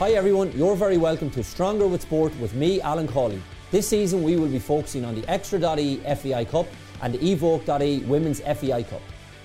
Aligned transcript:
Hi 0.00 0.10
everyone, 0.14 0.50
you're 0.56 0.74
very 0.74 0.96
welcome 0.96 1.30
to 1.30 1.44
Stronger 1.44 1.86
with 1.86 2.02
Sport 2.02 2.36
with 2.40 2.52
me, 2.52 2.80
Alan 2.80 3.06
Cawley. 3.06 3.40
This 3.70 3.86
season 3.86 4.24
we 4.24 4.34
will 4.34 4.48
be 4.48 4.58
focusing 4.58 5.04
on 5.04 5.14
the 5.14 5.24
Extra.ie 5.30 5.98
FAI 5.98 6.44
Cup 6.46 6.66
and 7.00 7.14
the 7.14 7.24
Evoke.ie 7.24 8.00
Women's 8.00 8.40
FAI 8.40 8.82
Cup. 8.82 9.00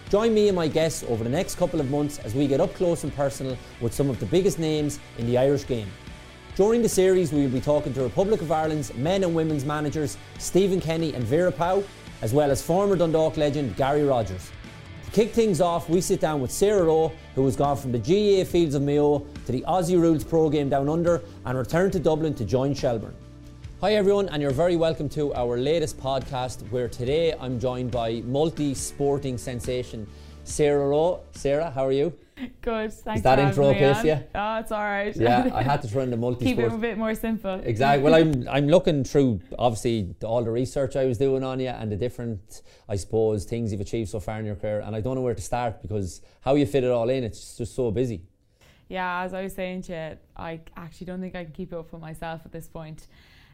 Join 0.09 0.33
me 0.33 0.47
and 0.47 0.55
my 0.55 0.67
guests 0.67 1.05
over 1.07 1.23
the 1.23 1.29
next 1.29 1.59
couple 1.59 1.79
of 1.79 1.91
months 1.91 2.17
as 2.25 2.33
we 2.33 2.47
get 2.47 2.59
up 2.59 2.73
close 2.73 3.03
and 3.03 3.15
personal 3.15 3.55
with 3.79 3.93
some 3.93 4.09
of 4.09 4.19
the 4.19 4.25
biggest 4.25 4.57
names 4.57 4.99
in 5.19 5.27
the 5.27 5.37
Irish 5.37 5.67
game. 5.67 5.87
During 6.55 6.81
the 6.81 6.89
series, 6.89 7.31
we 7.31 7.43
will 7.43 7.51
be 7.51 7.61
talking 7.61 7.93
to 7.93 8.01
Republic 8.01 8.41
of 8.41 8.51
Ireland's 8.51 8.91
men 8.95 9.23
and 9.23 9.35
women's 9.35 9.65
managers 9.65 10.17
Stephen 10.39 10.81
Kenny 10.81 11.13
and 11.13 11.23
Vera 11.23 11.51
Pauw, 11.51 11.83
as 12.23 12.33
well 12.33 12.49
as 12.49 12.59
former 12.59 12.95
Dundalk 12.95 13.37
legend 13.37 13.75
Gary 13.75 14.03
Rogers. 14.03 14.49
To 15.09 15.15
kick 15.15 15.31
things 15.31 15.59
off, 15.59 15.89
we 15.89 16.01
sit 16.01 16.19
down 16.19 16.39
with 16.39 16.51
Sarah 16.51 16.83
Rowe, 16.83 17.11
who 17.33 17.43
has 17.45 17.55
gone 17.55 17.75
from 17.77 17.91
the 17.91 17.97
GAA 17.97 18.47
fields 18.47 18.75
of 18.75 18.83
Mayo 18.83 19.25
to 19.47 19.51
the 19.51 19.61
Aussie 19.61 19.99
Rules 19.99 20.23
Pro 20.23 20.51
Game 20.51 20.69
Down 20.69 20.87
Under 20.87 21.23
and 21.45 21.57
returned 21.57 21.93
to 21.93 21.99
Dublin 21.99 22.35
to 22.35 22.45
join 22.45 22.75
Shelbourne. 22.75 23.15
Hi 23.81 23.95
everyone, 23.95 24.29
and 24.29 24.39
you're 24.39 24.51
very 24.51 24.75
welcome 24.75 25.09
to 25.09 25.33
our 25.33 25.57
latest 25.57 25.99
podcast 25.99 26.61
where 26.69 26.87
today 26.87 27.33
I'm 27.39 27.59
joined 27.59 27.89
by 27.89 28.21
multi 28.23 28.75
sporting 28.75 29.39
sensation 29.39 30.05
Sarah 30.49 30.87
Rowe. 30.87 31.21
Sarah, 31.31 31.71
how 31.71 31.85
are 31.85 31.91
you? 31.91 32.13
Good, 32.61 32.93
thanks. 32.93 33.19
Is 33.19 33.23
that 33.23 33.37
for 33.37 33.45
intro 33.45 33.65
okay 33.67 33.93
for 33.93 33.99
on. 33.99 34.05
you? 34.05 34.23
Oh, 34.33 34.59
it's 34.59 34.71
all 34.71 34.81
right. 34.81 35.15
Yeah, 35.15 35.49
I 35.53 35.61
had 35.71 35.81
to 35.81 35.99
in 35.99 36.09
the 36.09 36.17
multi 36.17 36.45
Keep 36.45 36.59
it 36.59 36.71
a 36.71 36.77
bit 36.77 36.97
more 36.97 37.13
simple. 37.13 37.61
Exactly. 37.63 38.03
Well, 38.03 38.15
I'm 38.15 38.47
I'm 38.51 38.67
looking 38.67 39.03
through 39.03 39.41
obviously 39.57 40.15
all 40.23 40.43
the 40.43 40.51
research 40.51 40.95
I 40.95 41.05
was 41.05 41.17
doing 41.17 41.43
on 41.43 41.59
you 41.59 41.67
and 41.67 41.91
the 41.91 41.95
different, 41.95 42.61
I 42.87 42.95
suppose, 42.95 43.45
things 43.45 43.71
you've 43.71 43.81
achieved 43.81 44.09
so 44.09 44.19
far 44.19 44.39
in 44.39 44.45
your 44.45 44.55
career, 44.55 44.79
and 44.79 44.95
I 44.95 45.01
don't 45.01 45.15
know 45.15 45.21
where 45.21 45.35
to 45.35 45.41
start 45.41 45.81
because 45.81 46.21
how 46.41 46.55
you 46.55 46.65
fit 46.65 46.83
it 46.83 46.91
all 46.91 47.09
in, 47.09 47.23
it's 47.23 47.57
just 47.57 47.75
so 47.75 47.91
busy. 47.91 48.21
Yeah, 48.87 49.21
as 49.23 49.33
I 49.35 49.43
was 49.43 49.53
saying 49.53 49.83
to 49.83 49.93
you, 49.93 50.17
I 50.35 50.61
actually 50.75 51.05
don't 51.05 51.21
think 51.21 51.35
I 51.35 51.43
can 51.43 51.53
keep 51.53 51.73
it 51.73 51.75
up 51.75 51.91
with 51.91 52.01
myself 52.01 52.41
at 52.45 52.51
this 52.51 52.67
point. 52.67 53.07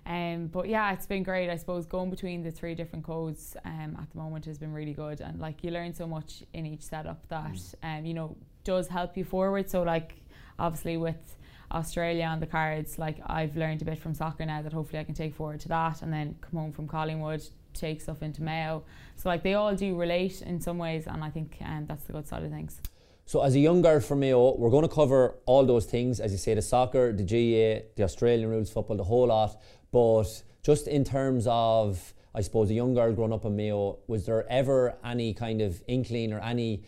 Um, 0.05 0.47
but 0.47 0.67
yeah, 0.67 0.93
it's 0.93 1.07
been 1.07 1.23
great. 1.23 1.49
I 1.49 1.55
suppose 1.57 1.85
going 1.85 2.09
between 2.11 2.43
the 2.43 2.51
three 2.51 2.75
different 2.75 3.03
codes 3.03 3.57
um, 3.65 3.97
at 3.99 4.09
the 4.11 4.17
moment 4.17 4.45
has 4.45 4.59
been 4.59 4.71
really 4.73 4.93
good, 4.93 5.19
and 5.19 5.39
like 5.39 5.63
you 5.63 5.71
learn 5.71 5.93
so 5.93 6.05
much 6.05 6.43
in 6.53 6.65
each 6.65 6.83
setup 6.83 7.27
that 7.29 7.59
um, 7.81 8.05
you 8.05 8.13
know 8.13 8.35
does 8.63 8.87
help 8.87 9.17
you 9.17 9.23
forward. 9.23 9.69
So 9.69 9.81
like 9.81 10.15
obviously 10.59 10.97
with 10.97 11.37
Australia 11.71 12.25
on 12.25 12.39
the 12.39 12.45
cards, 12.45 12.99
like 12.99 13.17
I've 13.25 13.57
learned 13.57 13.81
a 13.81 13.85
bit 13.85 13.97
from 13.97 14.13
soccer 14.13 14.45
now 14.45 14.61
that 14.61 14.73
hopefully 14.73 14.99
I 14.99 15.03
can 15.03 15.15
take 15.15 15.33
forward 15.33 15.59
to 15.61 15.69
that, 15.69 16.03
and 16.03 16.13
then 16.13 16.35
come 16.39 16.59
home 16.59 16.71
from 16.71 16.87
Collingwood, 16.87 17.43
take 17.73 17.99
stuff 17.99 18.21
into 18.21 18.43
Mayo. 18.43 18.83
So 19.15 19.29
like 19.29 19.41
they 19.41 19.55
all 19.55 19.75
do 19.75 19.95
relate 19.97 20.43
in 20.43 20.61
some 20.61 20.77
ways, 20.77 21.07
and 21.07 21.23
I 21.23 21.31
think 21.31 21.57
um, 21.65 21.85
that's 21.87 22.03
the 22.03 22.13
good 22.13 22.27
side 22.27 22.43
of 22.43 22.51
things. 22.51 22.79
So, 23.27 23.41
as 23.41 23.55
a 23.55 23.59
young 23.59 23.81
girl 23.81 23.99
from 24.01 24.19
Mayo, 24.19 24.55
we're 24.55 24.69
going 24.69 24.87
to 24.87 24.93
cover 24.93 25.33
all 25.47 25.65
those 25.65 25.85
things, 25.85 26.19
as 26.19 26.31
you 26.31 26.37
say, 26.37 26.53
the 26.53 26.61
soccer, 26.61 27.11
the 27.11 27.23
GAA, 27.23 27.87
the 27.95 28.03
Australian 28.03 28.47
rules 28.51 28.69
football, 28.69 28.97
the 28.97 29.03
whole 29.03 29.25
lot. 29.25 29.59
But 29.95 30.43
just 30.61 30.89
in 30.89 31.05
terms 31.05 31.47
of, 31.49 32.13
I 32.33 32.41
suppose, 32.41 32.69
a 32.69 32.73
young 32.73 32.93
girl 32.93 33.13
growing 33.13 33.31
up 33.31 33.45
in 33.45 33.55
Mayo, 33.55 33.99
was 34.07 34.25
there 34.25 34.45
ever 34.51 34.97
any 35.05 35.33
kind 35.33 35.61
of 35.61 35.81
inkling 35.87 36.33
or 36.33 36.39
any 36.41 36.83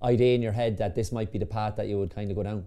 idea 0.00 0.36
in 0.36 0.42
your 0.42 0.52
head 0.52 0.78
that 0.78 0.94
this 0.94 1.10
might 1.10 1.32
be 1.32 1.40
the 1.40 1.46
path 1.58 1.74
that 1.74 1.88
you 1.88 1.98
would 1.98 2.14
kind 2.14 2.30
of 2.30 2.36
go 2.36 2.44
down? 2.44 2.66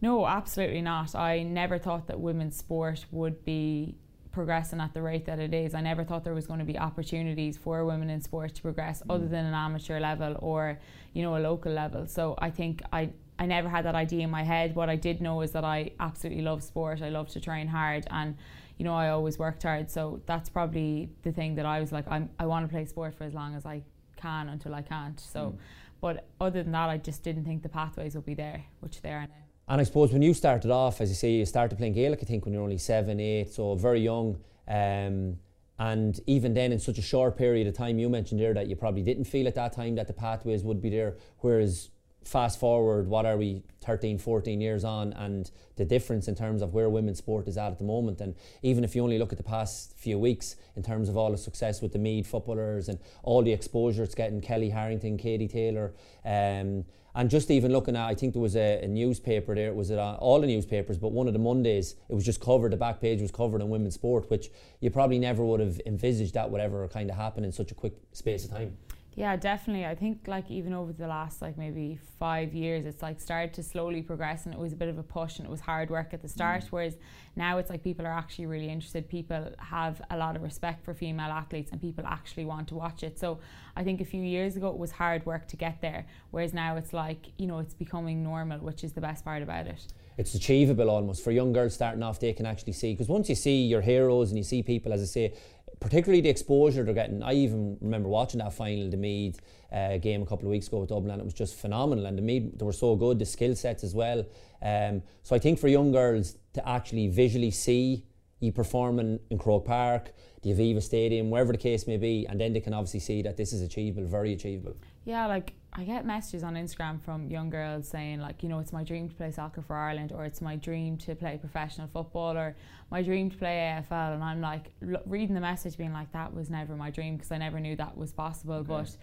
No, 0.00 0.24
absolutely 0.24 0.82
not. 0.82 1.16
I 1.16 1.42
never 1.42 1.78
thought 1.78 2.06
that 2.06 2.20
women's 2.20 2.56
sport 2.56 3.06
would 3.10 3.44
be 3.44 3.96
progressing 4.30 4.80
at 4.80 4.94
the 4.94 5.02
rate 5.02 5.26
that 5.26 5.40
it 5.40 5.52
is. 5.52 5.74
I 5.74 5.80
never 5.80 6.04
thought 6.04 6.22
there 6.22 6.32
was 6.32 6.46
going 6.46 6.60
to 6.60 6.64
be 6.64 6.78
opportunities 6.78 7.56
for 7.56 7.84
women 7.84 8.10
in 8.10 8.20
sport 8.20 8.54
to 8.54 8.62
progress 8.62 9.02
other 9.10 9.26
mm. 9.26 9.30
than 9.30 9.46
an 9.46 9.54
amateur 9.54 9.98
level 9.98 10.36
or, 10.38 10.78
you 11.12 11.24
know, 11.24 11.36
a 11.36 11.40
local 11.40 11.72
level. 11.72 12.06
So 12.06 12.36
I 12.38 12.50
think 12.50 12.82
I 12.92 13.10
I 13.40 13.46
never 13.46 13.68
had 13.68 13.84
that 13.84 13.94
idea 13.94 14.22
in 14.24 14.30
my 14.30 14.42
head. 14.42 14.74
What 14.74 14.88
I 14.88 14.96
did 14.96 15.20
know 15.20 15.42
is 15.42 15.52
that 15.52 15.64
I 15.64 15.92
absolutely 16.00 16.42
love 16.42 16.62
sport. 16.62 17.02
I 17.02 17.08
love 17.08 17.28
to 17.30 17.40
train 17.40 17.68
hard 17.68 18.06
and 18.10 18.36
you 18.78 18.84
know, 18.84 18.94
I 18.94 19.10
always 19.10 19.38
worked 19.38 19.64
hard. 19.64 19.90
So 19.90 20.22
that's 20.26 20.48
probably 20.48 21.10
the 21.22 21.32
thing 21.32 21.56
that 21.56 21.66
I 21.66 21.80
was 21.80 21.92
like, 21.92 22.06
I'm, 22.08 22.30
I 22.38 22.46
want 22.46 22.64
to 22.66 22.72
play 22.72 22.84
sport 22.84 23.14
for 23.14 23.24
as 23.24 23.34
long 23.34 23.54
as 23.54 23.66
I 23.66 23.82
can 24.16 24.48
until 24.48 24.74
I 24.74 24.82
can't. 24.82 25.18
So, 25.18 25.58
but 26.00 26.26
other 26.40 26.62
than 26.62 26.72
that, 26.72 26.88
I 26.88 26.96
just 26.96 27.22
didn't 27.22 27.44
think 27.44 27.62
the 27.62 27.68
pathways 27.68 28.14
would 28.14 28.24
be 28.24 28.34
there, 28.34 28.64
which 28.80 29.02
they 29.02 29.10
are 29.10 29.22
now. 29.22 29.44
And 29.68 29.80
I 29.80 29.84
suppose 29.84 30.12
when 30.12 30.22
you 30.22 30.32
started 30.32 30.70
off, 30.70 31.00
as 31.00 31.10
you 31.10 31.14
say, 31.14 31.32
you 31.32 31.44
started 31.44 31.76
playing 31.76 31.92
Gaelic, 31.92 32.20
I 32.22 32.24
think, 32.24 32.44
when 32.44 32.54
you 32.54 32.60
were 32.60 32.64
only 32.64 32.78
seven, 32.78 33.20
eight, 33.20 33.52
so 33.52 33.74
very 33.74 34.00
young. 34.00 34.38
Um, 34.66 35.36
and 35.78 36.18
even 36.26 36.54
then, 36.54 36.72
in 36.72 36.78
such 36.78 36.98
a 36.98 37.02
short 37.02 37.36
period 37.36 37.66
of 37.66 37.74
time, 37.74 37.98
you 37.98 38.08
mentioned 38.08 38.40
there 38.40 38.54
that 38.54 38.68
you 38.68 38.76
probably 38.76 39.02
didn't 39.02 39.24
feel 39.24 39.46
at 39.46 39.54
that 39.56 39.72
time 39.72 39.94
that 39.96 40.06
the 40.06 40.12
pathways 40.12 40.64
would 40.64 40.80
be 40.80 40.88
there. 40.88 41.16
Whereas, 41.40 41.90
fast 42.28 42.60
forward, 42.60 43.08
what 43.08 43.24
are 43.24 43.36
we, 43.36 43.62
13, 43.80 44.18
14 44.18 44.60
years 44.60 44.84
on, 44.84 45.12
and 45.14 45.50
the 45.76 45.84
difference 45.84 46.28
in 46.28 46.34
terms 46.34 46.60
of 46.60 46.74
where 46.74 46.90
women's 46.90 47.18
sport 47.18 47.48
is 47.48 47.56
at 47.56 47.72
at 47.72 47.78
the 47.78 47.84
moment. 47.84 48.20
And 48.20 48.34
even 48.62 48.84
if 48.84 48.94
you 48.94 49.02
only 49.02 49.18
look 49.18 49.32
at 49.32 49.38
the 49.38 49.44
past 49.44 49.96
few 49.96 50.18
weeks, 50.18 50.56
in 50.76 50.82
terms 50.82 51.08
of 51.08 51.16
all 51.16 51.30
the 51.30 51.38
success 51.38 51.80
with 51.80 51.92
the 51.92 51.98
Meath 51.98 52.26
footballers 52.26 52.88
and 52.88 52.98
all 53.22 53.42
the 53.42 53.52
exposure 53.52 54.02
it's 54.02 54.14
getting, 54.14 54.42
Kellie 54.42 54.70
Harrington, 54.70 55.16
Katie 55.16 55.48
Taylor, 55.48 55.94
um, 56.24 56.84
and 57.14 57.30
just 57.30 57.50
even 57.50 57.72
looking 57.72 57.96
at, 57.96 58.06
I 58.06 58.14
think 58.14 58.34
there 58.34 58.42
was 58.42 58.56
a, 58.56 58.80
a 58.82 58.86
newspaper 58.86 59.54
there, 59.54 59.72
was 59.72 59.90
it 59.90 59.98
on 59.98 60.16
all 60.16 60.40
the 60.40 60.46
newspapers, 60.46 60.98
but 60.98 61.12
one 61.12 61.26
of 61.26 61.32
the 61.32 61.38
Mondays, 61.38 61.94
it 62.10 62.14
was 62.14 62.24
just 62.24 62.40
covered, 62.40 62.72
the 62.72 62.76
back 62.76 63.00
page 63.00 63.22
was 63.22 63.30
covered 63.30 63.62
in 63.62 63.70
women's 63.70 63.94
sport, 63.94 64.30
which 64.30 64.50
you 64.80 64.90
probably 64.90 65.18
never 65.18 65.42
would 65.44 65.60
have 65.60 65.80
envisaged 65.86 66.34
that 66.34 66.50
would 66.50 66.60
ever 66.60 66.86
kind 66.88 67.10
of 67.10 67.16
happen 67.16 67.42
in 67.42 67.52
such 67.52 67.72
a 67.72 67.74
quick 67.74 67.94
space 68.12 68.44
of 68.44 68.50
time. 68.50 68.76
Yeah, 69.18 69.34
definitely. 69.34 69.84
I 69.84 69.96
think 69.96 70.28
like 70.28 70.48
even 70.48 70.72
over 70.72 70.92
the 70.92 71.08
last 71.08 71.42
like 71.42 71.58
maybe 71.58 71.98
five 72.20 72.54
years, 72.54 72.86
it's 72.86 73.02
like 73.02 73.20
started 73.20 73.52
to 73.54 73.64
slowly 73.64 74.00
progress, 74.00 74.44
and 74.44 74.54
it 74.54 74.60
was 74.60 74.72
a 74.72 74.76
bit 74.76 74.86
of 74.88 74.96
a 74.96 75.02
push, 75.02 75.38
and 75.38 75.46
it 75.48 75.50
was 75.50 75.58
hard 75.60 75.90
work 75.90 76.14
at 76.14 76.22
the 76.22 76.28
start. 76.28 76.62
Mm. 76.62 76.68
Whereas 76.70 76.96
now 77.34 77.58
it's 77.58 77.68
like 77.68 77.82
people 77.82 78.06
are 78.06 78.12
actually 78.12 78.46
really 78.46 78.68
interested. 78.68 79.08
People 79.08 79.50
have 79.58 80.00
a 80.10 80.16
lot 80.16 80.36
of 80.36 80.42
respect 80.42 80.84
for 80.84 80.94
female 80.94 81.32
athletes, 81.32 81.72
and 81.72 81.80
people 81.80 82.04
actually 82.06 82.44
want 82.44 82.68
to 82.68 82.76
watch 82.76 83.02
it. 83.02 83.18
So 83.18 83.40
I 83.74 83.82
think 83.82 84.00
a 84.00 84.04
few 84.04 84.22
years 84.22 84.54
ago 84.56 84.68
it 84.68 84.78
was 84.78 84.92
hard 84.92 85.26
work 85.26 85.48
to 85.48 85.56
get 85.56 85.80
there, 85.80 86.06
whereas 86.30 86.54
now 86.54 86.76
it's 86.76 86.92
like 86.92 87.32
you 87.38 87.48
know 87.48 87.58
it's 87.58 87.74
becoming 87.74 88.22
normal, 88.22 88.60
which 88.60 88.84
is 88.84 88.92
the 88.92 89.00
best 89.00 89.24
part 89.24 89.42
about 89.42 89.66
it. 89.66 89.82
it's 90.18 90.34
achievable 90.34 90.90
almost 90.90 91.22
for 91.24 91.30
young 91.30 91.52
girls 91.52 91.74
starting 91.74 92.02
off 92.02 92.18
they 92.18 92.32
can 92.32 92.44
actually 92.44 92.72
see 92.72 92.92
because 92.92 93.08
once 93.08 93.28
you 93.28 93.36
see 93.36 93.62
your 93.74 93.80
heroes 93.80 94.30
and 94.30 94.38
you 94.38 94.44
see 94.44 94.62
people 94.64 94.92
as 94.92 95.00
I 95.00 95.04
say 95.06 95.32
particularly 95.80 96.20
the 96.20 96.28
exposure 96.28 96.84
they're 96.84 96.94
getting. 96.94 97.22
I 97.22 97.34
even 97.34 97.78
remember 97.80 98.08
watching 98.08 98.38
that 98.38 98.52
final 98.52 98.90
the 98.90 98.96
Meath 98.96 99.40
uh, 99.72 99.98
game 99.98 100.22
a 100.22 100.26
couple 100.26 100.46
of 100.46 100.50
weeks 100.50 100.68
ago 100.68 100.78
with 100.78 100.88
Dublin 100.88 101.12
and 101.12 101.20
it 101.20 101.24
was 101.24 101.34
just 101.34 101.54
phenomenal. 101.56 102.06
And 102.06 102.16
the 102.16 102.22
Meath 102.22 102.58
they 102.58 102.64
were 102.64 102.72
so 102.72 102.96
good 102.96 103.18
the 103.18 103.26
skill 103.26 103.54
sets 103.54 103.84
as 103.84 103.94
well. 103.94 104.24
Um, 104.62 105.02
so 105.22 105.36
I 105.36 105.38
think 105.38 105.58
for 105.58 105.68
young 105.68 105.92
girls 105.92 106.36
to 106.54 106.68
actually 106.68 107.08
visually 107.08 107.50
see 107.50 108.04
you 108.40 108.52
performing 108.52 109.18
in 109.30 109.38
Croke 109.38 109.64
Park 109.64 110.12
the 110.42 110.50
Aviva 110.50 110.82
Stadium 110.82 111.30
wherever 111.30 111.52
the 111.52 111.58
case 111.58 111.86
may 111.86 111.96
be 111.96 112.26
and 112.28 112.40
then 112.40 112.52
they 112.52 112.60
can 112.60 112.72
obviously 112.72 113.00
see 113.00 113.22
that 113.22 113.36
this 113.36 113.52
is 113.52 113.62
achievable 113.62 114.06
very 114.06 114.32
achievable 114.32 114.76
Yeah, 115.04 115.26
like 115.26 115.54
I 115.72 115.84
get 115.84 116.04
messages 116.04 116.42
on 116.42 116.54
Instagram 116.54 117.00
from 117.00 117.30
young 117.30 117.50
girls 117.50 117.88
saying 117.88 118.20
like, 118.20 118.42
you 118.42 118.48
know, 118.48 118.58
it's 118.58 118.72
my 118.72 118.84
dream 118.84 119.08
to 119.08 119.14
play 119.14 119.30
soccer 119.30 119.62
for 119.62 119.76
Ireland, 119.76 120.12
or 120.12 120.24
it's 120.24 120.40
my 120.40 120.56
dream 120.56 120.96
to 120.98 121.14
play 121.14 121.38
professional 121.38 121.88
football, 121.88 122.36
or 122.36 122.56
my 122.90 123.02
dream 123.02 123.30
to 123.30 123.36
play 123.36 123.82
AFL, 123.90 124.14
and 124.14 124.24
I'm 124.24 124.40
like 124.40 124.72
reading 124.80 125.34
the 125.34 125.40
message, 125.40 125.76
being 125.76 125.92
like, 125.92 126.12
that 126.12 126.34
was 126.34 126.50
never 126.50 126.76
my 126.76 126.90
dream 126.90 127.16
because 127.16 127.32
I 127.32 127.38
never 127.38 127.60
knew 127.60 127.76
that 127.76 127.96
was 127.96 128.12
possible, 128.12 128.62
but. 128.64 128.96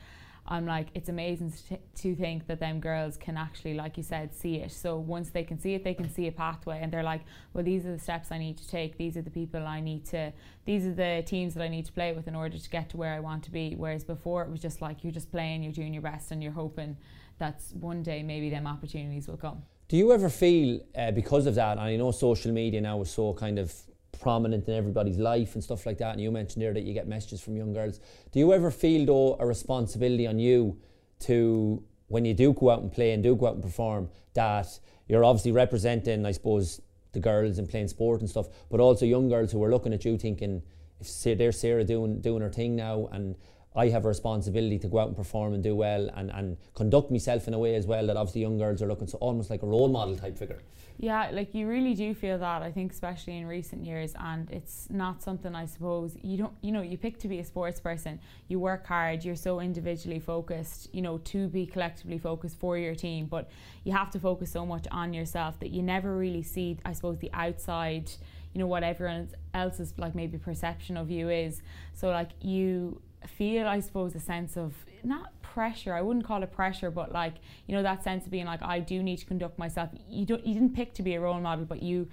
I'm 0.48 0.68
like, 0.68 0.90
it's 0.94 1.10
amazing 1.10 1.54
to, 1.96 2.16
think 2.16 2.46
that 2.48 2.60
them 2.60 2.80
girls 2.80 3.18
can 3.18 3.36
actually, 3.36 3.74
like 3.74 3.98
you 3.98 4.04
said, 4.04 4.34
see 4.36 4.58
it. 4.58 4.72
So 4.72 4.98
once 4.98 5.32
they 5.32 5.44
can 5.44 5.60
see 5.60 5.74
it, 5.74 5.84
they 5.84 5.96
can 5.96 6.08
see 6.08 6.28
a 6.28 6.32
pathway, 6.32 6.80
and 6.82 6.94
they're 6.94 7.04
like, 7.04 7.22
well, 7.54 7.64
these 7.64 7.84
are 7.86 7.94
the 7.94 8.00
steps 8.00 8.32
I 8.32 8.38
need 8.38 8.58
to 8.58 8.68
take. 8.68 8.98
These 8.98 9.18
are 9.18 9.24
the 9.24 9.32
people 9.32 9.66
I 9.66 9.82
need 9.82 10.06
to. 10.08 10.32
These 10.66 10.86
are 10.86 10.94
the 10.94 11.24
teams 11.26 11.56
that 11.56 11.64
I 11.64 11.68
need 11.68 11.86
to 11.88 11.92
play 11.92 12.14
with 12.14 12.28
in 12.28 12.36
order 12.36 12.60
to 12.60 12.70
get 12.70 12.90
to 12.92 12.98
where 12.98 13.14
I 13.14 13.20
want 13.20 13.44
to 13.46 13.52
be. 13.52 13.74
Whereas 13.76 14.04
before, 14.04 14.44
it 14.44 14.52
was 14.52 14.62
just 14.62 14.82
like 14.82 15.04
you're 15.04 15.14
just 15.14 15.32
playing, 15.32 15.64
you're 15.64 15.74
doing 15.74 15.94
your 15.94 16.04
best, 16.04 16.32
and 16.32 16.44
you're 16.44 16.52
hoping 16.52 16.96
that 17.40 17.62
one 17.74 18.04
day 18.04 18.22
maybe 18.22 18.50
them 18.52 18.68
opportunities 18.68 19.28
will 19.28 19.38
come. 19.38 19.64
Do 19.88 19.98
you 19.98 20.12
ever 20.14 20.30
feel 20.30 20.80
uh, 20.96 21.12
because 21.12 21.48
of 21.48 21.56
that? 21.56 21.74
And 21.74 21.82
I 21.82 21.96
know 21.96 22.12
social 22.12 22.52
media 22.52 22.82
now 22.82 23.02
is 23.02 23.10
so 23.10 23.34
kind 23.34 23.58
of 23.58 23.74
prominent 24.20 24.68
in 24.68 24.74
everybody's 24.74 25.18
life 25.18 25.56
and 25.56 25.64
stuff 25.64 25.86
like 25.86 25.98
that. 26.00 26.14
And 26.14 26.22
you 26.22 26.32
mentioned 26.32 26.62
there 26.62 26.74
that 26.74 26.84
you 26.84 26.94
get 26.94 27.08
messages 27.08 27.42
from 27.42 27.56
young 27.56 27.74
girls. 27.74 28.00
Do 28.32 28.40
you 28.40 28.54
ever 28.54 28.72
feel 28.72 29.06
though 29.06 29.38
a 29.40 29.46
responsibility 29.46 30.28
on 30.28 30.40
you 30.40 30.78
to 31.22 31.84
when 32.08 32.26
you 32.26 32.34
do 32.34 32.54
go 32.54 32.70
out 32.70 32.82
and 32.82 32.92
play 32.92 33.12
and 33.12 33.24
do 33.24 33.36
go 33.36 33.48
out 33.48 33.56
and 33.56 33.64
perform 33.64 34.10
that 34.34 34.80
you're 35.08 35.24
obviously 35.24 35.52
representing, 35.52 36.26
I 36.26 36.32
suppose, 36.32 36.82
the 37.14 37.20
girls 37.20 37.58
and 37.58 37.70
playing 37.70 37.88
sport 37.88 38.22
and 38.22 38.30
stuff, 38.30 38.48
but 38.70 38.80
also 38.80 39.06
young 39.06 39.30
girls 39.30 39.52
who 39.52 39.64
are 39.64 39.72
looking 39.72 39.94
at 39.94 40.04
you 40.06 40.18
thinking, 40.18 40.62
if 41.00 41.38
there's 41.38 41.60
Sarah 41.60 41.84
doing 41.84 42.22
doing 42.22 42.42
her 42.42 42.50
thing 42.50 42.76
now 42.76 43.08
and 43.12 43.36
I 43.76 43.90
have 43.90 44.06
a 44.06 44.08
responsibility 44.08 44.80
to 44.80 44.88
go 44.88 45.00
out 45.00 45.08
and 45.08 45.16
perform 45.16 45.54
and 45.54 45.64
do 45.64 45.76
well 45.76 46.10
and, 46.16 46.32
and 46.32 46.58
conduct 46.74 47.12
myself 47.12 47.48
in 47.48 47.54
a 47.54 47.60
way 47.60 47.76
as 47.76 47.86
well 47.86 48.08
that 48.08 48.18
obviously 48.18 48.42
young 48.42 48.58
girls 48.58 48.82
are 48.82 48.88
looking 48.88 49.08
so 49.08 49.18
almost 49.18 49.50
like 49.50 49.64
a 49.64 49.68
role 49.68 49.90
model 49.90 50.16
type 50.16 50.38
figure. 50.38 50.60
Yeah, 50.98 51.30
like 51.34 51.54
you 51.54 51.68
really 51.68 51.94
do 51.94 52.14
feel 52.14 52.38
that. 52.38 52.62
I 52.62 52.72
think 52.72 52.94
especially 52.94 53.38
in 53.38 53.48
recent 53.48 53.86
years, 53.86 54.14
and 54.18 54.50
it's 54.50 54.88
not 54.90 55.22
something 55.22 55.54
I 55.54 55.66
suppose 55.66 56.16
you 56.22 56.38
don't. 56.38 56.54
You 56.62 56.72
know, 56.72 56.82
you 56.82 56.98
pick 56.98 57.20
to 57.20 57.28
be 57.28 57.40
a 57.40 57.44
sports 57.44 57.82
person. 57.82 58.20
You 58.48 58.60
work 58.60 58.88
hard. 58.88 59.26
You're 59.26 59.36
so 59.36 59.60
individually 59.60 60.20
focused. 60.20 60.88
You 60.94 61.02
know, 61.02 61.18
to 61.18 61.50
be 61.50 61.66
collectively 61.66 62.18
focused 62.18 62.58
for 62.60 62.78
your 62.78 62.96
team, 62.96 63.26
but 63.26 63.50
you 63.84 63.92
have 63.92 64.10
to 64.12 64.20
focus 64.20 64.52
so 64.52 64.66
much 64.66 64.88
on 64.90 65.14
yourself 65.14 65.60
that 65.60 65.72
you 65.72 65.84
never 65.84 66.16
really 66.16 66.44
see. 66.44 66.78
I 66.86 66.94
suppose 66.94 67.20
the 67.20 67.32
outside. 67.34 68.10
You 68.54 68.60
know 68.60 68.68
what 68.68 68.84
everyone 68.84 69.28
else's 69.54 69.94
like 69.98 70.16
maybe 70.16 70.38
perception 70.38 70.96
of 70.96 71.12
you 71.12 71.30
is. 71.30 71.62
So 71.94 72.08
like 72.08 72.30
you 72.40 73.02
feel, 73.30 73.68
I 73.68 73.80
suppose, 73.80 74.16
a 74.16 74.20
sense 74.20 74.58
of 74.58 74.74
not 75.04 75.40
pressure. 75.42 75.94
I 75.94 76.02
wouldn't 76.02 76.26
call 76.26 76.44
it 76.44 76.52
pressure, 76.52 76.92
but 76.92 77.12
like 77.12 77.36
you 77.68 77.76
know 77.76 77.84
that 77.84 78.04
sense 78.04 78.26
of 78.26 78.32
being 78.32 78.46
like 78.46 78.62
I 78.64 78.80
do 78.80 79.02
need 79.04 79.18
to 79.18 79.26
conduct 79.26 79.58
myself. 79.58 79.90
You 80.10 80.26
don't. 80.26 80.46
You 80.46 80.54
didn't 80.54 80.76
pick 80.76 80.94
to 80.96 81.04
be 81.04 81.16
a 81.16 81.22
role 81.22 81.40
model, 81.40 81.66
but 81.66 81.82
you 81.82 82.08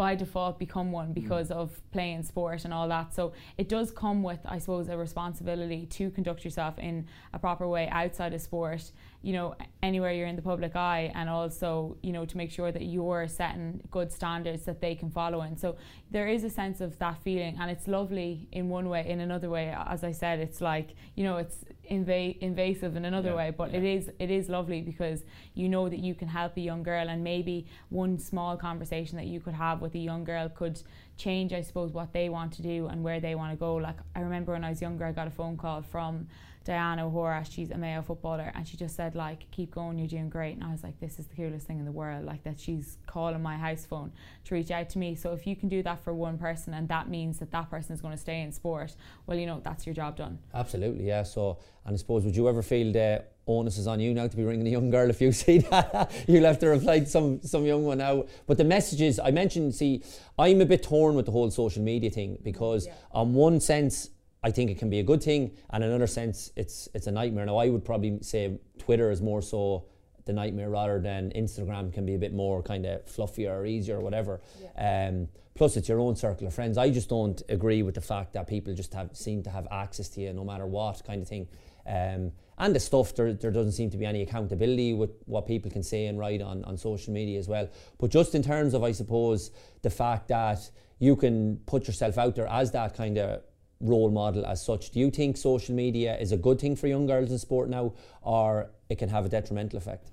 by 0.00 0.14
default 0.14 0.58
become 0.58 0.90
one 0.90 1.12
because 1.12 1.50
mm. 1.50 1.56
of 1.56 1.78
playing 1.92 2.22
sport 2.22 2.64
and 2.64 2.72
all 2.72 2.88
that. 2.88 3.12
So 3.12 3.34
it 3.58 3.68
does 3.68 3.90
come 3.90 4.22
with, 4.22 4.40
I 4.46 4.58
suppose, 4.58 4.88
a 4.88 4.96
responsibility 4.96 5.84
to 5.84 6.10
conduct 6.10 6.42
yourself 6.42 6.78
in 6.78 7.06
a 7.34 7.38
proper 7.38 7.68
way 7.68 7.86
outside 7.90 8.32
of 8.32 8.40
sport 8.40 8.92
you 9.22 9.32
know 9.32 9.54
anywhere 9.82 10.12
you're 10.12 10.26
in 10.26 10.36
the 10.36 10.42
public 10.42 10.74
eye 10.74 11.12
and 11.14 11.28
also 11.28 11.96
you 12.02 12.12
know 12.12 12.24
to 12.24 12.36
make 12.36 12.50
sure 12.50 12.72
that 12.72 12.82
you're 12.82 13.28
setting 13.28 13.80
good 13.90 14.10
standards 14.12 14.64
that 14.64 14.80
they 14.80 14.94
can 14.94 15.10
follow 15.10 15.42
in. 15.42 15.56
So 15.56 15.76
there 16.10 16.28
is 16.28 16.44
a 16.44 16.50
sense 16.50 16.80
of 16.80 16.98
that 16.98 17.22
feeling 17.22 17.56
and 17.60 17.70
it's 17.70 17.86
lovely 17.86 18.48
in 18.52 18.68
one 18.68 18.88
way 18.88 19.06
in 19.06 19.20
another 19.20 19.50
way. 19.50 19.74
As 19.86 20.04
i 20.04 20.12
said 20.12 20.38
it's 20.40 20.60
like 20.60 20.94
you 21.14 21.24
know 21.24 21.36
it's 21.36 21.64
inva- 21.90 22.38
invasive 22.38 22.96
in 22.96 23.04
another 23.04 23.30
yeah, 23.30 23.36
way 23.36 23.50
but 23.50 23.72
yeah. 23.72 23.78
it 23.78 23.84
is 23.84 24.10
it 24.18 24.30
is 24.30 24.48
lovely 24.48 24.80
because 24.80 25.24
you 25.54 25.68
know 25.68 25.88
that 25.88 25.98
you 25.98 26.14
can 26.14 26.28
help 26.28 26.56
a 26.56 26.60
young 26.60 26.82
girl 26.82 27.08
and 27.08 27.22
maybe 27.22 27.66
one 27.88 28.18
small 28.18 28.56
conversation 28.56 29.16
that 29.16 29.26
you 29.26 29.40
could 29.40 29.54
have 29.54 29.80
with 29.80 29.94
a 29.94 29.98
young 29.98 30.24
girl 30.24 30.48
could 30.48 30.80
change 31.16 31.52
i 31.52 31.60
suppose 31.60 31.92
what 31.92 32.12
they 32.12 32.28
want 32.28 32.52
to 32.52 32.62
do 32.62 32.86
and 32.86 33.02
where 33.02 33.20
they 33.20 33.34
want 33.34 33.52
to 33.52 33.56
go. 33.56 33.74
Like 33.74 33.96
i 34.14 34.20
remember 34.20 34.52
when 34.52 34.64
i 34.64 34.70
was 34.70 34.80
younger 34.80 35.04
i 35.04 35.12
got 35.12 35.26
a 35.26 35.30
phone 35.30 35.56
call 35.56 35.82
from 35.82 36.28
Diana 36.64 37.06
O'Hora, 37.06 37.44
she's 37.48 37.70
a 37.70 37.78
Mayo 37.78 38.02
footballer, 38.02 38.52
and 38.54 38.68
she 38.68 38.76
just 38.76 38.94
said 38.94 39.14
like, 39.14 39.50
"Keep 39.50 39.74
going, 39.74 39.98
you're 39.98 40.06
doing 40.06 40.28
great." 40.28 40.54
And 40.54 40.64
I 40.64 40.70
was 40.70 40.82
like, 40.82 41.00
"This 41.00 41.18
is 41.18 41.26
the 41.26 41.34
coolest 41.34 41.66
thing 41.66 41.78
in 41.78 41.86
the 41.86 41.92
world!" 41.92 42.26
Like 42.26 42.44
that 42.44 42.60
she's 42.60 42.98
calling 43.06 43.42
my 43.42 43.56
house 43.56 43.86
phone 43.86 44.12
to 44.44 44.54
reach 44.54 44.70
out 44.70 44.90
to 44.90 44.98
me. 44.98 45.14
So 45.14 45.32
if 45.32 45.46
you 45.46 45.56
can 45.56 45.68
do 45.68 45.82
that 45.82 46.04
for 46.04 46.12
one 46.12 46.36
person, 46.36 46.74
and 46.74 46.86
that 46.88 47.08
means 47.08 47.38
that 47.38 47.50
that 47.52 47.70
person 47.70 47.94
is 47.94 48.02
going 48.02 48.12
to 48.14 48.20
stay 48.20 48.42
in 48.42 48.52
sport, 48.52 48.94
well, 49.26 49.38
you 49.38 49.46
know 49.46 49.60
that's 49.62 49.86
your 49.86 49.94
job 49.94 50.16
done. 50.16 50.38
Absolutely, 50.52 51.06
yeah. 51.06 51.22
So, 51.22 51.58
and 51.86 51.94
I 51.94 51.96
suppose 51.96 52.24
would 52.24 52.36
you 52.36 52.48
ever 52.48 52.62
feel 52.62 52.92
the 52.92 53.24
onus 53.46 53.78
is 53.78 53.86
on 53.86 53.98
you 53.98 54.14
now 54.14 54.28
to 54.28 54.36
be 54.36 54.44
ringing 54.44 54.66
a 54.66 54.70
young 54.70 54.90
girl 54.90 55.08
if 55.10 55.20
you 55.20 55.32
see 55.44 55.58
that 55.58 56.12
you'll 56.28 56.44
have 56.44 56.58
to 56.58 56.68
reply 56.68 57.00
to 57.00 57.06
some 57.06 57.42
some 57.42 57.64
young 57.64 57.84
one 57.84 57.98
now 57.98 58.24
but 58.46 58.56
the 58.56 58.64
messages 58.64 59.18
I 59.18 59.32
mentioned 59.32 59.74
see 59.74 60.04
I'm 60.38 60.60
a 60.60 60.66
bit 60.66 60.84
torn 60.84 61.16
with 61.16 61.26
the 61.26 61.32
whole 61.32 61.50
social 61.50 61.82
media 61.82 62.10
thing 62.10 62.38
because 62.44 62.86
yeah. 62.86 62.92
on 63.10 63.34
one 63.34 63.58
sense 63.58 64.10
I 64.42 64.50
think 64.50 64.70
it 64.70 64.78
can 64.78 64.88
be 64.88 65.00
a 65.00 65.02
good 65.02 65.22
thing, 65.22 65.52
and 65.70 65.84
in 65.84 65.90
another 65.90 66.06
sense, 66.06 66.50
it's 66.56 66.88
it's 66.94 67.06
a 67.06 67.12
nightmare. 67.12 67.44
Now, 67.46 67.58
I 67.58 67.68
would 67.68 67.84
probably 67.84 68.18
say 68.22 68.58
Twitter 68.78 69.10
is 69.10 69.20
more 69.20 69.42
so 69.42 69.84
the 70.24 70.32
nightmare 70.32 70.70
rather 70.70 71.00
than 71.00 71.32
Instagram 71.34 71.92
can 71.92 72.06
be 72.06 72.14
a 72.14 72.18
bit 72.18 72.32
more 72.32 72.62
kind 72.62 72.86
of 72.86 73.04
fluffier 73.06 73.50
or 73.50 73.66
easier 73.66 73.96
or 73.96 74.00
whatever. 74.00 74.40
Yeah. 74.62 75.08
Um, 75.08 75.28
plus, 75.54 75.76
it's 75.76 75.88
your 75.88 76.00
own 76.00 76.16
circle 76.16 76.46
of 76.46 76.54
friends. 76.54 76.78
I 76.78 76.90
just 76.90 77.08
don't 77.08 77.42
agree 77.48 77.82
with 77.82 77.94
the 77.94 78.00
fact 78.00 78.32
that 78.34 78.46
people 78.46 78.74
just 78.74 78.94
have 78.94 79.16
seem 79.16 79.42
to 79.42 79.50
have 79.50 79.66
access 79.70 80.08
to 80.10 80.20
you 80.20 80.32
no 80.32 80.44
matter 80.44 80.66
what 80.66 81.02
kind 81.04 81.20
of 81.22 81.28
thing. 81.28 81.48
Um, 81.86 82.32
and 82.58 82.74
the 82.74 82.80
stuff 82.80 83.14
there, 83.14 83.32
there 83.32 83.50
doesn't 83.50 83.72
seem 83.72 83.90
to 83.90 83.96
be 83.96 84.04
any 84.04 84.22
accountability 84.22 84.92
with 84.92 85.10
what 85.24 85.46
people 85.46 85.70
can 85.70 85.82
say 85.82 86.06
and 86.06 86.18
write 86.18 86.42
on, 86.42 86.62
on 86.64 86.76
social 86.76 87.12
media 87.12 87.38
as 87.38 87.48
well. 87.48 87.68
But 87.98 88.10
just 88.10 88.34
in 88.34 88.42
terms 88.42 88.74
of, 88.74 88.84
I 88.84 88.92
suppose, 88.92 89.50
the 89.82 89.90
fact 89.90 90.28
that 90.28 90.70
you 90.98 91.16
can 91.16 91.56
put 91.66 91.86
yourself 91.86 92.18
out 92.18 92.36
there 92.36 92.46
as 92.46 92.70
that 92.72 92.94
kind 92.94 93.16
of 93.18 93.42
role 93.80 94.10
model 94.10 94.44
as 94.46 94.64
such. 94.64 94.90
Do 94.90 95.00
you 95.00 95.10
think 95.10 95.36
social 95.36 95.74
media 95.74 96.16
is 96.18 96.32
a 96.32 96.36
good 96.36 96.60
thing 96.60 96.76
for 96.76 96.86
young 96.86 97.06
girls 97.06 97.30
in 97.30 97.38
sport 97.38 97.68
now, 97.68 97.92
or 98.22 98.70
it 98.88 98.98
can 98.98 99.08
have 99.08 99.24
a 99.24 99.28
detrimental 99.28 99.78
effect? 99.78 100.10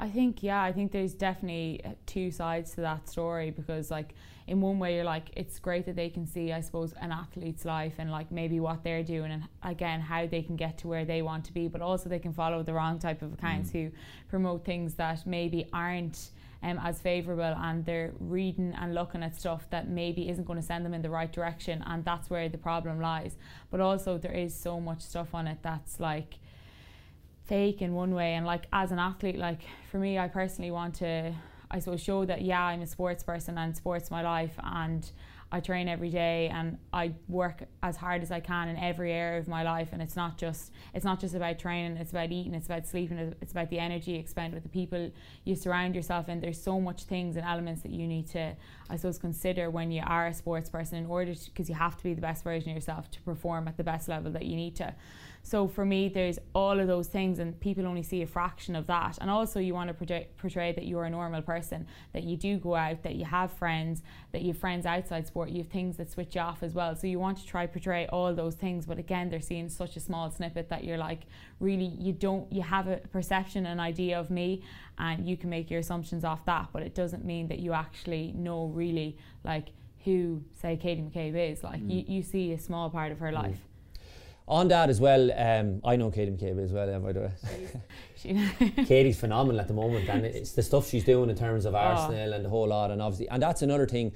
I 0.00 0.08
think 0.08 0.42
yeah, 0.44 0.62
I 0.62 0.72
think 0.72 0.92
there's 0.92 1.12
definitely 1.12 1.80
uh, 1.84 1.90
two 2.06 2.30
sides 2.30 2.72
to 2.74 2.82
that 2.82 3.08
story 3.08 3.50
because 3.50 3.90
like 3.90 4.14
in 4.46 4.60
one 4.60 4.78
way 4.78 4.94
you're 4.94 5.04
like 5.04 5.30
it's 5.34 5.58
great 5.58 5.86
that 5.86 5.96
they 5.96 6.08
can 6.08 6.24
see 6.24 6.52
I 6.52 6.60
suppose 6.60 6.92
an 7.00 7.10
athlete's 7.10 7.64
life 7.64 7.94
and 7.98 8.08
like 8.10 8.30
maybe 8.30 8.60
what 8.60 8.84
they're 8.84 9.02
doing 9.02 9.32
and 9.32 9.42
again 9.64 10.00
how 10.00 10.26
they 10.26 10.42
can 10.42 10.54
get 10.54 10.78
to 10.78 10.88
where 10.88 11.04
they 11.04 11.20
want 11.20 11.44
to 11.46 11.52
be 11.52 11.66
but 11.66 11.82
also 11.82 12.08
they 12.08 12.20
can 12.20 12.32
follow 12.32 12.62
the 12.62 12.72
wrong 12.72 13.00
type 13.00 13.22
of 13.22 13.32
accounts 13.32 13.70
mm. 13.70 13.72
who 13.72 13.90
promote 14.28 14.64
things 14.64 14.94
that 14.94 15.26
maybe 15.26 15.68
aren't 15.72 16.30
um, 16.62 16.78
as 16.82 17.00
favourable 17.00 17.42
and 17.42 17.84
they're 17.84 18.12
reading 18.18 18.74
and 18.80 18.94
looking 18.94 19.22
at 19.22 19.38
stuff 19.38 19.68
that 19.70 19.88
maybe 19.88 20.28
isn't 20.28 20.44
going 20.44 20.58
to 20.58 20.64
send 20.64 20.84
them 20.84 20.94
in 20.94 21.02
the 21.02 21.10
right 21.10 21.32
direction 21.32 21.82
and 21.86 22.04
that's 22.04 22.28
where 22.30 22.48
the 22.48 22.58
problem 22.58 23.00
lies. 23.00 23.36
But 23.70 23.80
also 23.80 24.18
there 24.18 24.32
is 24.32 24.54
so 24.54 24.80
much 24.80 25.00
stuff 25.00 25.34
on 25.34 25.46
it 25.46 25.58
that's 25.62 26.00
like 26.00 26.34
fake 27.46 27.80
in 27.80 27.94
one 27.94 28.14
way 28.14 28.34
and 28.34 28.44
like 28.44 28.66
as 28.72 28.92
an 28.92 28.98
athlete 28.98 29.38
like 29.38 29.60
for 29.90 29.98
me 29.98 30.18
I 30.18 30.28
personally 30.28 30.70
want 30.70 30.96
to 30.96 31.32
I 31.70 31.78
suppose 31.78 32.02
show 32.02 32.26
that 32.26 32.42
yeah 32.42 32.62
I'm 32.62 32.82
a 32.82 32.86
sports 32.86 33.22
person 33.22 33.56
and 33.56 33.74
sports 33.74 34.10
my 34.10 34.22
life 34.22 34.52
and 34.62 35.10
I 35.50 35.60
train 35.60 35.88
every 35.88 36.10
day 36.10 36.48
and 36.52 36.76
I 36.92 37.14
work 37.26 37.62
as 37.82 37.96
hard 37.96 38.22
as 38.22 38.30
I 38.30 38.40
can 38.40 38.68
in 38.68 38.76
every 38.76 39.12
area 39.12 39.40
of 39.40 39.48
my 39.48 39.62
life. 39.62 39.88
And 39.92 40.02
it's 40.02 40.16
not 40.16 40.36
just 40.36 40.72
it's 40.94 41.04
not 41.04 41.20
just 41.20 41.34
about 41.34 41.58
training 41.58 41.96
it's 41.96 42.10
about 42.10 42.30
eating 42.30 42.54
it's 42.54 42.66
about 42.66 42.86
sleeping 42.86 43.34
it's 43.40 43.52
about 43.52 43.70
the 43.70 43.78
energy 43.78 44.12
you 44.12 44.18
expend 44.18 44.52
with 44.52 44.62
the 44.62 44.68
people 44.68 45.10
you 45.44 45.56
surround 45.56 45.94
yourself 45.94 46.28
in. 46.28 46.40
There's 46.40 46.60
so 46.60 46.80
much 46.80 47.04
things 47.04 47.36
and 47.36 47.46
elements 47.46 47.82
that 47.82 47.92
you 47.92 48.06
need 48.06 48.28
to 48.28 48.54
I 48.90 48.96
suppose 48.96 49.18
consider 49.18 49.70
when 49.70 49.90
you 49.90 50.02
are 50.06 50.26
a 50.26 50.34
sports 50.34 50.68
person 50.68 50.98
in 50.98 51.06
order 51.06 51.34
because 51.46 51.68
you 51.68 51.74
have 51.74 51.96
to 51.96 52.02
be 52.02 52.12
the 52.12 52.20
best 52.20 52.44
version 52.44 52.70
of 52.70 52.76
yourself 52.76 53.10
to 53.12 53.22
perform 53.22 53.68
at 53.68 53.76
the 53.76 53.84
best 53.84 54.08
level 54.08 54.30
that 54.32 54.44
you 54.44 54.56
need 54.56 54.76
to 54.76 54.94
so 55.42 55.66
for 55.66 55.84
me, 55.84 56.08
there's 56.08 56.38
all 56.54 56.78
of 56.78 56.86
those 56.86 57.08
things, 57.08 57.38
and 57.38 57.58
people 57.60 57.86
only 57.86 58.02
see 58.02 58.22
a 58.22 58.26
fraction 58.26 58.76
of 58.76 58.86
that. 58.88 59.18
And 59.20 59.30
also, 59.30 59.60
you 59.60 59.72
want 59.72 59.88
to 59.88 59.94
portray, 59.94 60.28
portray 60.36 60.72
that 60.72 60.86
you're 60.86 61.04
a 61.04 61.10
normal 61.10 61.42
person, 61.42 61.86
that 62.12 62.24
you 62.24 62.36
do 62.36 62.58
go 62.58 62.74
out, 62.74 63.02
that 63.02 63.14
you 63.14 63.24
have 63.24 63.52
friends, 63.52 64.02
that 64.32 64.42
you 64.42 64.48
have 64.48 64.58
friends 64.58 64.84
outside 64.84 65.26
sport, 65.26 65.48
you 65.48 65.62
have 65.62 65.72
things 65.72 65.96
that 65.96 66.10
switch 66.10 66.34
you 66.34 66.40
off 66.40 66.62
as 66.62 66.74
well. 66.74 66.94
So 66.94 67.06
you 67.06 67.18
want 67.18 67.38
to 67.38 67.46
try 67.46 67.66
portray 67.66 68.06
all 68.08 68.34
those 68.34 68.56
things, 68.56 68.84
but 68.84 68.98
again, 68.98 69.30
they're 69.30 69.40
seeing 69.40 69.68
such 69.68 69.96
a 69.96 70.00
small 70.00 70.30
snippet 70.30 70.68
that 70.68 70.84
you're 70.84 70.98
like, 70.98 71.22
really, 71.60 71.92
you 71.98 72.12
don't, 72.12 72.52
you 72.52 72.62
have 72.62 72.86
a 72.86 72.96
perception, 72.96 73.64
an 73.66 73.80
idea 73.80 74.18
of 74.18 74.30
me, 74.30 74.62
and 74.98 75.26
you 75.26 75.36
can 75.36 75.48
make 75.48 75.70
your 75.70 75.80
assumptions 75.80 76.24
off 76.24 76.44
that, 76.44 76.68
but 76.72 76.82
it 76.82 76.94
doesn't 76.94 77.24
mean 77.24 77.48
that 77.48 77.58
you 77.58 77.72
actually 77.72 78.32
know 78.36 78.66
really 78.66 79.16
like 79.44 79.68
who, 80.04 80.42
say, 80.60 80.76
Katie 80.76 81.02
McCabe 81.02 81.52
is. 81.52 81.62
Like 81.62 81.80
mm. 81.80 81.90
you, 81.90 82.16
you 82.16 82.22
see 82.22 82.52
a 82.52 82.58
small 82.58 82.90
part 82.90 83.12
of 83.12 83.18
her 83.18 83.30
mm. 83.30 83.34
life. 83.34 83.58
On 84.48 84.66
that 84.68 84.88
as 84.88 84.98
well, 84.98 85.30
um, 85.32 85.82
I 85.84 85.96
know 85.96 86.10
Katie 86.10 86.30
McCabe 86.30 86.64
as 86.64 86.72
well, 86.72 86.98
by 87.00 87.12
the 87.12 87.20
way. 87.20 88.74
Katie's 88.86 89.20
phenomenal 89.20 89.60
at 89.60 89.68
the 89.68 89.74
moment, 89.74 90.08
and 90.08 90.24
it's 90.24 90.52
the 90.52 90.62
stuff 90.62 90.88
she's 90.88 91.04
doing 91.04 91.28
in 91.28 91.36
terms 91.36 91.66
of 91.66 91.74
oh. 91.74 91.78
Arsenal 91.78 92.32
and 92.32 92.42
the 92.42 92.48
whole 92.48 92.66
lot, 92.66 92.90
and 92.90 93.02
obviously, 93.02 93.28
and 93.28 93.42
that's 93.42 93.60
another 93.60 93.86
thing. 93.86 94.12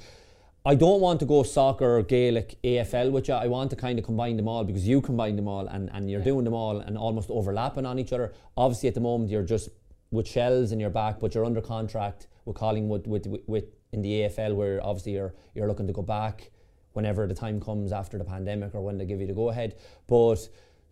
I 0.64 0.74
don't 0.74 1.00
want 1.00 1.20
to 1.20 1.26
go 1.26 1.42
soccer, 1.42 2.02
Gaelic, 2.02 2.56
AFL 2.64 3.10
which. 3.10 3.28
I 3.28 3.46
want 3.48 3.70
to 3.70 3.76
kind 3.76 3.98
of 3.98 4.06
combine 4.06 4.38
them 4.38 4.48
all 4.48 4.64
because 4.64 4.88
you 4.88 5.02
combine 5.02 5.36
them 5.36 5.48
all 5.48 5.66
and, 5.66 5.90
and 5.92 6.08
you're 6.08 6.20
yeah. 6.20 6.24
doing 6.24 6.44
them 6.44 6.54
all 6.54 6.78
and 6.78 6.96
almost 6.96 7.30
overlapping 7.30 7.84
on 7.84 7.98
each 7.98 8.12
other. 8.12 8.32
Obviously, 8.56 8.88
at 8.88 8.94
the 8.94 9.00
moment, 9.00 9.28
you're 9.28 9.42
just 9.42 9.70
with 10.12 10.28
Shels 10.28 10.70
in 10.70 10.78
your 10.78 10.88
back, 10.88 11.18
but 11.18 11.34
you're 11.34 11.44
under 11.44 11.60
contract 11.60 12.28
with 12.44 12.56
Collingwood 12.56 13.08
with, 13.08 13.26
with, 13.26 13.42
with 13.48 13.64
in 13.92 14.02
the 14.02 14.20
AFL, 14.20 14.54
where 14.54 14.80
obviously 14.82 15.12
you're 15.12 15.34
you're 15.54 15.66
looking 15.66 15.88
to 15.88 15.92
go 15.92 16.02
back 16.02 16.51
whenever 16.92 17.26
the 17.26 17.34
time 17.34 17.60
comes 17.60 17.92
after 17.92 18.18
the 18.18 18.24
pandemic 18.24 18.74
or 18.74 18.80
when 18.80 18.98
they 18.98 19.04
give 19.04 19.20
you 19.20 19.26
the 19.26 19.32
go 19.32 19.50
ahead. 19.50 19.76
But 20.06 20.48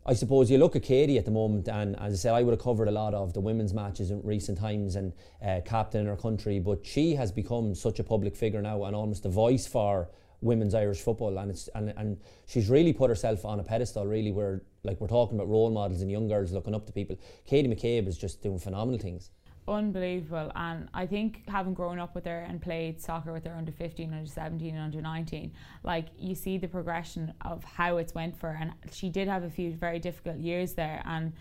I 0.06 0.14
suppose 0.14 0.50
you 0.50 0.58
look 0.58 0.76
at 0.76 0.82
Katie 0.82 1.18
at 1.18 1.26
the 1.26 1.30
moment, 1.30 1.68
and 1.68 1.94
as 2.00 2.14
I 2.14 2.16
said, 2.16 2.34
I 2.34 2.42
would 2.42 2.52
have 2.52 2.60
covered 2.60 2.88
a 2.88 2.92
lot 2.92 3.12
of 3.12 3.34
the 3.34 3.40
women's 3.40 3.74
matches 3.74 4.10
in 4.10 4.22
recent 4.22 4.58
times 4.58 4.96
and 4.96 5.12
uh, 5.44 5.60
captain 5.64 6.00
in 6.00 6.06
her 6.06 6.16
country, 6.16 6.58
but 6.58 6.86
she 6.86 7.14
has 7.14 7.30
become 7.30 7.74
such 7.74 7.98
a 7.98 8.04
public 8.04 8.34
figure 8.34 8.62
now 8.62 8.84
and 8.84 8.96
almost 8.96 9.26
a 9.26 9.28
voice 9.28 9.66
for 9.66 10.08
women's 10.40 10.74
Irish 10.74 11.00
football, 11.00 11.36
and 11.36 11.50
it's 11.50 11.68
and, 11.74 11.92
and 11.98 12.16
she's 12.46 12.70
really 12.70 12.94
put 12.94 13.10
herself 13.10 13.44
on 13.44 13.60
a 13.60 13.62
pedestal, 13.62 14.06
really, 14.06 14.32
where 14.32 14.62
like 14.84 14.98
we're 15.00 15.06
talking 15.06 15.36
about 15.36 15.48
role 15.48 15.70
models 15.70 16.00
and 16.00 16.10
young 16.10 16.28
girls 16.28 16.50
looking 16.50 16.74
up 16.74 16.86
to 16.86 16.92
people. 16.92 17.16
Katie 17.44 17.68
McCabe 17.68 18.08
is 18.08 18.16
just 18.16 18.42
doing 18.42 18.58
phenomenal 18.58 18.98
things 18.98 19.30
unbelievable. 19.68 20.50
And 20.54 20.88
I 20.94 21.06
think 21.06 21.42
having 21.48 21.74
grown 21.74 21.98
up 21.98 22.14
with 22.14 22.24
her 22.24 22.40
and 22.40 22.60
played 22.60 23.00
soccer 23.00 23.32
with 23.32 23.44
her 23.44 23.54
under 23.54 23.72
15, 23.72 24.12
under 24.12 24.26
17, 24.26 24.74
and 24.74 24.84
under 24.84 25.00
19, 25.00 25.52
like 25.84 26.06
you 26.18 26.34
see 26.34 26.58
the 26.58 26.68
progression 26.68 27.34
of 27.42 27.64
how 27.64 27.98
it's 27.98 28.14
went 28.14 28.38
for 28.38 28.52
her. 28.52 28.58
And 28.60 28.72
she 28.92 29.08
did 29.08 29.28
have 29.28 29.42
a 29.44 29.50
few 29.50 29.72
very 29.72 29.98
difficult 29.98 30.38
years 30.38 30.74
there. 30.74 31.02
And 31.04 31.32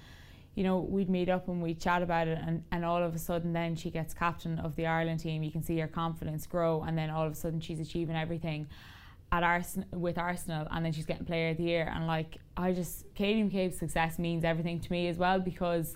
you 0.55 0.63
know, 0.63 0.79
we'd 0.79 1.09
meet 1.09 1.29
up 1.29 1.47
and 1.47 1.61
we'd 1.61 1.79
chat 1.79 2.01
about 2.01 2.27
it, 2.27 2.39
and, 2.45 2.63
and 2.71 2.83
all 2.83 3.01
of 3.01 3.15
a 3.15 3.17
sudden, 3.19 3.53
then 3.53 3.75
she 3.77 3.89
gets 3.89 4.13
captain 4.13 4.59
of 4.59 4.75
the 4.75 4.87
Ireland 4.87 5.21
team. 5.21 5.41
You 5.41 5.51
can 5.51 5.63
see 5.63 5.77
her 5.79 5.87
confidence 5.87 6.45
grow, 6.47 6.83
and 6.83 6.97
then 6.97 7.09
all 7.09 7.25
of 7.25 7.31
a 7.31 7.35
sudden, 7.35 7.61
she's 7.61 7.79
achieving 7.79 8.15
everything 8.15 8.67
at 9.31 9.43
Arsenal 9.43 9.87
with 9.93 10.17
Arsenal, 10.17 10.67
and 10.71 10.83
then 10.83 10.91
she's 10.91 11.05
getting 11.05 11.25
Player 11.25 11.51
of 11.51 11.57
the 11.57 11.63
Year. 11.63 11.89
And 11.93 12.07
like, 12.07 12.39
I 12.57 12.73
just 12.73 13.05
Katie 13.15 13.43
McCabe's 13.43 13.77
success 13.77 14.19
means 14.19 14.43
everything 14.43 14.79
to 14.81 14.91
me 14.91 15.07
as 15.07 15.17
well 15.17 15.39
because 15.39 15.95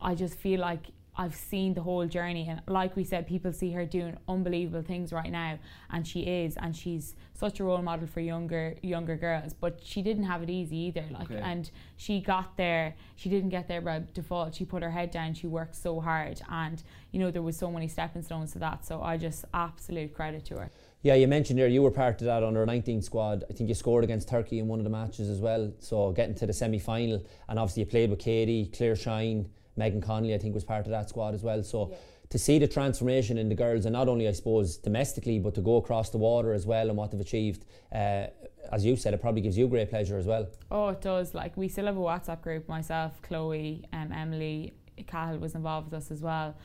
I 0.00 0.14
just 0.14 0.38
feel 0.38 0.60
like 0.60 0.86
I've 1.16 1.34
seen 1.34 1.74
the 1.74 1.82
whole 1.82 2.06
journey, 2.06 2.48
and 2.48 2.60
like 2.66 2.96
we 2.96 3.04
said, 3.04 3.26
people 3.26 3.52
see 3.52 3.70
her 3.72 3.84
doing 3.86 4.16
unbelievable 4.28 4.82
things 4.82 5.12
right 5.12 5.30
now, 5.30 5.58
and 5.90 6.06
she 6.06 6.20
is, 6.22 6.56
and 6.56 6.74
she's 6.76 7.14
such 7.34 7.60
a 7.60 7.64
role 7.64 7.82
model 7.82 8.06
for 8.06 8.20
younger 8.20 8.74
younger 8.82 9.16
girls. 9.16 9.52
But 9.54 9.80
she 9.82 10.02
didn't 10.02 10.24
have 10.24 10.42
it 10.42 10.50
easy 10.50 10.76
either, 10.76 11.04
like, 11.12 11.30
Okay. 11.30 11.40
and 11.40 11.70
she 11.96 12.20
got 12.20 12.56
there. 12.56 12.96
She 13.14 13.28
didn't 13.28 13.50
get 13.50 13.68
there 13.68 13.80
by 13.80 14.02
default. 14.12 14.54
She 14.54 14.64
put 14.64 14.82
her 14.82 14.90
head 14.90 15.10
down. 15.12 15.34
She 15.34 15.46
worked 15.46 15.76
so 15.76 16.00
hard, 16.00 16.40
and 16.50 16.82
you 17.12 17.20
know 17.20 17.30
there 17.30 17.42
was 17.42 17.56
so 17.56 17.70
many 17.70 17.86
stepping 17.86 18.22
stones 18.22 18.52
to 18.54 18.58
that. 18.60 18.84
So 18.84 19.00
I 19.00 19.16
just 19.16 19.44
absolute 19.54 20.14
credit 20.14 20.44
to 20.46 20.54
her. 20.58 20.70
Yeah, 21.02 21.14
you 21.14 21.28
mentioned 21.28 21.58
there 21.58 21.68
you 21.68 21.82
were 21.82 21.90
part 21.90 22.20
of 22.22 22.24
that 22.24 22.42
under 22.42 22.64
19 22.64 23.02
squad. 23.02 23.44
I 23.50 23.52
think 23.52 23.68
you 23.68 23.74
scored 23.74 24.04
against 24.04 24.26
Turkey 24.28 24.58
in 24.58 24.66
one 24.68 24.80
of 24.80 24.84
the 24.84 24.90
matches 24.90 25.28
as 25.28 25.38
well. 25.38 25.70
So 25.78 26.10
getting 26.12 26.34
to 26.36 26.46
the 26.46 26.52
semi 26.52 26.78
final, 26.78 27.22
and 27.48 27.58
obviously 27.58 27.82
you 27.82 27.86
played 27.86 28.10
with 28.10 28.18
Katie, 28.18 28.66
Claire 28.74 28.96
Shine, 28.96 29.48
Megan 29.76 30.00
Connolly, 30.00 30.34
I 30.34 30.38
think 30.38 30.54
was 30.54 30.64
part 30.64 30.86
of 30.86 30.90
that 30.90 31.08
squad 31.08 31.34
as 31.34 31.42
well. 31.42 31.62
So 31.62 31.94
to 32.30 32.38
see 32.38 32.58
the 32.58 32.68
transformation 32.68 33.38
in 33.38 33.48
the 33.48 33.54
girls, 33.54 33.84
and 33.84 33.92
not 33.92 34.08
only 34.08 34.28
I 34.28 34.32
suppose 34.32 34.76
domestically, 34.76 35.38
but 35.38 35.54
to 35.54 35.60
go 35.60 35.76
across 35.76 36.10
the 36.10 36.18
water 36.18 36.52
as 36.52 36.66
well 36.66 36.88
and 36.88 36.96
what 36.96 37.10
they've 37.10 37.20
achieved, 37.20 37.64
uh, 37.92 38.26
as 38.72 38.84
you 38.84 38.96
said, 38.96 39.14
it 39.14 39.20
probably 39.20 39.40
gives 39.40 39.58
you 39.58 39.68
great 39.68 39.90
pleasure 39.90 40.18
as 40.18 40.26
well. 40.26 40.48
Oh, 40.70 40.88
it 40.88 41.00
does. 41.00 41.34
Like 41.34 41.56
we 41.56 41.68
still 41.68 41.86
have 41.86 41.96
a 41.96 42.00
WhatsApp 42.00 42.40
group. 42.42 42.68
Myself, 42.68 43.20
Chloe, 43.22 43.84
um, 43.92 44.12
Emily, 44.12 44.74
Cahill 45.06 45.38
was 45.38 45.54
involved 45.54 45.90
with 45.90 46.02
us 46.02 46.10
as 46.10 46.22
well. 46.22 46.56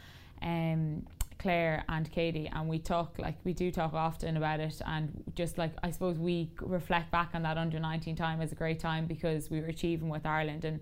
Um, 0.41 1.05
Claire 1.39 1.85
and 1.87 2.09
Katie, 2.11 2.49
and 2.53 2.67
we 2.67 2.79
talk 2.79 3.17
like 3.17 3.37
we 3.45 3.53
do 3.53 3.71
talk 3.71 3.93
often 3.93 4.37
about 4.37 4.59
it, 4.59 4.81
and 4.85 5.23
just 5.35 5.57
like 5.57 5.71
I 5.83 5.91
suppose 5.91 6.17
we 6.17 6.51
reflect 6.61 7.11
back 7.11 7.29
on 7.33 7.43
that 7.43 7.57
under 7.57 7.79
19 7.79 8.15
time 8.15 8.41
as 8.41 8.51
a 8.51 8.55
great 8.55 8.79
time 8.79 9.05
because 9.05 9.49
we 9.49 9.61
were 9.61 9.67
achieving 9.67 10.09
with 10.09 10.25
Ireland 10.25 10.65
and. 10.65 10.79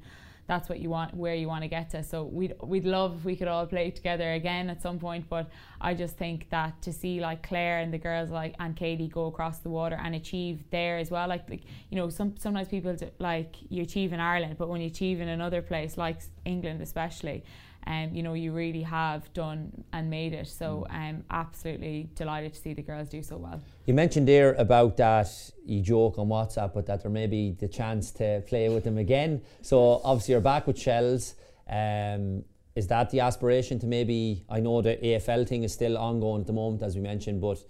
That's 0.47 0.69
what 0.69 0.79
you 0.79 0.89
want, 0.89 1.13
where 1.13 1.35
you 1.35 1.47
want 1.47 1.63
to 1.63 1.67
get 1.67 1.89
to. 1.89 2.03
So 2.03 2.23
we'd 2.23 2.53
we'd 2.63 2.85
love 2.85 3.17
if 3.17 3.25
we 3.25 3.35
could 3.35 3.49
all 3.49 3.65
play 3.67 3.91
together 3.91 4.33
again 4.33 4.69
at 4.69 4.81
some 4.81 4.97
point. 4.97 5.27
But 5.29 5.49
I 5.81 5.93
just 5.93 6.17
think 6.17 6.49
that 6.49 6.81
to 6.83 6.93
see 6.93 7.19
like 7.19 7.45
Claire 7.47 7.79
and 7.79 7.93
the 7.93 7.97
girls 7.97 8.29
like 8.29 8.55
and 8.59 8.75
Katie 8.75 9.09
go 9.09 9.25
across 9.25 9.59
the 9.59 9.69
water 9.69 9.99
and 10.01 10.15
achieve 10.15 10.63
there 10.71 10.97
as 10.97 11.11
well. 11.11 11.27
Like, 11.27 11.49
like 11.49 11.63
you 11.89 11.97
know, 11.97 12.09
some 12.09 12.35
sometimes 12.37 12.69
people 12.69 12.95
do, 12.95 13.09
like 13.19 13.55
you 13.69 13.83
achieve 13.83 14.13
in 14.13 14.19
Ireland, 14.19 14.55
but 14.57 14.69
when 14.69 14.79
you 14.79 14.87
achieve 14.87 15.19
in 15.19 15.27
another 15.27 15.61
place 15.61 15.97
like 15.97 16.21
England, 16.45 16.81
especially, 16.81 17.43
um, 17.87 18.13
you 18.13 18.21
know, 18.21 18.33
you 18.33 18.51
really 18.51 18.81
have 18.81 19.31
done 19.33 19.71
and 19.93 20.09
made 20.09 20.33
it. 20.33 20.47
So 20.47 20.85
I'm 20.89 21.23
absolutely 21.29 22.09
delighted 22.15 22.53
to 22.53 22.59
see 22.59 22.73
the 22.73 22.81
girls 22.81 23.07
do 23.07 23.23
so 23.23 23.37
well. 23.37 23.61
You 23.85 23.93
mentioned 23.93 24.27
there 24.27 24.53
about 24.55 24.97
that 24.97 25.29
you 25.65 25.81
joke 25.81 26.19
on 26.19 26.27
WhatsApp, 26.27 26.73
but 26.73 26.85
that 26.87 27.01
there 27.01 27.11
may 27.11 27.27
be 27.27 27.51
the 27.51 27.67
chance 27.69 28.11
to 28.11 28.43
play 28.45 28.67
with 28.67 28.83
them 28.83 28.97
again. 28.97 29.41
So 29.61 30.01
obviously 30.03 30.33
you're 30.33 30.41
back 30.41 30.67
with 30.67 30.77
Shels. 30.77 31.35
Um, 31.69 32.43
is 32.75 32.87
that 32.87 33.09
the 33.09 33.21
aspiration 33.21 33.79
to 33.79 33.87
maybe? 33.87 34.43
I 34.49 34.59
know 34.59 34.81
the 34.81 34.97
AFL 34.97 35.47
thing 35.47 35.63
is 35.63 35.71
still 35.71 35.97
ongoing 35.97 36.41
at 36.41 36.47
the 36.47 36.53
moment, 36.53 36.83
as 36.83 36.93
we 36.95 37.01
mentioned, 37.01 37.39
but 37.39 37.63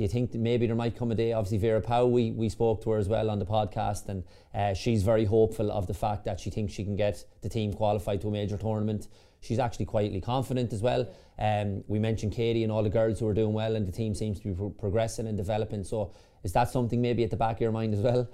do 0.00 0.04
you 0.04 0.08
think 0.08 0.32
maybe 0.32 0.66
there 0.66 0.74
might 0.74 0.96
come 0.96 1.10
a 1.10 1.14
day? 1.14 1.34
Obviously, 1.34 1.58
Vera 1.58 1.82
Pauw, 1.82 2.10
we, 2.10 2.30
we 2.30 2.48
spoke 2.48 2.82
to 2.84 2.90
her 2.90 2.96
as 2.96 3.06
well 3.06 3.28
on 3.28 3.38
the 3.38 3.44
podcast, 3.44 4.08
and 4.08 4.24
uh, 4.54 4.72
she's 4.72 5.02
very 5.02 5.26
hopeful 5.26 5.70
of 5.70 5.86
the 5.86 5.92
fact 5.92 6.24
that 6.24 6.40
she 6.40 6.48
thinks 6.48 6.72
she 6.72 6.84
can 6.84 6.96
get 6.96 7.22
the 7.42 7.50
team 7.50 7.70
qualified 7.70 8.18
to 8.22 8.28
a 8.28 8.30
major 8.30 8.56
tournament. 8.56 9.08
She's 9.42 9.58
actually 9.58 9.84
quietly 9.84 10.22
confident 10.22 10.72
as 10.72 10.80
well. 10.80 11.06
Um, 11.38 11.84
we 11.86 11.98
mentioned 11.98 12.32
Katie 12.32 12.62
and 12.62 12.72
all 12.72 12.82
the 12.82 12.88
girls 12.88 13.20
who 13.20 13.28
are 13.28 13.34
doing 13.34 13.52
well, 13.52 13.76
and 13.76 13.86
the 13.86 13.92
team 13.92 14.14
seems 14.14 14.40
to 14.40 14.48
be 14.48 14.54
pro- 14.54 14.70
progressing 14.70 15.26
and 15.26 15.36
developing. 15.36 15.84
So, 15.84 16.12
is 16.44 16.54
that 16.54 16.70
something 16.70 17.02
maybe 17.02 17.22
at 17.22 17.28
the 17.28 17.36
back 17.36 17.56
of 17.56 17.60
your 17.60 17.70
mind 17.70 17.92
as 17.92 18.00
well? 18.00 18.26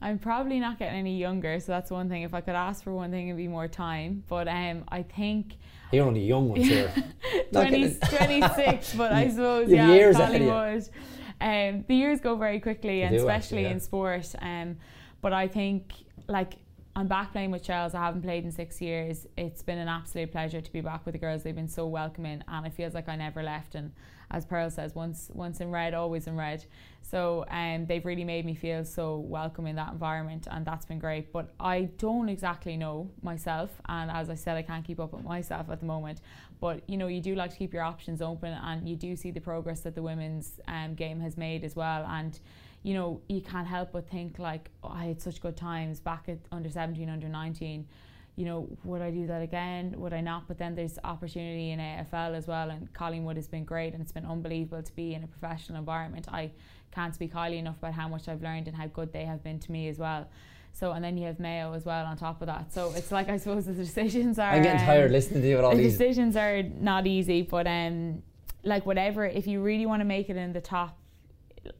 I'm 0.00 0.18
probably 0.18 0.60
not 0.60 0.78
getting 0.78 0.98
any 0.98 1.16
younger, 1.16 1.58
so 1.58 1.72
that's 1.72 1.90
one 1.90 2.08
thing. 2.08 2.22
If 2.22 2.34
I 2.34 2.40
could 2.40 2.54
ask 2.54 2.84
for 2.84 2.92
one 2.92 3.10
thing, 3.10 3.28
it'd 3.28 3.36
be 3.36 3.48
more 3.48 3.66
time. 3.66 4.24
But 4.28 4.46
um, 4.46 4.84
I 4.88 5.02
think 5.02 5.54
You're 5.90 6.06
only 6.06 6.24
young 6.24 6.50
ones 6.50 6.66
here. 6.68 6.92
Not 7.50 7.68
20, 7.68 7.94
26, 7.94 8.94
but 8.94 9.12
I 9.12 9.28
suppose, 9.30 9.70
yeah, 9.70 9.88
years. 9.88 10.16
Hollywood. 10.16 10.88
Um, 11.40 11.84
the 11.88 11.94
years 11.94 12.20
go 12.20 12.36
very 12.36 12.60
quickly, 12.60 13.02
and 13.02 13.14
especially 13.16 13.34
actually, 13.34 13.62
yeah. 13.62 13.70
in 13.70 13.80
sport. 13.80 14.34
Um, 14.40 14.76
but 15.22 15.32
I 15.32 15.48
think, 15.48 15.92
like, 16.28 16.54
I'm 16.94 17.08
back 17.08 17.32
playing 17.32 17.50
with 17.50 17.64
Shels. 17.64 17.94
I 17.94 18.00
haven't 18.00 18.22
played 18.22 18.44
in 18.44 18.52
six 18.52 18.80
years. 18.80 19.26
It's 19.36 19.62
been 19.62 19.78
an 19.78 19.88
absolute 19.88 20.30
pleasure 20.30 20.60
to 20.60 20.72
be 20.72 20.82
back 20.82 21.06
with 21.06 21.12
the 21.12 21.18
girls. 21.18 21.42
They've 21.42 21.54
been 21.54 21.68
so 21.68 21.86
welcoming, 21.86 22.42
and 22.48 22.66
it 22.66 22.74
feels 22.74 22.94
like 22.94 23.08
I 23.08 23.16
never 23.16 23.42
left. 23.42 23.74
And 23.74 23.92
as 24.30 24.44
Pearl 24.44 24.70
says, 24.70 24.94
once 24.94 25.30
once 25.32 25.60
in 25.60 25.70
red, 25.70 25.94
always 25.94 26.26
in 26.26 26.36
red. 26.36 26.64
So 27.02 27.44
um, 27.50 27.86
they've 27.86 28.04
really 28.04 28.24
made 28.24 28.44
me 28.44 28.54
feel 28.54 28.84
so 28.84 29.18
welcome 29.18 29.66
in 29.66 29.76
that 29.76 29.92
environment, 29.92 30.48
and 30.50 30.66
that's 30.66 30.84
been 30.84 30.98
great. 30.98 31.32
But 31.32 31.52
I 31.60 31.82
don't 31.98 32.28
exactly 32.28 32.76
know 32.76 33.10
myself, 33.22 33.70
and 33.88 34.10
as 34.10 34.28
I 34.28 34.34
said, 34.34 34.56
I 34.56 34.62
can't 34.62 34.84
keep 34.84 34.98
up 34.98 35.12
with 35.12 35.24
myself 35.24 35.70
at 35.70 35.80
the 35.80 35.86
moment. 35.86 36.20
But 36.60 36.82
you 36.88 36.96
know, 36.96 37.06
you 37.06 37.20
do 37.20 37.34
like 37.34 37.52
to 37.52 37.56
keep 37.56 37.72
your 37.72 37.84
options 37.84 38.20
open, 38.20 38.52
and 38.52 38.88
you 38.88 38.96
do 38.96 39.14
see 39.14 39.30
the 39.30 39.40
progress 39.40 39.80
that 39.80 39.94
the 39.94 40.02
women's 40.02 40.58
um, 40.66 40.94
game 40.94 41.20
has 41.20 41.36
made 41.36 41.62
as 41.62 41.76
well. 41.76 42.04
And 42.08 42.38
you 42.82 42.94
know, 42.94 43.20
you 43.28 43.40
can't 43.40 43.66
help 43.66 43.92
but 43.92 44.08
think 44.08 44.38
like, 44.38 44.70
oh, 44.84 44.88
I 44.88 45.06
had 45.06 45.20
such 45.20 45.40
good 45.40 45.56
times 45.56 45.98
back 45.98 46.28
at 46.28 46.38
under 46.52 46.70
17, 46.70 47.08
under 47.08 47.28
19. 47.28 47.86
You 48.36 48.44
know, 48.44 48.68
would 48.84 49.00
I 49.00 49.10
do 49.10 49.26
that 49.26 49.42
again? 49.42 49.94
Would 49.96 50.12
I 50.12 50.20
not? 50.20 50.46
But 50.46 50.58
then 50.58 50.74
there's 50.74 50.98
opportunity 51.02 51.70
in 51.70 51.78
AFL 51.78 52.34
as 52.34 52.46
well, 52.46 52.70
and 52.70 52.92
Collingwood 52.92 53.36
has 53.36 53.48
been 53.48 53.64
great, 53.64 53.94
and 53.94 54.02
it's 54.02 54.12
been 54.12 54.26
unbelievable 54.26 54.82
to 54.82 54.94
be 54.94 55.14
in 55.14 55.24
a 55.24 55.26
professional 55.26 55.78
environment. 55.78 56.26
I 56.30 56.50
can't 56.92 57.14
speak 57.14 57.32
highly 57.32 57.58
enough 57.58 57.78
about 57.78 57.94
how 57.94 58.08
much 58.08 58.28
I've 58.28 58.42
learned 58.42 58.68
and 58.68 58.76
how 58.76 58.86
good 58.88 59.12
they 59.12 59.24
have 59.24 59.42
been 59.42 59.58
to 59.60 59.72
me 59.72 59.88
as 59.88 59.98
well. 59.98 60.28
So, 60.72 60.92
and 60.92 61.02
then 61.02 61.16
you 61.16 61.26
have 61.26 61.40
Mayo 61.40 61.72
as 61.72 61.86
well 61.86 62.04
on 62.04 62.18
top 62.18 62.42
of 62.42 62.48
that. 62.48 62.70
So 62.74 62.92
it's 62.94 63.10
like 63.10 63.30
I 63.30 63.38
suppose 63.38 63.64
the 63.64 63.72
decisions 63.72 64.38
are. 64.38 64.50
I'm 64.50 64.62
getting 64.62 64.80
um, 64.80 64.86
tired 64.86 65.10
listening 65.10 65.40
to 65.40 65.48
you 65.48 65.56
with 65.56 65.64
all 65.64 65.70
the 65.70 65.78
these. 65.78 65.92
decisions 65.92 66.36
are 66.36 66.62
not 66.62 67.06
easy, 67.06 67.40
but 67.40 67.66
um, 67.66 68.22
like 68.62 68.84
whatever, 68.84 69.24
if 69.24 69.46
you 69.46 69.62
really 69.62 69.86
want 69.86 70.00
to 70.00 70.04
make 70.04 70.28
it 70.28 70.36
in 70.36 70.52
the 70.52 70.60
top, 70.60 70.98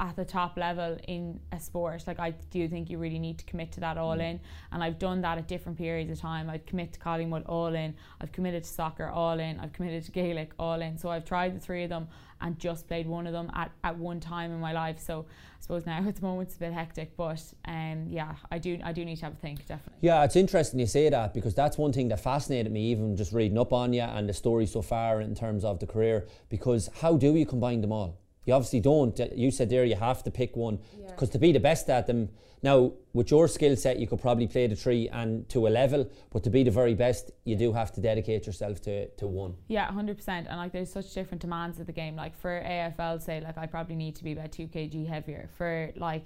at 0.01 0.17
the 0.17 0.25
top 0.25 0.57
level 0.57 0.97
in 1.09 1.41
a 1.53 1.61
sport, 1.61 2.05
like 2.07 2.19
I 2.19 2.31
do 2.51 2.69
think 2.69 2.91
you 2.91 2.99
really 2.99 3.19
need 3.19 3.39
to 3.39 3.45
commit 3.45 3.73
to 3.73 3.81
that 3.81 3.99
all 3.99 4.21
in. 4.21 4.41
And 4.73 4.83
I've 4.83 4.99
done 4.99 5.21
that 5.23 5.39
at 5.39 5.49
different 5.49 5.79
periods 5.79 6.11
of 6.11 6.21
time. 6.21 6.49
I've 6.51 6.67
committed 6.67 6.95
to 6.95 7.01
Collingwood 7.01 7.45
all 7.47 7.75
in. 7.75 7.95
I've 8.21 8.33
committed 8.33 8.65
to 8.65 8.71
soccer 8.71 9.09
all 9.09 9.39
in. 9.39 9.61
I've 9.61 9.73
committed 9.73 10.05
to 10.05 10.11
Gaelic 10.11 10.53
all 10.59 10.81
in. 10.81 10.99
So 10.99 11.09
I've 11.09 11.25
tried 11.25 11.57
the 11.57 11.61
three 11.61 11.85
of 11.85 11.91
them 11.91 12.09
and 12.41 12.59
just 12.59 12.87
played 12.87 13.07
one 13.07 13.27
of 13.27 13.33
them 13.33 13.51
at, 13.55 13.73
at 13.83 13.97
one 13.97 14.21
time 14.21 14.53
in 14.53 14.61
my 14.61 14.73
life. 14.73 14.99
So 14.99 15.27
I 15.59 15.61
suppose 15.61 15.87
now 15.87 15.99
at 16.07 16.17
the 16.17 16.23
moment 16.23 16.49
it's 16.49 16.57
a 16.57 16.61
bit 16.61 16.73
hectic, 16.73 17.17
but 17.17 17.43
um, 17.67 18.07
yeah, 18.11 18.35
I 18.51 18.59
do 18.59 18.79
I 18.85 18.93
do 18.93 19.05
need 19.05 19.17
to 19.17 19.25
have 19.27 19.35
a 19.35 19.37
think 19.37 19.67
definitely. 19.67 19.99
Yeah, 20.01 20.25
it's 20.25 20.37
interesting 20.37 20.81
you 20.81 20.87
say 20.87 21.09
that 21.09 21.35
because 21.35 21.55
that's 21.55 21.79
one 21.79 21.93
thing 21.93 22.09
that 22.09 22.21
fascinated 22.21 22.73
me, 22.73 22.91
even 22.91 23.17
just 23.17 23.33
reading 23.33 23.59
up 23.59 23.73
on 23.73 23.93
you 23.93 24.03
and 24.03 24.29
the 24.29 24.35
story 24.35 24.67
so 24.67 24.83
far 24.83 25.21
in 25.21 25.35
terms 25.35 25.65
of 25.65 25.79
the 25.81 25.87
career. 25.87 26.27
Because 26.49 26.91
how 27.01 27.17
do 27.17 27.35
you 27.35 27.47
combine 27.47 27.81
them 27.81 27.93
all? 27.93 28.19
You 28.47 28.55
obviously 28.55 28.81
don't. 28.81 29.19
Uh, 29.19 29.27
you 29.35 29.51
said 29.51 29.69
there 29.69 29.85
you 29.85 29.97
have 29.97 30.23
to 30.23 30.31
pick 30.31 30.57
one 30.57 30.79
because 31.09 31.31
to 31.31 31.39
be 31.39 31.53
the 31.53 31.61
best 31.61 31.91
at 31.91 32.07
them. 32.07 32.31
Now, 32.63 32.93
with 33.13 33.31
your 33.31 33.49
skill 33.49 33.77
set, 33.77 33.99
you 33.99 34.07
could 34.07 34.21
probably 34.21 34.47
play 34.47 34.67
the 34.67 34.75
three 34.75 35.09
and 35.09 35.49
to 35.51 35.67
a 35.67 35.71
level, 35.71 36.09
but 36.33 36.43
to 36.45 36.51
be 36.51 36.63
the 36.63 36.71
very 36.71 36.95
best, 36.95 37.31
you 37.45 37.55
do 37.55 37.73
have 37.73 37.93
to 37.93 38.01
dedicate 38.01 38.47
yourself 38.47 38.81
to, 38.83 39.09
to 39.09 39.27
one. 39.27 39.55
Yeah, 39.69 39.91
hundred 39.93 40.17
percent. 40.17 40.47
And 40.49 40.57
like, 40.57 40.73
there's 40.73 40.91
such 40.91 41.13
different 41.13 41.43
demands 41.43 41.79
of 41.81 41.87
the 41.87 41.93
game. 41.93 42.17
Like 42.17 42.37
for 42.39 42.63
AFL, 42.63 43.21
say, 43.21 43.41
like 43.41 43.59
I 43.59 43.67
probably 43.67 43.95
need 43.95 44.17
to 44.17 44.25
be 44.25 44.33
about 44.33 44.53
two 44.53 44.69
kg 44.69 45.07
heavier. 45.07 45.51
For 45.57 45.93
like 45.97 46.25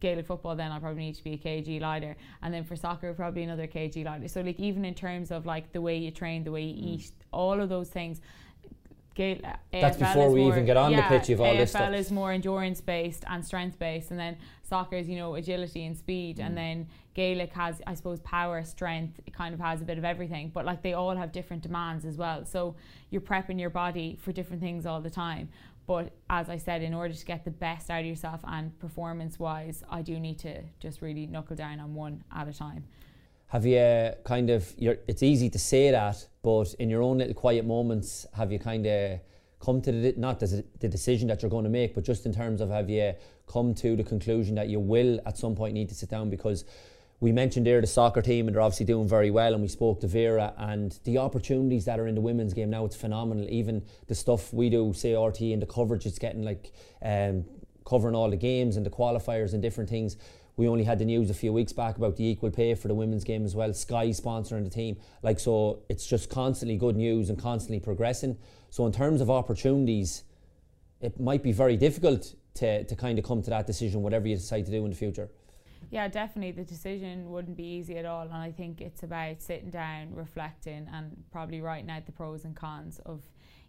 Gaelic 0.00 0.26
football, 0.26 0.54
then 0.54 0.70
I 0.70 0.78
probably 0.78 1.02
need 1.02 1.16
to 1.16 1.24
be 1.24 1.34
a 1.34 1.38
kg 1.38 1.80
lighter, 1.80 2.16
and 2.42 2.52
then 2.54 2.64
for 2.64 2.76
soccer, 2.76 3.12
probably 3.14 3.42
another 3.42 3.66
kg 3.66 4.04
lighter. 4.04 4.28
So 4.28 4.42
like, 4.42 4.60
even 4.60 4.84
in 4.84 4.94
terms 4.94 5.30
of 5.30 5.44
like 5.44 5.72
the 5.72 5.80
way 5.80 5.96
you 5.96 6.10
train, 6.10 6.44
the 6.44 6.52
way 6.52 6.62
you 6.62 6.74
mm. 6.74 7.00
eat, 7.00 7.10
all 7.32 7.60
of 7.60 7.68
those 7.68 7.88
things. 7.88 8.20
Gael, 9.14 9.38
That's 9.72 9.96
AFL 9.96 9.98
before 9.98 10.30
we 10.30 10.40
more- 10.40 10.52
even 10.52 10.64
get 10.66 10.76
on 10.76 10.92
the 10.94 11.02
pitch, 11.02 11.28
you've 11.28 11.40
all 11.40 11.46
AFL 11.46 11.56
this 11.58 11.70
stuff. 11.70 11.94
is 11.94 12.10
more 12.10 12.32
endurance 12.32 12.80
based 12.80 13.24
and 13.28 13.44
strength 13.44 13.78
based, 13.78 14.10
and 14.10 14.18
then 14.18 14.36
soccer 14.62 14.96
is 14.96 15.08
you 15.08 15.16
know 15.16 15.34
agility 15.36 15.84
and 15.86 15.96
speed, 15.96 16.38
Mm. 16.38 16.46
and 16.46 16.56
then 16.56 16.86
Gaelic 17.14 17.52
has 17.52 17.80
I 17.86 17.94
suppose 17.94 18.20
power, 18.20 18.64
strength. 18.64 19.20
It 19.26 19.32
kind 19.32 19.54
of 19.54 19.60
has 19.60 19.80
a 19.80 19.84
bit 19.84 19.98
of 19.98 20.04
everything, 20.04 20.50
but 20.52 20.64
like 20.64 20.82
they 20.82 20.94
all 20.94 21.14
have 21.14 21.30
different 21.30 21.62
demands 21.62 22.04
as 22.04 22.16
well. 22.16 22.44
So 22.44 22.74
you're 23.10 23.20
prepping 23.20 23.60
your 23.60 23.70
body 23.70 24.16
for 24.20 24.32
different 24.32 24.60
things 24.60 24.84
all 24.84 25.00
the 25.00 25.10
time. 25.10 25.48
But 25.86 26.12
as 26.30 26.48
I 26.48 26.56
said, 26.56 26.82
in 26.82 26.94
order 26.94 27.12
to 27.14 27.24
get 27.26 27.44
the 27.44 27.50
best 27.50 27.90
out 27.90 28.00
of 28.00 28.06
yourself 28.06 28.40
and 28.44 28.76
performance 28.78 29.38
wise, 29.38 29.84
I 29.90 30.00
do 30.02 30.18
need 30.18 30.38
to 30.40 30.62
just 30.80 31.02
really 31.02 31.26
knuckle 31.26 31.56
down 31.56 31.78
on 31.78 31.94
one 31.94 32.24
at 32.34 32.48
a 32.48 32.54
time. 32.54 32.84
Have 33.48 33.64
you 33.66 34.12
kind 34.24 34.50
of, 34.50 34.74
it's 34.78 35.22
easy 35.22 35.48
to 35.50 35.58
say 35.58 35.90
that, 35.90 36.26
but 36.42 36.74
in 36.74 36.90
your 36.90 37.02
own 37.02 37.18
little 37.18 37.34
quiet 37.34 37.64
moments, 37.64 38.26
have 38.34 38.50
you 38.50 38.58
kind 38.58 38.86
of 38.86 39.20
come 39.60 39.80
to 39.82 39.92
the, 39.92 40.14
not 40.16 40.40
the, 40.40 40.64
the 40.80 40.88
decision 40.88 41.28
that 41.28 41.42
you're 41.42 41.50
going 41.50 41.64
to 41.64 41.70
make, 41.70 41.94
but 41.94 42.04
just 42.04 42.26
in 42.26 42.34
terms 42.34 42.60
of 42.60 42.70
have 42.70 42.90
you 42.90 43.14
come 43.46 43.74
to 43.74 43.96
the 43.96 44.02
conclusion 44.02 44.54
that 44.56 44.68
you 44.68 44.80
will 44.80 45.20
at 45.26 45.38
some 45.38 45.54
point 45.54 45.74
need 45.74 45.88
to 45.88 45.94
sit 45.94 46.10
down 46.10 46.30
because 46.30 46.64
we 47.20 47.30
mentioned 47.32 47.66
there 47.66 47.80
the 47.80 47.86
soccer 47.86 48.20
team 48.20 48.48
and 48.48 48.54
they're 48.54 48.62
obviously 48.62 48.84
doing 48.84 49.08
very 49.08 49.30
well 49.30 49.52
and 49.52 49.62
we 49.62 49.68
spoke 49.68 50.00
to 50.00 50.06
Vera 50.06 50.52
and 50.58 50.98
the 51.04 51.18
opportunities 51.18 51.84
that 51.84 52.00
are 52.00 52.06
in 52.06 52.14
the 52.14 52.20
women's 52.20 52.52
game 52.52 52.70
now 52.70 52.84
it's 52.84 52.96
phenomenal 52.96 53.46
even 53.48 53.82
the 54.08 54.14
stuff 54.14 54.52
we 54.52 54.68
do 54.68 54.92
say 54.92 55.14
RT 55.16 55.40
and 55.40 55.62
the 55.62 55.66
coverage 55.66 56.06
it's 56.06 56.18
getting 56.18 56.42
like 56.42 56.72
um, 57.02 57.44
covering 57.84 58.14
all 58.14 58.30
the 58.30 58.36
games 58.36 58.76
and 58.76 58.84
the 58.84 58.90
qualifiers 58.90 59.52
and 59.52 59.62
different 59.62 59.88
things. 59.88 60.16
We 60.56 60.68
only 60.68 60.84
had 60.84 60.98
the 60.98 61.04
news 61.04 61.30
a 61.30 61.34
few 61.34 61.52
weeks 61.52 61.72
back 61.72 61.96
about 61.96 62.16
the 62.16 62.24
equal 62.24 62.50
pay 62.50 62.74
for 62.74 62.88
the 62.88 62.94
women's 62.94 63.24
game 63.24 63.44
as 63.44 63.56
well. 63.56 63.72
Sky 63.72 64.08
sponsoring 64.08 64.62
the 64.62 64.70
team, 64.70 64.96
like 65.22 65.40
so, 65.40 65.82
it's 65.88 66.06
just 66.06 66.30
constantly 66.30 66.76
good 66.76 66.96
news 66.96 67.28
and 67.28 67.38
constantly 67.38 67.80
progressing. 67.80 68.38
So 68.70 68.86
in 68.86 68.92
terms 68.92 69.20
of 69.20 69.30
opportunities, 69.30 70.22
it 71.00 71.18
might 71.18 71.42
be 71.42 71.52
very 71.52 71.76
difficult 71.76 72.34
to, 72.54 72.84
to 72.84 72.96
kind 72.96 73.18
of 73.18 73.24
come 73.24 73.42
to 73.42 73.50
that 73.50 73.66
decision, 73.66 74.02
whatever 74.02 74.28
you 74.28 74.36
decide 74.36 74.64
to 74.66 74.70
do 74.70 74.84
in 74.84 74.90
the 74.90 74.96
future. 74.96 75.28
Yeah, 75.90 76.08
definitely. 76.08 76.52
The 76.52 76.64
decision 76.64 77.30
wouldn't 77.30 77.56
be 77.56 77.64
easy 77.64 77.98
at 77.98 78.04
all. 78.04 78.22
And 78.22 78.34
I 78.34 78.52
think 78.52 78.80
it's 78.80 79.02
about 79.02 79.42
sitting 79.42 79.70
down, 79.70 80.14
reflecting, 80.14 80.88
and 80.92 81.24
probably 81.30 81.60
writing 81.60 81.90
out 81.90 82.06
the 82.06 82.12
pros 82.12 82.44
and 82.44 82.56
cons 82.56 83.00
of 83.04 83.22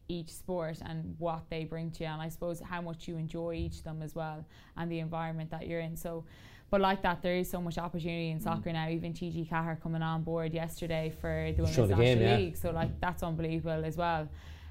each 0.08 0.32
sport 0.32 0.80
and 0.86 1.16
what 1.18 1.44
they 1.50 1.64
bring 1.64 1.92
to 1.92 2.04
you. 2.04 2.10
And 2.10 2.22
I 2.22 2.30
suppose 2.30 2.62
how 2.62 2.82
much 2.82 3.08
you 3.08 3.18
enjoy 3.18 3.56
each 3.56 3.78
of 3.78 3.84
them 3.84 4.02
as 4.02 4.16
well 4.16 4.46
and 4.78 4.92
the 4.92 5.00
environment 5.00 5.50
that 5.52 5.68
you're 5.68 5.80
in. 5.80 5.98
So, 5.98 6.26
but 6.70 6.82
like 6.82 7.02
that, 7.04 7.22
there 7.22 7.36
is 7.36 7.50
so 7.50 7.62
much 7.62 7.78
opportunity 7.78 8.32
in 8.32 8.40
soccer 8.40 8.70
mm. 8.70 8.74
now. 8.74 8.90
Even 8.90 9.14
TG 9.14 9.50
Ceathair 9.50 9.82
coming 9.82 10.02
on 10.02 10.24
board 10.24 10.54
yesterday 10.54 11.14
for 11.22 11.52
the 11.56 11.64
Women's 11.64 11.78
National 11.90 12.38
League. 12.38 12.58
So, 12.58 12.72
like, 12.72 13.00
that's 13.00 13.24
unbelievable 13.24 13.86
as 13.86 13.98
well. 13.98 14.28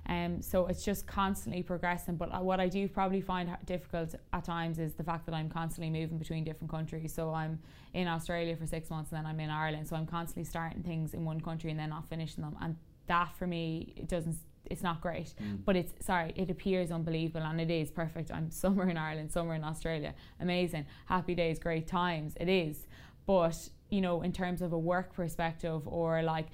Um, 0.06 0.42
so 0.42 0.66
it's 0.66 0.84
just 0.84 1.06
constantly 1.06 1.62
progressing. 1.62 2.16
But 2.16 2.34
uh, 2.34 2.40
what 2.40 2.60
I 2.60 2.68
do 2.68 2.86
probably 2.88 3.20
find 3.20 3.56
difficult 3.64 4.14
at 4.32 4.44
times 4.44 4.78
is 4.78 4.94
the 4.94 5.04
fact 5.04 5.26
that 5.26 5.34
I'm 5.34 5.48
constantly 5.48 5.90
moving 5.90 6.18
between 6.18 6.44
different 6.44 6.70
countries. 6.70 7.14
So 7.14 7.32
I'm 7.32 7.58
in 7.94 8.06
Australia 8.06 8.56
for 8.56 8.66
six 8.66 8.90
months 8.90 9.12
and 9.12 9.18
then 9.18 9.26
I'm 9.26 9.40
in 9.40 9.50
Ireland. 9.50 9.88
So 9.88 9.96
I'm 9.96 10.06
constantly 10.06 10.44
starting 10.44 10.82
things 10.82 11.14
in 11.14 11.24
one 11.24 11.40
country 11.40 11.70
and 11.70 11.78
then 11.78 11.90
not 11.90 12.08
finishing 12.08 12.42
them. 12.42 12.56
And 12.60 12.76
that 13.06 13.34
for 13.38 13.46
me, 13.46 13.94
it 13.96 14.08
doesn't. 14.08 14.36
It's 14.66 14.82
not 14.82 15.00
great, 15.00 15.34
mm. 15.42 15.58
but 15.64 15.76
it's 15.76 15.92
sorry. 16.04 16.32
It 16.36 16.50
appears 16.50 16.90
unbelievable, 16.90 17.46
and 17.46 17.60
it 17.60 17.70
is 17.70 17.90
perfect. 17.90 18.30
I'm 18.30 18.50
summer 18.62 18.88
in 18.88 18.96
Ireland, 18.96 19.32
summer 19.32 19.54
in 19.54 19.64
Australia, 19.64 20.14
amazing, 20.40 20.86
happy 21.06 21.34
days, 21.34 21.58
great 21.58 21.86
times. 21.86 22.34
It 22.40 22.48
is, 22.48 22.86
but 23.26 23.68
you 23.90 24.00
know, 24.00 24.22
in 24.22 24.32
terms 24.32 24.60
of 24.62 24.72
a 24.72 24.78
work 24.78 25.14
perspective 25.14 25.86
or 25.86 26.22
like 26.22 26.48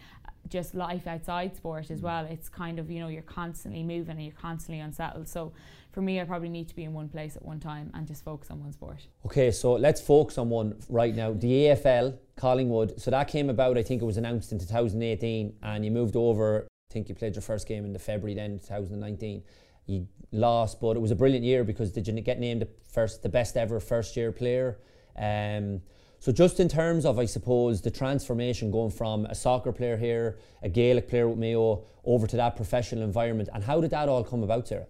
just 0.48 0.74
life 0.74 1.06
outside 1.06 1.56
sport 1.56 1.90
as 1.90 2.00
mm. 2.00 2.04
well. 2.04 2.26
It's 2.26 2.48
kind 2.48 2.78
of, 2.78 2.90
you 2.90 3.00
know, 3.00 3.08
you're 3.08 3.22
constantly 3.22 3.82
moving 3.82 4.16
and 4.16 4.24
you're 4.24 4.34
constantly 4.34 4.80
unsettled. 4.80 5.28
So 5.28 5.52
for 5.92 6.02
me, 6.02 6.20
I 6.20 6.24
probably 6.24 6.48
need 6.48 6.68
to 6.68 6.74
be 6.74 6.84
in 6.84 6.92
one 6.92 7.08
place 7.08 7.36
at 7.36 7.44
one 7.44 7.60
time 7.60 7.90
and 7.94 8.06
just 8.06 8.24
focus 8.24 8.50
on 8.50 8.60
one 8.60 8.72
sport. 8.72 9.06
Okay, 9.26 9.50
so 9.50 9.72
let's 9.72 10.00
focus 10.00 10.38
on 10.38 10.48
one 10.48 10.76
right 10.88 11.14
now. 11.14 11.32
The 11.32 11.48
AFL, 11.48 12.16
Collingwood. 12.36 13.00
So 13.00 13.10
that 13.10 13.28
came 13.28 13.50
about, 13.50 13.76
I 13.78 13.82
think 13.82 14.02
it 14.02 14.04
was 14.04 14.16
announced 14.16 14.52
in 14.52 14.58
2018, 14.58 15.54
and 15.62 15.84
you 15.84 15.90
moved 15.90 16.16
over. 16.16 16.66
Think 16.90 17.08
you 17.08 17.14
played 17.14 17.34
your 17.34 17.42
first 17.42 17.68
game 17.68 17.84
in 17.84 17.92
the 17.92 17.98
February 17.98 18.34
then, 18.34 18.58
2019. 18.58 19.42
You 19.86 20.06
lost, 20.32 20.80
but 20.80 20.96
it 20.96 21.00
was 21.00 21.10
a 21.10 21.16
brilliant 21.16 21.44
year 21.44 21.64
because 21.64 21.92
did 21.92 22.06
you 22.06 22.20
get 22.20 22.38
named 22.38 22.62
the 22.62 22.68
first, 22.92 23.22
the 23.22 23.28
best 23.28 23.56
ever 23.56 23.80
first 23.80 24.16
year 24.16 24.32
player? 24.32 24.78
Um, 25.16 25.82
so 26.18 26.32
just 26.32 26.60
in 26.60 26.68
terms 26.68 27.06
of, 27.06 27.18
I 27.18 27.24
suppose, 27.24 27.80
the 27.80 27.90
transformation 27.90 28.70
going 28.70 28.90
from 28.90 29.24
a 29.26 29.34
soccer 29.34 29.72
player 29.72 29.96
here, 29.96 30.38
a 30.62 30.68
Gaelic 30.68 31.08
player 31.08 31.26
with 31.28 31.38
Mayo, 31.38 31.84
over 32.04 32.26
to 32.26 32.36
that 32.36 32.56
professional 32.56 33.04
environment, 33.04 33.48
and 33.54 33.64
how 33.64 33.80
did 33.80 33.90
that 33.92 34.08
all 34.08 34.22
come 34.22 34.42
about, 34.42 34.68
Sarah? 34.68 34.86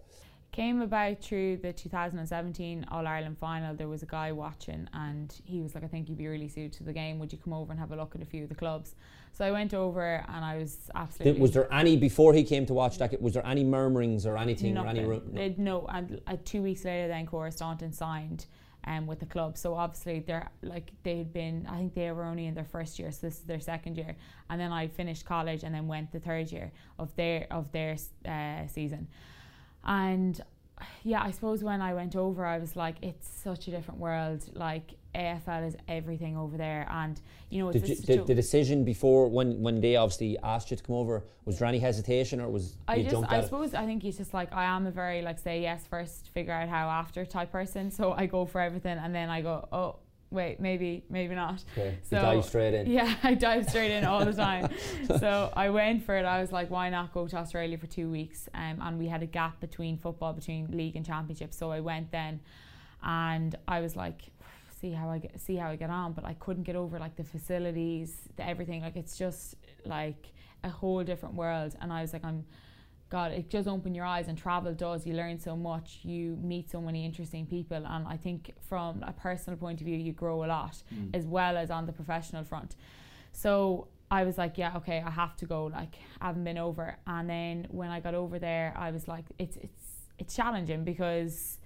Came 0.52 0.82
about 0.82 1.22
through 1.22 1.58
the 1.58 1.72
2017 1.72 2.86
All 2.90 3.06
Ireland 3.06 3.38
final. 3.38 3.74
There 3.74 3.88
was 3.88 4.02
a 4.02 4.06
guy 4.06 4.32
watching, 4.32 4.88
and 4.92 5.32
he 5.44 5.60
was 5.60 5.76
like, 5.76 5.84
"I 5.84 5.86
think 5.86 6.08
you'd 6.08 6.18
be 6.18 6.26
really 6.26 6.48
suited 6.48 6.72
to 6.74 6.82
the 6.82 6.92
game. 6.92 7.20
Would 7.20 7.32
you 7.32 7.38
come 7.38 7.52
over 7.52 7.70
and 7.70 7.78
have 7.78 7.92
a 7.92 7.96
look 7.96 8.16
at 8.16 8.22
a 8.22 8.24
few 8.24 8.42
of 8.42 8.48
the 8.48 8.56
clubs?" 8.56 8.96
So 9.32 9.44
I 9.44 9.52
went 9.52 9.74
over, 9.74 10.24
and 10.28 10.44
I 10.44 10.58
was 10.58 10.90
absolutely. 10.94 11.34
Did, 11.34 11.40
was 11.40 11.52
there 11.52 11.72
any 11.72 11.96
before 11.96 12.34
he 12.34 12.42
came 12.42 12.66
to 12.66 12.74
watch 12.74 12.98
that? 12.98 13.22
Was 13.22 13.34
there 13.34 13.46
any 13.46 13.62
murmurings 13.62 14.26
or 14.26 14.36
anything 14.36 14.74
Nothing. 14.74 15.06
or 15.06 15.22
any? 15.36 15.54
No, 15.56 15.86
and 15.86 16.20
uh, 16.26 16.36
two 16.44 16.62
weeks 16.62 16.84
later, 16.84 17.06
then 17.06 17.26
Cora 17.26 17.52
Staunton 17.52 17.92
signed 17.92 18.46
um, 18.84 19.06
with 19.06 19.20
the 19.20 19.26
club. 19.26 19.56
So 19.56 19.74
obviously 19.74 20.20
they're 20.20 20.50
like 20.62 20.90
they'd 21.02 21.32
been 21.32 21.66
I 21.70 21.76
think 21.78 21.94
they 21.94 22.10
were 22.10 22.24
only 22.24 22.46
in 22.46 22.54
their 22.54 22.64
first 22.64 22.98
year, 22.98 23.10
so 23.12 23.26
this 23.26 23.38
is 23.38 23.44
their 23.44 23.60
second 23.60 23.96
year. 23.96 24.16
And 24.48 24.60
then 24.60 24.72
I 24.72 24.88
finished 24.88 25.24
college 25.24 25.62
and 25.64 25.74
then 25.74 25.86
went 25.86 26.12
the 26.12 26.20
third 26.20 26.50
year 26.50 26.72
of 26.98 27.14
their 27.16 27.46
of 27.50 27.70
their 27.72 27.96
uh, 28.26 28.66
season. 28.66 29.08
And 29.84 30.40
yeah, 31.02 31.22
I 31.22 31.30
suppose 31.30 31.62
when 31.62 31.80
I 31.80 31.94
went 31.94 32.16
over, 32.16 32.44
I 32.44 32.58
was 32.58 32.76
like, 32.76 32.96
it's 33.02 33.28
such 33.28 33.68
a 33.68 33.70
different 33.70 34.00
world. 34.00 34.44
Like 34.54 34.94
AFL 35.14 35.66
is 35.66 35.76
everything 35.88 36.36
over 36.36 36.56
there, 36.56 36.86
and 36.90 37.20
you 37.48 37.64
know, 37.64 37.72
did 37.72 37.88
you, 37.88 37.96
did 37.96 38.26
the 38.26 38.34
decision 38.34 38.84
before 38.84 39.28
when 39.28 39.60
when 39.60 39.80
they 39.80 39.96
obviously 39.96 40.38
asked 40.42 40.70
you 40.70 40.76
to 40.76 40.82
come 40.82 40.96
over 40.96 41.24
was 41.44 41.58
there 41.58 41.68
any 41.68 41.78
hesitation 41.78 42.40
or 42.40 42.48
was 42.48 42.76
I 42.86 43.02
just 43.02 43.24
I 43.28 43.42
suppose 43.42 43.74
it? 43.74 43.80
I 43.80 43.86
think 43.86 44.04
it's 44.04 44.18
just 44.18 44.32
like 44.34 44.52
I 44.52 44.64
am 44.64 44.86
a 44.86 44.90
very 44.90 45.22
like 45.22 45.38
say 45.38 45.62
yes 45.62 45.86
first, 45.88 46.30
figure 46.30 46.52
out 46.52 46.68
how 46.68 46.88
after 46.88 47.24
type 47.24 47.52
person. 47.52 47.90
So 48.00 48.12
I 48.12 48.26
go 48.26 48.46
for 48.46 48.60
everything, 48.60 48.98
and 48.98 49.14
then 49.14 49.28
I 49.28 49.42
go 49.42 49.68
oh 49.72 49.96
wait, 50.30 50.60
maybe, 50.60 51.04
maybe 51.10 51.34
not. 51.34 51.62
Okay. 51.72 51.98
So 52.08 52.16
you 52.16 52.22
dive 52.22 52.44
straight 52.44 52.74
in. 52.74 52.90
Yeah, 52.90 53.14
I 53.22 53.34
dive 53.34 53.68
straight 53.68 53.90
in 53.90 54.04
all 54.04 54.24
the 54.24 54.32
time. 54.46 54.70
so 55.18 55.52
I 55.54 55.70
went 55.70 56.04
for 56.04 56.16
it. 56.16 56.24
I 56.24 56.40
was 56.40 56.52
like, 56.52 56.70
why 56.70 56.88
not 56.90 57.12
go 57.12 57.26
to 57.26 57.36
Australia 57.36 57.78
for 57.78 57.86
two 57.86 58.10
weeks? 58.10 58.48
Um, 58.54 58.78
and 58.80 58.98
we 58.98 59.06
had 59.06 59.22
a 59.22 59.26
gap 59.26 59.60
between 59.60 59.98
football, 59.98 60.32
between 60.32 60.68
league 60.70 60.96
and 60.96 61.04
championship. 61.04 61.52
So 61.52 61.70
I 61.70 61.80
went 61.80 62.12
then, 62.12 62.40
and 63.02 63.56
I 63.66 63.80
was 63.80 63.96
like, 63.96 64.30
see 64.80 64.92
how 64.92 65.10
I 65.10 65.18
get 65.18 65.38
see 65.40 65.56
how 65.56 65.68
I 65.68 65.76
get 65.76 65.90
on, 65.90 66.12
but 66.12 66.24
I 66.24 66.34
couldn't 66.34 66.62
get 66.62 66.76
over 66.76 66.98
like 66.98 67.16
the 67.16 67.24
facilities, 67.24 68.28
the 68.36 68.46
everything. 68.46 68.82
Like 68.82 68.96
it's 68.96 69.16
just 69.16 69.56
like 69.84 70.32
a 70.64 70.70
whole 70.70 71.02
different 71.04 71.34
world. 71.34 71.74
And 71.80 71.92
I 71.92 72.02
was 72.02 72.12
like, 72.12 72.24
I'm 72.24 72.44
God, 73.10 73.32
it 73.32 73.50
just 73.50 73.66
open 73.66 73.92
your 73.94 74.06
eyes 74.06 74.28
and 74.28 74.38
travel 74.38 74.72
does. 74.72 75.04
You 75.04 75.14
learn 75.14 75.40
so 75.40 75.56
much, 75.56 75.98
you 76.04 76.38
meet 76.40 76.70
so 76.70 76.80
many 76.80 77.04
interesting 77.04 77.44
people, 77.44 77.84
and 77.84 78.06
I 78.06 78.16
think 78.16 78.54
from 78.68 79.02
a 79.02 79.12
personal 79.12 79.58
point 79.58 79.80
of 79.80 79.86
view, 79.86 79.98
you 79.98 80.12
grow 80.12 80.44
a 80.44 80.46
lot 80.46 80.76
mm. 80.94 81.10
as 81.12 81.26
well 81.26 81.56
as 81.56 81.70
on 81.72 81.86
the 81.86 81.92
professional 81.92 82.44
front. 82.44 82.76
So 83.32 83.88
I 84.12 84.22
was 84.24 84.38
like, 84.38 84.58
yeah, 84.58 84.76
okay, 84.76 85.02
I 85.04 85.10
have 85.10 85.36
to 85.36 85.46
go. 85.46 85.66
Like, 85.66 85.96
I 86.20 86.26
haven't 86.28 86.44
been 86.44 86.58
over, 86.58 86.96
and 87.06 87.28
then 87.28 87.66
when 87.70 87.90
I 87.90 87.98
got 87.98 88.14
over 88.14 88.38
there, 88.38 88.72
I 88.76 88.92
was 88.92 89.08
like, 89.08 89.24
it's 89.38 89.56
it's 89.56 89.84
it's 90.18 90.36
challenging 90.36 90.84
because 90.84 91.58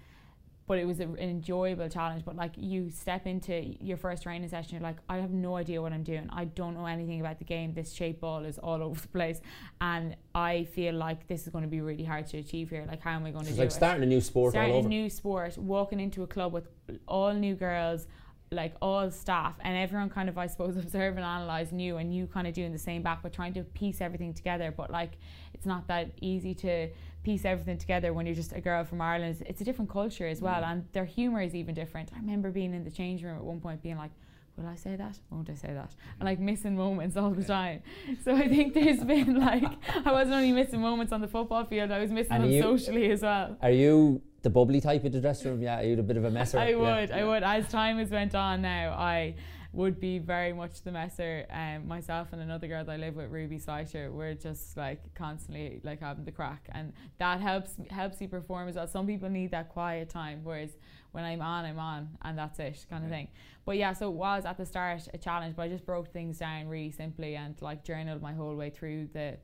but 0.67 0.79
it 0.79 0.87
was 0.87 1.01
an 1.01 1.17
enjoyable 1.19 1.89
challenge. 1.89 2.25
But 2.25 2.37
like 2.37 2.53
you 2.57 2.91
step 2.91 3.27
into 3.27 3.75
your 3.81 3.97
first 3.97 4.23
training 4.23 4.49
session, 4.49 4.75
you're 4.75 4.83
like, 4.83 4.97
I 5.09 5.19
have 5.19 5.31
no 5.31 5.57
idea 5.57 5.83
what 5.83 5.93
I'm 5.93 6.03
doing. 6.03 6.29
I 6.33 6.47
don't 6.47 6.75
know 6.75 6.87
anything 6.87 7.21
about 7.21 7.39
the 7.39 7.45
game. 7.45 7.75
This 7.75 7.93
shape 7.93 8.21
ball 8.21 8.45
is 8.45 8.59
all 8.59 8.83
over 8.83 9.01
the 9.01 9.09
place, 9.09 9.41
and 9.81 10.17
I 10.35 10.65
feel 10.65 10.95
like 10.95 11.27
this 11.27 11.43
is 11.43 11.49
going 11.49 11.65
to 11.65 11.71
be 11.71 11.81
really 11.81 12.05
hard 12.05 12.27
to 12.29 12.39
achieve 12.39 12.71
here. 12.71 12.85
Like, 12.89 13.03
how 13.03 13.13
am 13.13 13.25
I 13.27 13.31
going 13.31 13.45
to 13.47 13.53
do 13.53 13.59
like 13.59 13.69
it? 13.69 13.73
starting 13.73 14.03
a 14.03 14.07
new 14.07 14.21
sport. 14.21 14.53
Starting 14.53 14.85
a 14.85 14.89
new 14.89 15.11
sport, 15.11 15.59
walking 15.59 16.01
into 16.01 16.23
a 16.23 16.27
club 16.27 16.53
with 16.53 16.69
all 17.07 17.33
new 17.33 17.55
girls 17.55 18.07
like 18.51 18.75
all 18.81 19.11
staff 19.11 19.55
and 19.63 19.77
everyone 19.77 20.09
kind 20.09 20.29
of 20.29 20.39
I 20.39 20.47
suppose 20.47 20.77
observe 20.85 21.17
and 21.17 21.25
analyze 21.25 21.73
you 21.73 21.97
and 21.97 22.15
you 22.15 22.27
kind 22.27 22.47
of 22.47 22.55
doing 22.55 22.73
the 22.73 22.79
same 22.79 23.03
back 23.03 23.21
but 23.23 23.33
trying 23.33 23.55
to 23.55 23.65
piece 23.65 24.01
everything 24.01 24.33
together 24.33 24.73
but 24.75 24.91
like 24.91 25.13
it's 25.53 25.67
not 25.67 25.89
that 25.89 26.13
easy 26.21 26.55
to 26.57 26.89
piece 27.25 27.45
everything 27.45 27.79
together 27.79 28.13
when 28.13 28.27
you're 28.27 28.35
just 28.35 28.53
a 28.53 28.61
girl 28.61 28.85
from 28.85 29.01
Ireland 29.01 29.43
it's, 29.47 29.61
a 29.61 29.65
different 29.65 29.91
culture 29.91 30.27
as 30.27 30.41
well 30.41 30.63
mm. 30.63 30.71
and 30.71 30.85
their 30.93 31.05
humor 31.05 31.41
is 31.41 31.55
even 31.55 31.75
different 31.75 32.11
I 32.15 32.19
remember 32.19 32.51
being 32.51 32.75
in 32.75 32.85
the 32.85 32.91
change 32.91 33.23
room 33.25 33.37
at 33.37 33.43
one 33.43 33.61
point 33.61 33.83
being 33.83 33.97
like 33.97 34.11
will 34.57 34.67
I 34.67 34.77
say 34.77 34.97
that? 34.97 35.19
Won't 35.31 35.51
I 35.51 35.55
say 35.55 35.73
that? 35.75 35.95
And 36.21 36.27
like 36.27 36.39
missing 36.39 36.77
moments 36.77 37.17
all 37.17 37.31
the 37.31 37.45
time. 37.45 37.83
So 38.25 38.35
I 38.35 38.49
think 38.49 38.75
there's 38.75 39.03
been 39.03 39.41
like 39.41 39.65
I 40.05 40.13
wasn't 40.13 40.35
only 40.35 40.53
missing 40.53 40.81
moments 40.81 41.13
on 41.13 41.21
the 41.21 41.29
football 41.29 41.65
field, 41.65 41.91
I 41.91 41.99
was 41.99 42.11
missing 42.11 42.33
and 42.33 42.45
them 42.45 42.63
socially 42.63 43.11
as 43.11 43.23
well. 43.23 43.57
Are 43.63 43.71
you 43.71 44.23
the 44.43 44.51
bubbly 44.51 44.81
type 44.81 45.05
of 45.05 45.13
the 45.13 45.21
dressing 45.21 45.51
room? 45.51 45.63
Yeah, 45.63 45.81
you're 45.81 45.99
a 46.01 46.03
bit 46.03 46.17
of 46.17 46.25
a 46.25 46.31
messer. 46.31 46.59
I 46.59 46.75
would, 46.75 47.09
yeah. 47.09 47.17
I 47.17 47.25
would. 47.25 47.43
As 47.43 47.69
time 47.69 47.99
has 47.99 48.11
went 48.11 48.35
on 48.35 48.63
now, 48.63 48.93
I 48.93 49.35
would 49.75 49.99
be 49.99 50.19
very 50.19 50.53
much 50.53 50.83
the 50.83 50.93
messer. 50.93 51.47
Um, 51.51 51.89
myself 51.89 52.29
and 52.33 52.41
another 52.41 52.69
girl 52.69 52.85
that 52.85 52.93
I 52.93 52.97
live 52.97 53.17
with, 53.17 53.31
Ruby 53.31 53.59
Slater, 53.59 54.13
we're 54.13 54.35
just 54.35 54.77
like 54.77 55.15
constantly 55.15 55.81
like 55.83 56.01
having 56.01 56.25
the 56.25 56.33
crack, 56.33 56.69
and 56.73 56.93
that 57.19 57.41
helps 57.41 57.73
helps 57.91 58.21
you 58.21 58.29
perform 58.29 58.69
as 58.69 58.77
well. 58.77 58.87
Some 58.87 59.07
people 59.07 59.29
need 59.29 59.51
that 59.51 59.69
quiet 59.69 60.09
time, 60.09 60.41
whereas 60.45 60.71
when 61.13 61.25
I'm 61.25 61.43
on, 61.43 61.65
I'm 61.65 61.79
on, 61.79 62.17
and 62.23 62.39
that's 62.39 62.59
it, 62.59 62.87
kind 62.89 63.05
of 63.05 63.11
thing. 63.11 63.29
But 63.65 63.77
yeah, 63.77 63.93
so 63.93 64.09
it 64.11 64.15
was 64.15 64.45
at 64.45 64.57
the 64.57 64.67
start 64.67 65.09
a 65.13 65.19
challenge, 65.19 65.57
but 65.57 65.63
I 65.63 65.69
just 65.69 65.85
broke 65.85 66.13
things 66.13 66.39
down 66.39 66.69
really 66.69 66.93
simply 66.93 67.35
and 67.37 67.61
like 67.61 67.85
journaled 67.85 68.23
my 68.23 68.33
whole 68.33 68.55
way 68.55 68.71
through 68.71 69.09
the 69.13 69.39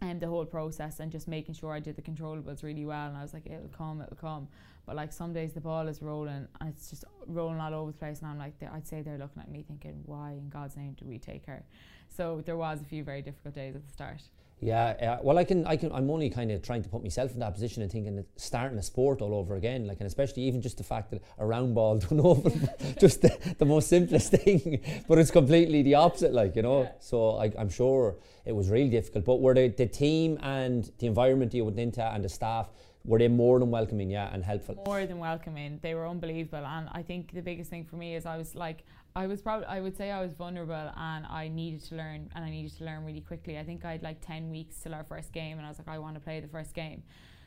and 0.00 0.20
the 0.20 0.26
whole 0.26 0.44
process 0.44 1.00
and 1.00 1.10
just 1.10 1.28
making 1.28 1.54
sure 1.54 1.72
I 1.72 1.80
did 1.80 1.96
the 1.96 2.02
controllables 2.02 2.62
really 2.62 2.84
well. 2.84 3.08
And 3.08 3.16
I 3.16 3.22
was 3.22 3.32
like, 3.32 3.46
it'll 3.46 3.68
come, 3.68 4.00
it'll 4.00 4.16
come. 4.16 4.48
But 4.86 4.96
like 4.96 5.12
some 5.12 5.32
days 5.32 5.52
the 5.52 5.60
ball 5.60 5.88
is 5.88 6.02
rolling 6.02 6.46
and 6.60 6.68
it's 6.68 6.90
just 6.90 7.04
rolling 7.26 7.60
all 7.60 7.74
over 7.74 7.92
the 7.92 7.98
place. 7.98 8.20
And 8.20 8.30
I'm 8.30 8.38
like, 8.38 8.54
I'd 8.72 8.86
say 8.86 9.02
they're 9.02 9.18
looking 9.18 9.42
at 9.42 9.50
me 9.50 9.64
thinking, 9.66 10.02
why 10.04 10.32
in 10.32 10.48
God's 10.50 10.76
name 10.76 10.94
do 10.98 11.06
we 11.06 11.18
take 11.18 11.46
her? 11.46 11.64
So 12.08 12.42
there 12.44 12.56
was 12.56 12.80
a 12.80 12.84
few 12.84 13.02
very 13.02 13.22
difficult 13.22 13.54
days 13.54 13.74
at 13.74 13.86
the 13.86 13.92
start. 13.92 14.22
Yeah, 14.60 15.18
uh, 15.18 15.18
well, 15.22 15.36
I 15.36 15.44
can, 15.44 15.66
I 15.66 15.76
can, 15.76 15.92
I'm 15.92 16.08
only 16.10 16.30
kind 16.30 16.50
of 16.50 16.62
trying 16.62 16.82
to 16.84 16.88
put 16.88 17.02
myself 17.02 17.32
in 17.32 17.40
that 17.40 17.52
position 17.52 17.82
and 17.82 17.90
thinking 17.90 18.16
that 18.16 18.26
starting 18.36 18.78
a 18.78 18.82
sport 18.82 19.20
all 19.20 19.34
over 19.34 19.56
again, 19.56 19.86
like, 19.86 19.98
and 19.98 20.06
especially 20.06 20.44
even 20.44 20.62
just 20.62 20.78
the 20.78 20.84
fact 20.84 21.10
that 21.10 21.22
a 21.38 21.44
round 21.44 21.74
ball 21.74 21.98
don't 22.08 22.20
open, 22.20 22.68
just 23.00 23.20
the, 23.20 23.56
the, 23.58 23.64
most 23.66 23.88
simplest 23.88 24.30
thing, 24.36 24.80
but 25.06 25.18
it's 25.18 25.30
completely 25.30 25.82
the 25.82 25.94
opposite, 25.94 26.32
like, 26.32 26.56
you 26.56 26.62
know. 26.62 26.84
Yeah. 26.84 26.92
So 27.00 27.36
I, 27.36 27.52
am 27.58 27.68
sure 27.68 28.16
it 28.46 28.52
was 28.52 28.70
really 28.70 28.88
difficult. 28.88 29.24
But 29.24 29.40
were 29.40 29.54
the, 29.54 29.68
the 29.68 29.86
team 29.86 30.38
and 30.42 30.90
the 30.98 31.08
environment 31.08 31.52
you 31.52 31.64
went 31.64 31.78
into 31.78 32.02
and 32.02 32.24
the 32.24 32.28
staff 32.28 32.70
were 33.04 33.18
they 33.18 33.28
more 33.28 33.58
than 33.58 33.70
welcoming, 33.70 34.10
yeah, 34.10 34.32
and 34.32 34.42
helpful? 34.42 34.82
More 34.86 35.06
than 35.06 35.18
welcoming. 35.18 35.78
They 35.82 35.94
were 35.94 36.08
unbelievable, 36.08 36.64
and 36.64 36.88
I 36.92 37.02
think 37.02 37.32
the 37.32 37.42
biggest 37.42 37.70
thing 37.70 37.84
for 37.84 37.96
me 37.96 38.14
is 38.14 38.26
I 38.26 38.36
was 38.36 38.54
like, 38.54 38.84
I 39.16 39.26
was 39.26 39.42
probably, 39.42 39.66
I 39.66 39.80
would 39.80 39.96
say 39.96 40.10
I 40.10 40.20
was 40.22 40.32
vulnerable, 40.32 40.90
and 40.96 41.26
I 41.26 41.48
needed 41.48 41.84
to 41.84 41.96
learn, 41.96 42.30
and 42.34 42.44
I 42.44 42.50
needed 42.50 42.76
to 42.78 42.84
learn 42.84 43.04
really 43.04 43.20
quickly. 43.20 43.58
I 43.58 43.64
think 43.64 43.84
I 43.84 43.92
had 43.92 44.02
like 44.02 44.20
ten 44.20 44.50
weeks 44.50 44.76
till 44.82 44.94
our 44.94 45.04
first 45.04 45.32
game, 45.32 45.58
and 45.58 45.66
I 45.66 45.68
was 45.68 45.78
like, 45.78 45.88
I 45.88 45.98
want 45.98 46.14
to 46.14 46.20
play 46.20 46.40
the 46.40 46.48
first 46.48 46.74
game. 46.74 47.02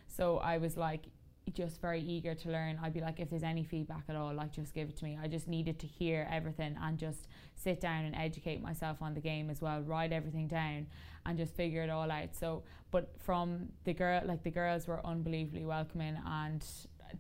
So 0.07 0.37
I 0.37 0.57
was 0.57 0.77
like, 0.77 1.07
just 1.53 1.81
very 1.81 2.01
eager 2.01 2.33
to 2.35 2.49
learn. 2.49 2.79
I'd 2.81 2.93
be 2.93 3.01
like, 3.01 3.19
if 3.19 3.29
there's 3.29 3.43
any 3.43 3.63
feedback 3.63 4.03
at 4.09 4.15
all, 4.15 4.33
like 4.33 4.51
just 4.51 4.73
give 4.73 4.89
it 4.89 4.97
to 4.97 5.03
me. 5.03 5.17
I 5.21 5.27
just 5.27 5.47
needed 5.47 5.79
to 5.79 5.87
hear 5.87 6.27
everything 6.31 6.77
and 6.81 6.97
just 6.97 7.27
sit 7.55 7.79
down 7.79 8.05
and 8.05 8.15
educate 8.15 8.61
myself 8.61 9.01
on 9.01 9.13
the 9.13 9.19
game 9.21 9.49
as 9.49 9.61
well, 9.61 9.81
write 9.81 10.11
everything 10.11 10.47
down 10.47 10.87
and 11.25 11.37
just 11.37 11.55
figure 11.55 11.83
it 11.83 11.89
all 11.89 12.09
out. 12.11 12.35
So, 12.35 12.63
but 12.91 13.09
from 13.19 13.69
the 13.83 13.93
girl, 13.93 14.21
like 14.25 14.43
the 14.43 14.51
girls 14.51 14.87
were 14.87 15.05
unbelievably 15.05 15.65
welcoming 15.65 16.17
and 16.25 16.65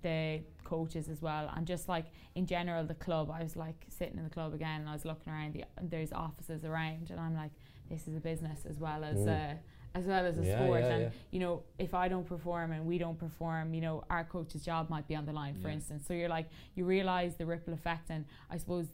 the 0.01 0.41
coaches 0.63 1.07
as 1.07 1.21
well 1.21 1.49
and 1.55 1.65
just 1.65 1.87
like 1.87 2.07
in 2.35 2.45
general 2.45 2.83
the 2.83 2.93
club 2.93 3.31
I 3.31 3.41
was 3.41 3.55
like 3.55 3.85
sitting 3.87 4.17
in 4.17 4.23
the 4.25 4.29
club 4.29 4.53
again 4.53 4.81
and 4.81 4.89
I 4.89 4.93
was 4.93 5.05
looking 5.05 5.31
around 5.31 5.53
the 5.53 5.63
there's 5.81 6.11
offices 6.11 6.65
around 6.65 7.09
and 7.09 7.19
I'm 7.19 7.35
like 7.35 7.51
this 7.89 8.07
is 8.07 8.17
a 8.17 8.19
business 8.19 8.65
as 8.69 8.79
well 8.79 9.03
as 9.03 9.17
mm. 9.17 9.53
uh, 9.53 9.55
as 9.97 10.05
well 10.05 10.25
as 10.25 10.37
a 10.37 10.43
yeah, 10.43 10.63
sport. 10.63 10.81
Yeah, 10.81 10.89
and 10.89 11.01
yeah. 11.03 11.09
you 11.31 11.39
know, 11.39 11.63
if 11.79 11.93
I 11.93 12.07
don't 12.07 12.25
perform 12.25 12.71
and 12.71 12.85
we 12.85 12.97
don't 12.97 13.17
perform, 13.17 13.73
you 13.73 13.81
know, 13.81 14.03
our 14.09 14.23
coach's 14.23 14.63
job 14.63 14.89
might 14.89 15.07
be 15.07 15.15
on 15.15 15.25
the 15.25 15.33
line, 15.33 15.55
for 15.61 15.69
instance. 15.69 16.05
So 16.07 16.13
you're 16.13 16.29
like, 16.29 16.49
you 16.75 16.85
realize 16.85 17.35
the 17.35 17.45
ripple 17.45 17.73
effect, 17.73 18.09
and 18.09 18.25
I 18.49 18.57
suppose 18.57 18.87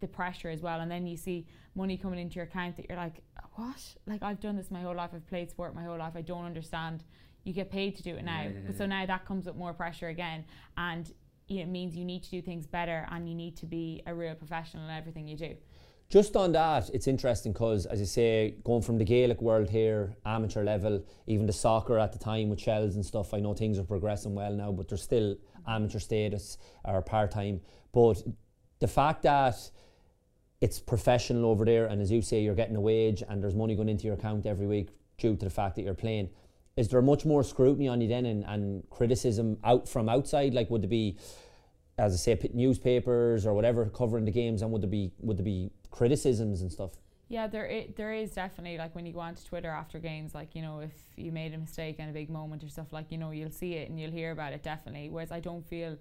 the 0.00 0.08
pressure 0.08 0.50
as 0.50 0.60
well. 0.60 0.80
And 0.80 0.90
then 0.90 1.06
you 1.06 1.16
see 1.16 1.46
money 1.74 1.96
coming 1.96 2.18
into 2.18 2.36
your 2.36 2.44
account 2.44 2.76
that 2.76 2.86
you're 2.88 2.98
like, 2.98 3.22
what? 3.54 3.82
Like 4.06 4.22
I've 4.22 4.40
done 4.40 4.56
this 4.56 4.70
my 4.70 4.80
whole 4.80 4.96
life. 4.96 5.10
I've 5.14 5.26
played 5.28 5.50
sport 5.50 5.74
my 5.74 5.84
whole 5.84 5.98
life. 5.98 6.14
I 6.16 6.22
don't 6.22 6.44
understand. 6.44 7.04
You 7.44 7.52
get 7.52 7.70
paid 7.70 7.96
to 7.96 8.02
do 8.02 8.16
it 8.16 8.24
now, 8.24 8.48
but 8.66 8.76
so 8.76 8.84
now 8.86 9.06
that 9.06 9.24
comes 9.24 9.46
with 9.46 9.56
more 9.56 9.72
pressure 9.72 10.08
again, 10.08 10.44
and 10.76 11.10
it 11.48 11.66
means 11.66 11.96
you 11.96 12.04
need 12.04 12.22
to 12.24 12.30
do 12.30 12.42
things 12.42 12.66
better, 12.66 13.06
and 13.10 13.28
you 13.28 13.34
need 13.34 13.56
to 13.56 13.66
be 13.66 14.02
a 14.06 14.14
real 14.14 14.34
professional 14.34 14.84
in 14.84 14.90
everything 14.90 15.26
you 15.26 15.36
do. 15.36 15.56
Just 16.10 16.34
on 16.34 16.50
that, 16.52 16.90
it's 16.92 17.06
interesting 17.06 17.52
because, 17.52 17.86
as 17.86 18.00
you 18.00 18.06
say, 18.06 18.56
going 18.64 18.82
from 18.82 18.98
the 18.98 19.04
Gaelic 19.04 19.40
world 19.40 19.70
here, 19.70 20.16
amateur 20.26 20.64
level, 20.64 21.04
even 21.28 21.46
the 21.46 21.52
soccer 21.52 22.00
at 22.00 22.12
the 22.12 22.18
time 22.18 22.50
with 22.50 22.58
Shels 22.58 22.96
and 22.96 23.06
stuff, 23.06 23.32
I 23.32 23.38
know 23.38 23.54
things 23.54 23.78
are 23.78 23.84
progressing 23.84 24.34
well 24.34 24.52
now, 24.52 24.72
but 24.72 24.88
there's 24.88 25.02
still 25.02 25.36
amateur 25.68 26.00
status 26.00 26.58
or 26.84 27.00
part 27.00 27.30
time. 27.30 27.60
But 27.92 28.24
the 28.80 28.88
fact 28.88 29.22
that 29.22 29.70
it's 30.60 30.80
professional 30.80 31.44
over 31.44 31.64
there, 31.64 31.86
and 31.86 32.02
as 32.02 32.10
you 32.10 32.22
say, 32.22 32.40
you're 32.40 32.56
getting 32.56 32.74
a 32.74 32.80
wage 32.80 33.22
and 33.28 33.40
there's 33.40 33.54
money 33.54 33.76
going 33.76 33.88
into 33.88 34.06
your 34.06 34.14
account 34.14 34.46
every 34.46 34.66
week 34.66 34.88
due 35.16 35.36
to 35.36 35.44
the 35.44 35.50
fact 35.50 35.76
that 35.76 35.82
you're 35.82 35.94
playing. 35.94 36.28
Is 36.76 36.88
there 36.88 37.00
much 37.02 37.24
more 37.24 37.44
scrutiny 37.44 37.86
on 37.86 38.00
you 38.00 38.08
then 38.08 38.26
and, 38.26 38.44
and 38.48 38.82
criticism 38.90 39.58
out 39.62 39.88
from 39.88 40.08
outside? 40.08 40.54
Like, 40.54 40.70
would 40.70 40.82
there 40.82 40.88
be, 40.88 41.18
as 42.00 42.14
I 42.14 42.16
say, 42.16 42.50
newspapers 42.54 43.46
or 43.46 43.52
whatever 43.54 43.86
covering 43.86 44.24
the 44.24 44.30
games, 44.30 44.62
and 44.62 44.72
would 44.72 44.82
there 44.82 44.88
be 44.90 45.12
would 45.20 45.36
there 45.38 45.44
be 45.44 45.70
criticisms 45.90 46.62
and 46.62 46.72
stuff. 46.72 46.92
Yeah, 47.28 47.46
there 47.46 47.68
I- 47.70 47.88
there 47.96 48.12
is 48.12 48.32
definitely 48.32 48.76
like 48.78 48.94
when 48.94 49.06
you 49.06 49.12
go 49.12 49.20
onto 49.20 49.42
Twitter 49.44 49.68
after 49.70 49.98
games, 49.98 50.34
like 50.34 50.54
you 50.56 50.62
know 50.62 50.80
if 50.80 50.92
you 51.16 51.30
made 51.30 51.52
a 51.54 51.58
mistake 51.58 51.96
and 51.98 52.10
a 52.10 52.12
big 52.12 52.30
moment 52.30 52.64
or 52.64 52.68
stuff, 52.68 52.92
like 52.92 53.12
you 53.12 53.18
know 53.18 53.30
you'll 53.30 53.50
see 53.62 53.74
it 53.74 53.88
and 53.88 54.00
you'll 54.00 54.10
hear 54.20 54.30
about 54.32 54.52
it 54.52 54.62
definitely. 54.62 55.08
Whereas 55.10 55.30
I 55.30 55.40
don't 55.40 55.64
feel 55.66 55.96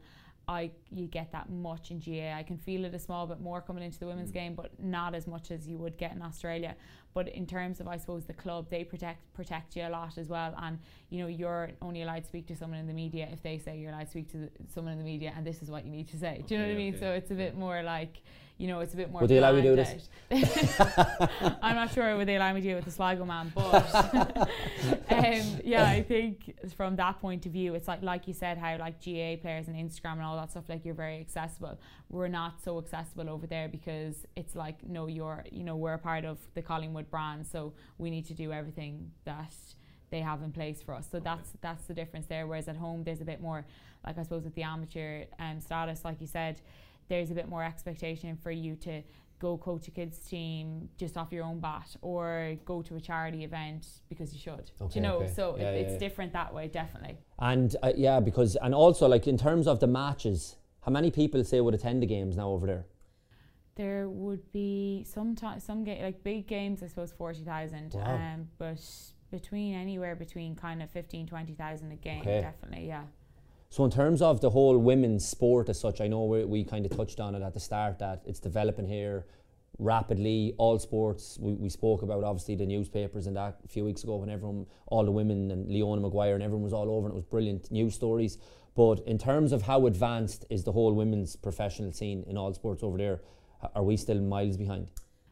I 0.50 0.72
you 0.90 1.06
get 1.06 1.32
that 1.32 1.52
much 1.52 1.92
in 1.92 2.00
GAA. 2.00 2.36
I 2.36 2.42
can 2.42 2.58
feel 2.58 2.84
it 2.84 2.96
a 2.96 3.00
small 3.00 3.28
bit 3.28 3.40
more 3.40 3.62
coming 3.62 3.84
into 3.84 4.00
the 4.00 4.08
women's 4.08 4.32
mm. 4.32 4.34
game, 4.34 4.56
but 4.56 4.72
not 4.80 5.14
as 5.14 5.28
much 5.28 5.52
as 5.52 5.68
you 5.68 5.78
would 5.78 5.96
get 5.98 6.12
in 6.12 6.24
Australia. 6.24 6.76
But 7.14 7.28
in 7.30 7.46
terms 7.46 7.80
of 7.80 7.88
I 7.88 7.98
suppose 7.98 8.26
the 8.26 8.34
club, 8.34 8.66
they 8.72 8.84
protect 8.84 9.32
protect 9.36 9.76
you 9.76 9.84
a 9.84 9.90
lot 9.90 10.18
as 10.18 10.28
well. 10.28 10.56
And 10.58 10.80
you 11.12 11.22
know 11.22 11.28
you're 11.28 11.70
only 11.84 12.02
allowed 12.02 12.24
to 12.24 12.28
speak 12.28 12.48
to 12.48 12.56
someone 12.56 12.80
in 12.80 12.88
the 12.88 12.94
media 12.94 13.30
if 13.32 13.44
they 13.44 13.60
say 13.60 13.78
you're 13.78 13.92
allowed 13.92 14.06
to 14.06 14.10
speak 14.10 14.32
to 14.32 14.38
the, 14.38 14.50
someone 14.74 14.94
in 14.94 14.98
the 14.98 15.06
media, 15.06 15.32
and 15.38 15.46
this 15.46 15.62
is 15.62 15.70
what 15.70 15.86
you 15.86 15.92
need 15.92 16.10
to 16.10 16.18
say. 16.18 16.40
Okay, 16.40 16.42
do 16.48 16.56
you 16.56 16.62
know 16.62 16.68
what 16.68 16.72
okay. 16.72 16.88
I 16.88 16.92
mean? 16.92 17.00
So 17.00 17.12
it's 17.12 17.30
a 17.30 17.36
bit 17.36 17.56
more 17.56 17.84
like 17.84 18.24
you 18.60 18.68
know, 18.68 18.82
it's 18.82 18.94
a 18.94 18.98
bit 18.98 19.10
more. 19.10 19.22
Would 19.22 19.30
they 19.30 19.38
allow 19.38 19.54
me 19.54 19.62
to 19.62 19.70
do 19.70 19.76
this? 19.78 20.10
I'm 21.62 21.76
not 21.76 21.94
sure 21.94 22.18
would 22.18 22.28
they 22.28 22.36
allow 22.36 22.52
me 22.52 22.60
to 22.60 22.68
do 22.68 22.74
it 22.74 22.76
with 22.76 22.86
the 22.86 22.92
Sligo 22.92 23.24
man, 23.24 23.54
but 23.56 23.96
um, 25.10 25.60
yeah, 25.64 25.90
I 25.90 26.04
think 26.06 26.54
from 26.76 26.98
that 26.98 27.22
point 27.22 27.46
of 27.46 27.54
view, 27.54 27.74
it's 27.74 27.88
like 27.88 28.04
like 28.04 28.28
you 28.28 28.34
said, 28.34 28.58
how 28.58 28.78
like 28.78 29.04
GAA 29.04 29.38
players 29.38 29.70
and 29.70 29.78
Instagram 29.78 30.14
and 30.14 30.24
all 30.24 30.36
that 30.36 30.52
stuff, 30.52 30.66
like 30.68 30.84
you're 30.84 30.94
very 30.94 31.22
accessible. 31.22 31.80
We're 32.10 32.28
not 32.28 32.62
so 32.62 32.78
accessible 32.78 33.30
over 33.30 33.48
there 33.48 33.70
because 33.70 34.26
it's 34.36 34.56
like 34.56 34.86
no, 34.86 35.08
you're 35.08 35.46
you 35.50 35.64
know 35.64 35.78
we're 35.78 35.94
a 35.94 35.98
part 35.98 36.26
of 36.26 36.38
the 36.54 36.62
Collingwood 36.62 37.10
brand, 37.10 37.48
so 37.48 37.74
we 37.98 38.10
need 38.10 38.26
to 38.26 38.34
do 38.34 38.52
everything 38.52 39.10
that 39.24 39.54
they 40.10 40.20
have 40.20 40.42
in 40.44 40.52
place 40.52 40.84
for 40.84 40.94
us. 40.96 41.08
So 41.10 41.22
that's 41.22 41.54
that's 41.62 41.86
the 41.86 41.94
difference 41.94 42.26
there. 42.26 42.46
Whereas 42.46 42.68
at 42.68 42.76
home, 42.76 43.06
there's 43.06 43.22
a 43.22 43.26
bit 43.26 43.40
more, 43.40 43.66
like 44.06 44.18
I 44.18 44.24
suppose, 44.24 44.44
with 44.44 44.56
the 44.56 44.64
amateur 44.64 45.24
um, 45.40 45.62
status, 45.62 46.04
like 46.04 46.20
you 46.20 46.28
said 46.28 46.60
there's 47.10 47.32
a 47.32 47.34
bit 47.34 47.50
more 47.50 47.64
expectation 47.64 48.38
for 48.38 48.52
you 48.52 48.76
to 48.78 49.02
go 49.40 49.58
coach 49.58 49.88
a 49.88 49.92
kids 49.92 50.20
team 50.20 50.90
just 50.98 51.18
off 51.18 51.32
your 51.32 51.44
own 51.44 51.60
bat 51.60 51.96
or 52.02 52.56
go 52.66 52.82
to 52.82 52.96
a 52.96 53.02
charity 53.02 53.44
event 53.44 53.86
because 54.10 54.34
you 54.34 54.40
should 54.40 54.72
okay, 54.82 54.96
you 54.96 55.02
know 55.02 55.18
okay. 55.18 55.34
so 55.34 55.56
yeah, 55.58 55.72
it, 55.72 55.82
it's 55.82 55.94
yeah. 55.94 56.00
different 56.00 56.34
that 56.34 56.54
way 56.54 56.68
definitely 56.68 57.18
and 57.40 57.76
uh, 57.82 57.92
yeah 57.96 58.20
because 58.20 58.56
and 58.58 58.76
also 58.76 59.08
like 59.08 59.28
in 59.28 59.38
terms 59.38 59.66
of 59.66 59.80
the 59.80 59.88
matches 59.88 60.58
how 60.82 60.92
many 60.92 61.10
people 61.10 61.44
say 61.44 61.62
would 61.62 61.74
attend 61.74 62.02
the 62.04 62.06
games 62.06 62.36
now 62.36 62.50
over 62.50 62.68
there 62.68 62.86
there 63.76 64.10
would 64.10 64.52
be 64.52 65.06
some 65.08 65.36
time 65.36 65.60
some 65.60 65.86
ga- 65.86 66.04
like 66.04 66.22
big 66.22 66.46
games 66.46 66.84
I 66.84 66.88
suppose 66.88 67.14
40,000 67.14 67.94
wow. 67.94 68.16
um 68.16 68.50
but 68.58 68.82
between 69.32 69.74
anywhere 69.74 70.16
between 70.18 70.54
kind 70.56 70.84
of 70.84 70.90
15 70.92 71.28
20,000 71.28 71.92
a 71.92 71.96
game 71.96 72.22
okay. 72.22 72.42
definitely 72.42 72.88
yeah 72.88 73.04
so 73.70 73.86
in 73.86 73.92
terms 73.92 74.22
of 74.22 74.42
the 74.42 74.50
whole 74.50 74.78
women's 74.78 75.28
sport 75.28 75.70
as 75.70 75.80
such, 75.80 76.02
I 76.02 76.08
know 76.08 76.26
we, 76.26 76.44
we 76.44 76.64
kind 76.64 76.86
of 76.86 76.96
touched 76.96 77.20
on 77.20 77.36
it 77.36 77.44
at 77.44 77.54
the 77.54 77.60
start 77.60 78.00
that 78.00 78.24
it's 78.26 78.40
developing 78.40 78.88
here 78.88 79.28
rapidly. 79.78 80.56
All 80.58 80.80
sports 80.80 81.38
we, 81.40 81.54
we 81.54 81.70
spoke 81.70 82.02
about 82.02 82.24
obviously 82.24 82.56
the 82.56 82.66
newspapers 82.66 83.28
and 83.28 83.36
that 83.38 83.60
a 83.64 83.68
few 83.68 83.86
weeks 83.86 84.04
ago 84.04 84.18
when 84.18 84.30
everyone, 84.30 84.66
all 84.88 85.06
the 85.06 85.12
women 85.12 85.52
and 85.52 85.70
Leona 85.70 86.02
Maguire 86.02 86.34
and 86.34 86.42
everyone 86.42 86.64
was 86.64 86.74
all 86.74 86.90
over 86.90 87.06
and 87.06 87.14
it 87.14 87.16
was 87.16 87.24
brilliant 87.24 87.72
news 87.72 87.94
stories. 87.94 88.40
But 88.76 89.02
in 89.06 89.20
terms 89.20 89.52
of 89.52 89.62
how 89.62 89.86
advanced 89.86 90.46
is 90.50 90.64
the 90.64 90.72
whole 90.72 90.94
women's 90.94 91.36
professional 91.36 91.92
scene 91.92 92.24
in 92.28 92.38
all 92.38 92.54
sports 92.56 92.82
over 92.82 92.98
there, 92.98 93.22
are 93.76 93.84
we 93.84 93.98
still 93.98 94.20
miles 94.20 94.58
behind? 94.58 94.88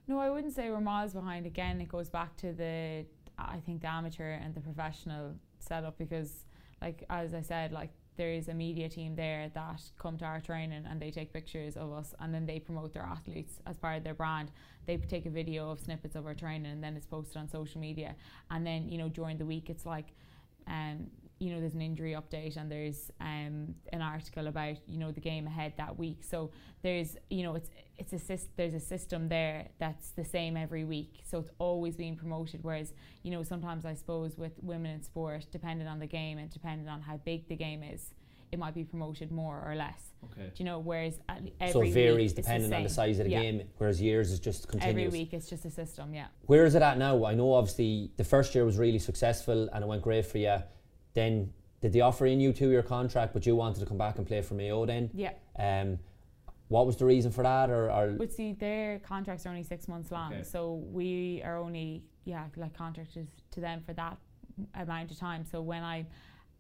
No, 0.08 0.20
I 0.20 0.30
wouldn't 0.30 0.54
say 0.54 0.70
we're 0.70 0.80
miles 0.80 1.14
behind. 1.14 1.48
Again, 1.48 1.82
it 1.82 1.90
goes 1.90 2.10
back 2.10 2.38
to 2.38 2.54
the 2.54 3.06
I 3.40 3.58
think 3.66 3.82
the 3.82 3.88
amateur 3.88 4.32
and 4.32 4.54
the 4.54 4.62
professional 4.62 5.36
setup 5.60 5.98
because 5.98 6.46
like 6.82 7.04
as 7.10 7.34
I 7.34 7.42
said, 7.42 7.72
like 7.72 7.90
there 8.18 8.32
is 8.32 8.48
a 8.48 8.54
media 8.54 8.90
team 8.90 9.16
there 9.16 9.50
that 9.54 9.82
come 9.98 10.18
to 10.18 10.26
our 10.26 10.42
training 10.42 10.86
and 10.90 11.00
they 11.00 11.12
take 11.12 11.32
pictures 11.32 11.78
of 11.78 11.94
us 11.94 12.14
and 12.20 12.34
then 12.34 12.46
they 12.46 12.60
promote 12.60 12.94
their 12.94 13.04
athletes 13.04 13.60
as 13.66 13.78
part 13.78 13.98
of 13.98 14.04
their 14.04 14.14
brand. 14.14 14.52
They 14.86 14.98
take 14.98 15.26
a 15.26 15.30
video 15.30 15.70
of 15.70 15.80
snippets 15.80 16.16
of 16.16 16.26
our 16.26 16.34
training 16.34 16.72
and 16.72 16.84
then 16.84 16.96
it's 16.98 17.06
posted 17.06 17.38
on 17.38 17.48
social 17.48 17.80
media. 17.80 18.16
And 18.50 18.66
then, 18.66 18.90
you 18.90 18.98
know, 18.98 19.10
during 19.10 19.38
the 19.38 19.46
week 19.46 19.70
it's 19.70 19.86
like 19.86 20.08
um, 20.68 21.08
you 21.40 21.54
know 21.54 21.60
there's 21.60 21.74
an 21.74 21.82
injury 21.82 22.14
update 22.14 22.58
and 22.58 22.72
there's 22.72 23.12
um, 23.22 23.76
an 23.94 24.02
article 24.02 24.48
about 24.48 24.78
you 24.88 24.98
know 24.98 25.12
the 25.12 25.20
game 25.20 25.48
ahead 25.48 25.74
that 25.78 25.98
week 25.98 26.24
so 26.24 26.52
there's 26.82 27.18
you 27.30 27.44
know 27.44 27.56
it's 27.56 27.70
it's 27.98 28.14
a 28.14 28.40
there's 28.56 28.74
a 28.74 28.80
system 28.80 29.30
there 29.30 29.68
that's 29.80 30.10
the 30.12 30.26
same 30.26 30.58
every 30.58 30.84
week 30.84 31.22
so 31.24 31.40
it's 31.40 31.52
always 31.60 31.96
being 31.96 32.16
promoted 32.16 32.64
whereas 32.64 32.94
you 33.24 33.32
know 33.32 33.44
sometimes 33.44 33.86
I 33.86 33.94
suppose 33.94 34.38
with 34.38 34.54
women 34.62 34.92
in 34.92 35.04
sport 35.04 35.46
depending 35.52 35.88
on 35.88 36.00
the 36.00 36.08
game 36.08 36.38
and 36.38 36.50
depending 36.50 36.88
on 36.88 37.02
how 37.02 37.18
big 37.18 37.48
the 37.48 37.56
game 37.56 37.84
is 37.84 38.14
it 38.52 38.60
might 38.60 38.74
be 38.74 38.84
promoted 38.84 39.32
more 39.32 39.62
or 39.66 39.76
less. 39.76 40.14
Okay. 40.24 40.48
Do 40.48 40.52
you 40.56 40.66
know? 40.66 40.80
Whereas 40.80 41.20
every 41.30 41.72
so 41.72 41.82
it 41.82 41.92
varies 41.92 42.34
depending 42.34 42.70
the 42.70 42.78
on 42.78 42.84
the 42.84 42.90
size 42.90 43.20
of 43.20 43.26
the 43.26 43.32
yeah. 43.32 43.42
game. 43.42 43.62
Whereas 43.78 44.02
years 44.02 44.32
is 44.32 44.40
just 44.40 44.68
continuous. 44.68 45.06
Every 45.06 45.20
week 45.20 45.34
it's 45.34 45.50
just 45.50 45.66
a 45.66 45.70
system. 45.70 46.14
Yeah. 46.14 46.28
Where 46.46 46.66
is 46.66 46.76
it 46.76 46.82
at 46.82 46.98
now? 46.98 47.26
I 47.26 47.34
know 47.34 47.54
obviously 47.54 48.12
the 48.16 48.24
first 48.24 48.56
year 48.56 48.64
was 48.64 48.78
really 48.78 49.00
successful 49.00 49.70
and 49.74 49.84
it 49.84 49.88
went 49.88 50.02
great 50.02 50.26
for 50.26 50.38
you. 50.38 50.58
Then 51.18 51.52
did 51.82 51.94
they 51.94 52.02
offer 52.02 52.28
in 52.28 52.40
you 52.40 52.54
two 52.54 52.70
year 52.70 52.84
contract, 52.84 53.34
but 53.34 53.44
you 53.48 53.56
wanted 53.56 53.80
to 53.80 53.88
come 53.88 53.98
back 53.98 54.20
and 54.20 54.28
play 54.28 54.44
for 54.44 54.54
Mayo 54.54 54.86
then? 54.86 55.10
Yeah. 55.16 55.34
Um, 55.58 55.98
what 56.68 56.86
was 56.86 56.96
the 56.96 57.06
reason 57.06 57.32
for 57.32 57.44
that, 57.44 57.72
or? 57.72 57.90
or 57.90 58.12
but 58.12 58.32
see, 58.32 58.54
their 58.54 59.00
contracts 59.00 59.48
are 59.48 59.50
only 59.50 59.64
six 59.64 59.88
months 59.88 60.12
long, 60.12 60.32
okay. 60.32 60.44
so 60.44 60.84
we 60.92 61.42
are 61.44 61.58
only 61.58 62.04
yeah 62.26 62.46
like 62.56 62.78
contracted 62.78 63.28
to 63.50 63.60
them 63.60 63.82
for 63.84 63.94
that 63.94 64.16
amount 64.76 65.10
of 65.10 65.18
time. 65.18 65.44
So 65.44 65.60
when 65.60 65.82
I 65.82 66.06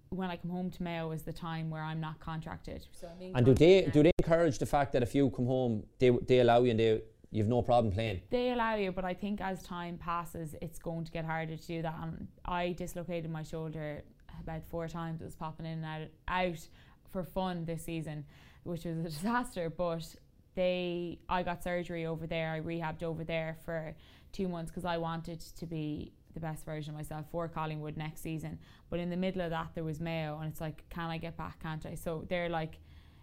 when 0.09 0.31
I 0.31 0.37
come 0.37 0.49
home 0.49 0.71
to 0.71 0.81
Mayo 0.81 1.11
is 1.11 1.21
the 1.21 1.33
time 1.33 1.69
where 1.69 1.83
I'm 1.83 2.01
not 2.01 2.19
contracted. 2.19 2.87
So 2.99 3.07
and 3.35 3.45
do 3.45 3.53
they 3.53 3.91
do 3.93 4.01
they 4.01 4.11
encourage 4.17 4.57
the 4.57 4.65
fact 4.65 4.91
that 4.93 5.03
if 5.03 5.13
you 5.13 5.29
come 5.29 5.45
home, 5.45 5.83
they 5.99 6.09
they 6.29 6.39
allow 6.39 6.63
you 6.63 6.71
and 6.71 6.79
they 6.79 7.01
you've 7.29 7.47
no 7.47 7.61
problem 7.61 7.93
playing? 7.93 8.21
They 8.31 8.53
allow 8.53 8.73
you, 8.75 8.91
but 8.91 9.05
I 9.05 9.13
think 9.13 9.39
as 9.39 9.61
time 9.61 9.99
passes, 9.99 10.55
it's 10.61 10.79
going 10.79 11.05
to 11.05 11.11
get 11.11 11.25
harder 11.25 11.57
to 11.57 11.67
do 11.67 11.81
that. 11.83 11.95
And 12.01 12.27
I 12.45 12.71
dislocated 12.71 13.29
my 13.29 13.43
shoulder 13.43 14.03
about 14.47 14.63
four 14.69 14.87
times. 14.87 15.21
It 15.21 15.25
was 15.25 15.35
popping 15.35 15.65
in 15.65 15.83
and 15.83 15.85
out, 15.85 16.07
out 16.27 16.67
for 17.09 17.23
fun 17.23 17.65
this 17.65 17.83
season, 17.83 18.25
which 18.63 18.85
was 18.85 18.97
a 18.97 19.03
disaster. 19.09 19.69
But 19.69 20.15
they, 20.55 21.19
I 21.29 21.43
got 21.43 21.63
surgery 21.63 22.05
over 22.05 22.27
there. 22.27 22.51
I 22.51 22.61
rehabbed 22.61 23.03
over 23.03 23.23
there 23.23 23.57
for 23.65 23.95
two 24.31 24.47
months 24.47 24.71
because 24.71 24.85
I 24.85 24.97
wanted 24.97 25.39
to 25.39 25.65
be 25.65 26.13
the 26.33 26.39
best 26.39 26.65
version 26.65 26.91
of 26.91 26.97
myself 26.97 27.25
for 27.31 27.47
Collingwood 27.47 27.97
next 27.97 28.21
season. 28.21 28.59
But 28.89 28.99
in 28.99 29.09
the 29.09 29.17
middle 29.17 29.41
of 29.41 29.49
that, 29.49 29.69
there 29.75 29.83
was 29.83 29.99
Mayo, 29.99 30.39
and 30.39 30.51
it's 30.51 30.61
like, 30.61 30.83
can 30.89 31.09
I 31.09 31.17
get 31.17 31.35
back? 31.35 31.61
Can't 31.61 31.85
I? 31.85 31.95
So 31.95 32.25
they're 32.29 32.49
like, 32.49 32.79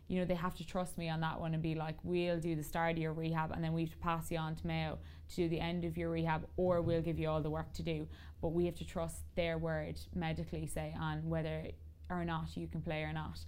you 0.08 0.18
know, 0.18 0.24
they 0.26 0.34
have 0.34 0.54
to 0.56 0.66
trust 0.66 0.98
me 0.98 1.08
on 1.08 1.20
that 1.20 1.40
one 1.40 1.54
and 1.54 1.62
be 1.62 1.74
like, 1.74 1.96
we'll 2.02 2.38
do 2.38 2.54
the 2.54 2.62
start 2.62 2.92
of 2.92 2.98
your 2.98 3.12
rehab, 3.12 3.52
and 3.52 3.62
then 3.62 3.72
we 3.72 3.82
have 3.82 3.92
to 3.92 3.98
pass 3.98 4.30
you 4.30 4.38
on 4.38 4.54
to 4.56 4.66
Mayo 4.66 4.98
to 5.36 5.48
the 5.48 5.60
end 5.60 5.84
of 5.84 5.96
your 5.96 6.10
rehab, 6.10 6.46
or 6.56 6.80
we'll 6.80 7.02
give 7.02 7.18
you 7.18 7.28
all 7.28 7.40
the 7.40 7.50
work 7.50 7.72
to 7.74 7.82
do. 7.82 8.06
But 8.40 8.48
we 8.48 8.66
have 8.66 8.76
to 8.76 8.86
trust 8.86 9.22
their 9.34 9.58
word 9.58 10.00
medically, 10.14 10.66
say, 10.66 10.94
on 11.00 11.28
whether 11.28 11.68
or 12.10 12.24
not 12.24 12.56
you 12.56 12.66
can 12.66 12.82
play 12.82 13.02
or 13.02 13.12
not. 13.12 13.38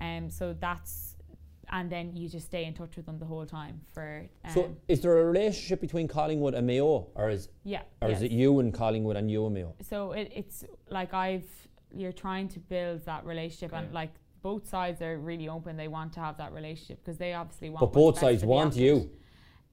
Um, 0.00 0.30
so 0.30 0.54
that's 0.58 1.16
and 1.70 1.90
then 1.90 2.16
you 2.16 2.28
just 2.28 2.46
stay 2.46 2.64
in 2.64 2.74
touch 2.74 2.96
with 2.96 3.06
them 3.06 3.18
the 3.18 3.24
whole 3.24 3.46
time 3.46 3.80
for. 3.92 4.26
Um, 4.44 4.54
so, 4.54 4.76
is 4.88 5.00
there 5.00 5.18
a 5.18 5.24
relationship 5.24 5.80
between 5.80 6.08
Collingwood 6.08 6.54
and 6.54 6.66
Mayo, 6.66 7.08
or 7.14 7.30
is 7.30 7.48
yeah, 7.64 7.82
or 8.00 8.08
yes. 8.08 8.18
is 8.18 8.22
it 8.24 8.30
you 8.30 8.60
and 8.60 8.72
Collingwood 8.72 9.16
and 9.16 9.30
you 9.30 9.44
and 9.44 9.54
Mayo? 9.54 9.74
So 9.82 10.12
it, 10.12 10.32
it's 10.34 10.64
like 10.88 11.14
I've 11.14 11.48
you're 11.94 12.12
trying 12.12 12.48
to 12.48 12.58
build 12.58 13.04
that 13.06 13.24
relationship, 13.24 13.72
okay. 13.72 13.84
and 13.84 13.92
like 13.92 14.14
both 14.42 14.66
sides 14.66 15.02
are 15.02 15.18
really 15.18 15.48
open. 15.48 15.76
They 15.76 15.88
want 15.88 16.12
to 16.14 16.20
have 16.20 16.36
that 16.38 16.52
relationship 16.52 17.04
because 17.04 17.18
they 17.18 17.34
obviously 17.34 17.70
want. 17.70 17.80
But 17.80 17.92
both 17.92 18.18
sides 18.18 18.44
want 18.44 18.76
you. 18.76 19.10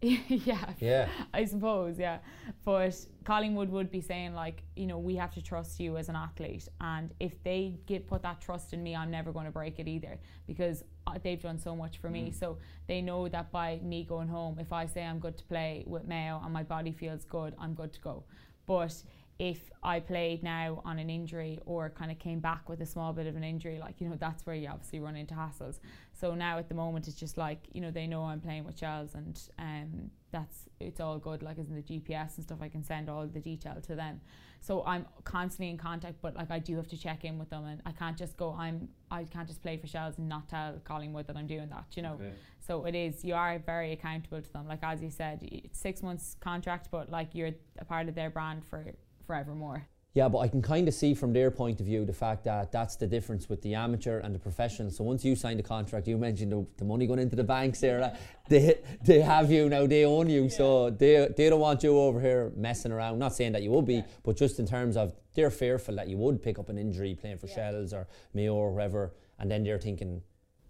yeah. 0.27 0.73
Yeah. 0.79 1.07
I 1.33 1.45
suppose, 1.45 1.97
yeah. 1.97 2.19
But 2.63 2.95
Collingwood 3.23 3.69
would 3.69 3.91
be 3.91 4.01
saying 4.01 4.33
like, 4.33 4.63
you 4.75 4.85
know, 4.85 4.99
we 4.99 5.15
have 5.15 5.33
to 5.33 5.41
trust 5.41 5.79
you 5.79 5.97
as 5.97 6.09
an 6.09 6.15
athlete, 6.15 6.67
and 6.79 7.13
if 7.19 7.41
they 7.43 7.75
get 7.85 8.07
put 8.07 8.21
that 8.23 8.39
trust 8.41 8.73
in 8.73 8.83
me, 8.83 8.95
I'm 8.95 9.09
never 9.09 9.31
going 9.31 9.45
to 9.45 9.51
break 9.51 9.79
it 9.79 9.87
either 9.87 10.19
because 10.47 10.83
they've 11.23 11.41
done 11.41 11.59
so 11.59 11.75
much 11.75 11.97
for 11.97 12.09
mm. 12.09 12.13
me. 12.13 12.31
So 12.31 12.57
they 12.87 13.01
know 13.01 13.27
that 13.29 13.51
by 13.51 13.79
me 13.83 14.03
going 14.03 14.27
home, 14.27 14.57
if 14.59 14.71
I 14.71 14.85
say 14.85 15.03
I'm 15.03 15.19
good 15.19 15.37
to 15.37 15.43
play 15.45 15.83
with 15.87 16.05
Mayo 16.05 16.41
and 16.43 16.53
my 16.53 16.63
body 16.63 16.91
feels 16.91 17.25
good, 17.25 17.55
I'm 17.59 17.73
good 17.73 17.93
to 17.93 18.01
go. 18.01 18.23
But 18.67 18.93
if 19.37 19.69
I 19.83 19.99
played 19.99 20.43
now 20.43 20.81
on 20.85 20.97
an 20.97 21.09
injury 21.09 21.59
or 21.65 21.89
kind 21.89 22.09
of 22.09 22.17
came 22.19 22.39
back 22.39 22.69
with 22.69 22.81
a 22.81 22.85
small 22.85 23.11
bit 23.11 23.27
of 23.27 23.35
an 23.35 23.43
injury, 23.43 23.79
like, 23.79 23.99
you 23.99 24.07
know, 24.07 24.15
that's 24.17 24.45
where 24.45 24.55
you 24.55 24.69
obviously 24.69 24.99
run 24.99 25.17
into 25.17 25.33
hassles. 25.33 25.79
So 26.13 26.35
now 26.35 26.57
at 26.57 26.69
the 26.69 26.75
moment, 26.75 27.07
it's 27.07 27.17
just 27.17 27.37
like, 27.37 27.59
you 27.73 27.81
know, 27.81 27.91
they 27.91 28.07
know 28.07 28.23
I'm 28.23 28.39
playing 28.39 28.63
with 28.63 28.79
Shels 28.79 29.13
and 29.13 29.39
um, 29.59 30.11
that's, 30.31 30.69
it's 30.79 31.01
all 31.01 31.19
good, 31.19 31.43
like, 31.43 31.59
as 31.59 31.67
in 31.67 31.75
the 31.75 31.81
GPS 31.81 32.37
and 32.37 32.45
stuff, 32.45 32.59
I 32.61 32.69
can 32.69 32.83
send 32.83 33.09
all 33.09 33.27
the 33.27 33.41
detail 33.41 33.75
to 33.81 33.95
them. 33.95 34.21
So 34.61 34.83
I'm 34.85 35.05
constantly 35.25 35.69
in 35.69 35.77
contact, 35.77 36.15
but 36.21 36.35
like, 36.35 36.49
I 36.49 36.59
do 36.59 36.77
have 36.77 36.87
to 36.87 36.97
check 36.97 37.25
in 37.25 37.37
with 37.37 37.49
them 37.49 37.65
and 37.65 37.81
I 37.85 37.91
can't 37.91 38.17
just 38.17 38.37
go, 38.37 38.55
I'm, 38.57 38.87
I 39.11 39.25
can't 39.25 39.47
just 39.47 39.61
play 39.61 39.75
for 39.75 39.87
Shels 39.87 40.17
and 40.17 40.29
not 40.29 40.47
tell 40.47 40.79
Collingwood 40.85 41.27
that 41.27 41.35
I'm 41.35 41.45
doing 41.45 41.67
that, 41.69 41.85
you 41.91 42.01
know. 42.01 42.13
Okay. 42.13 42.31
So 42.65 42.85
it 42.85 42.95
is, 42.95 43.23
you 43.25 43.35
are 43.35 43.59
very 43.59 43.91
accountable 43.91 44.41
to 44.41 44.53
them. 44.53 44.65
Like, 44.67 44.79
as 44.81 45.03
you 45.03 45.11
said, 45.11 45.39
it's 45.43 45.77
six 45.77 46.01
months 46.01 46.37
contract, 46.39 46.87
but 46.89 47.11
like, 47.11 47.35
you're 47.35 47.51
a 47.77 47.85
part 47.85 48.07
of 48.07 48.15
their 48.15 48.29
brand 48.29 48.63
for 48.65 48.85
forevermore. 49.25 49.87
Yeah, 50.15 50.29
but 50.29 50.39
I 50.39 50.47
can 50.47 50.61
kind 50.61 50.87
of 50.87 50.93
see 50.93 51.13
from 51.13 51.33
their 51.33 51.51
point 51.51 51.81
of 51.81 51.85
view 51.85 52.05
the 52.05 52.13
fact 52.13 52.45
that 52.45 52.71
that's 52.71 52.95
the 52.95 53.05
difference 53.05 53.49
with 53.49 53.61
the 53.61 53.73
amateur 53.75 54.19
and 54.19 54.33
the 54.33 54.39
professional. 54.39 54.89
So 54.89 55.03
once 55.03 55.25
you 55.25 55.35
sign 55.35 55.57
the 55.57 55.63
contract, 55.63 56.07
you 56.07 56.17
mentioned 56.17 56.53
the, 56.53 56.65
the 56.77 56.85
money 56.85 57.05
going 57.05 57.19
into 57.19 57.35
the 57.35 57.43
bank, 57.43 57.75
Sarah. 57.75 58.17
they 58.49 58.79
they 59.03 59.19
have 59.19 59.51
you 59.51 59.67
now, 59.67 59.85
they 59.85 60.05
own 60.05 60.29
you. 60.29 60.43
Yeah. 60.43 60.49
So 60.49 60.89
they 60.89 61.27
they 61.35 61.49
don't 61.49 61.59
want 61.59 61.83
you 61.83 61.99
over 61.99 62.21
here 62.21 62.53
messing 62.55 62.93
around. 62.93 63.19
Not 63.19 63.35
saying 63.35 63.51
that 63.51 63.61
you 63.61 63.71
would 63.71 63.85
be, 63.85 63.95
yeah. 63.95 64.03
but 64.23 64.37
just 64.37 64.57
in 64.57 64.65
terms 64.65 64.95
of 64.95 65.13
they're 65.33 65.51
fearful 65.51 65.95
that 65.97 66.07
you 66.07 66.15
would 66.15 66.41
pick 66.41 66.59
up 66.59 66.69
an 66.69 66.77
injury 66.77 67.13
playing 67.19 67.37
for 67.37 67.47
yeah. 67.47 67.71
Shels 67.71 67.91
or 67.91 68.07
Mayo 68.33 68.53
or 68.53 68.71
wherever, 68.71 69.13
and 69.37 69.51
then 69.51 69.65
they're 69.65 69.79
thinking, 69.79 70.21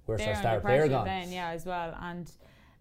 where's 0.05 0.21
they're 0.21 0.33
our 0.33 0.41
star 0.41 0.59
player 0.59 0.87
gone? 0.87 1.05
Then 1.05 1.31
yeah, 1.31 1.49
as 1.49 1.67
well 1.67 1.95
and 2.01 2.31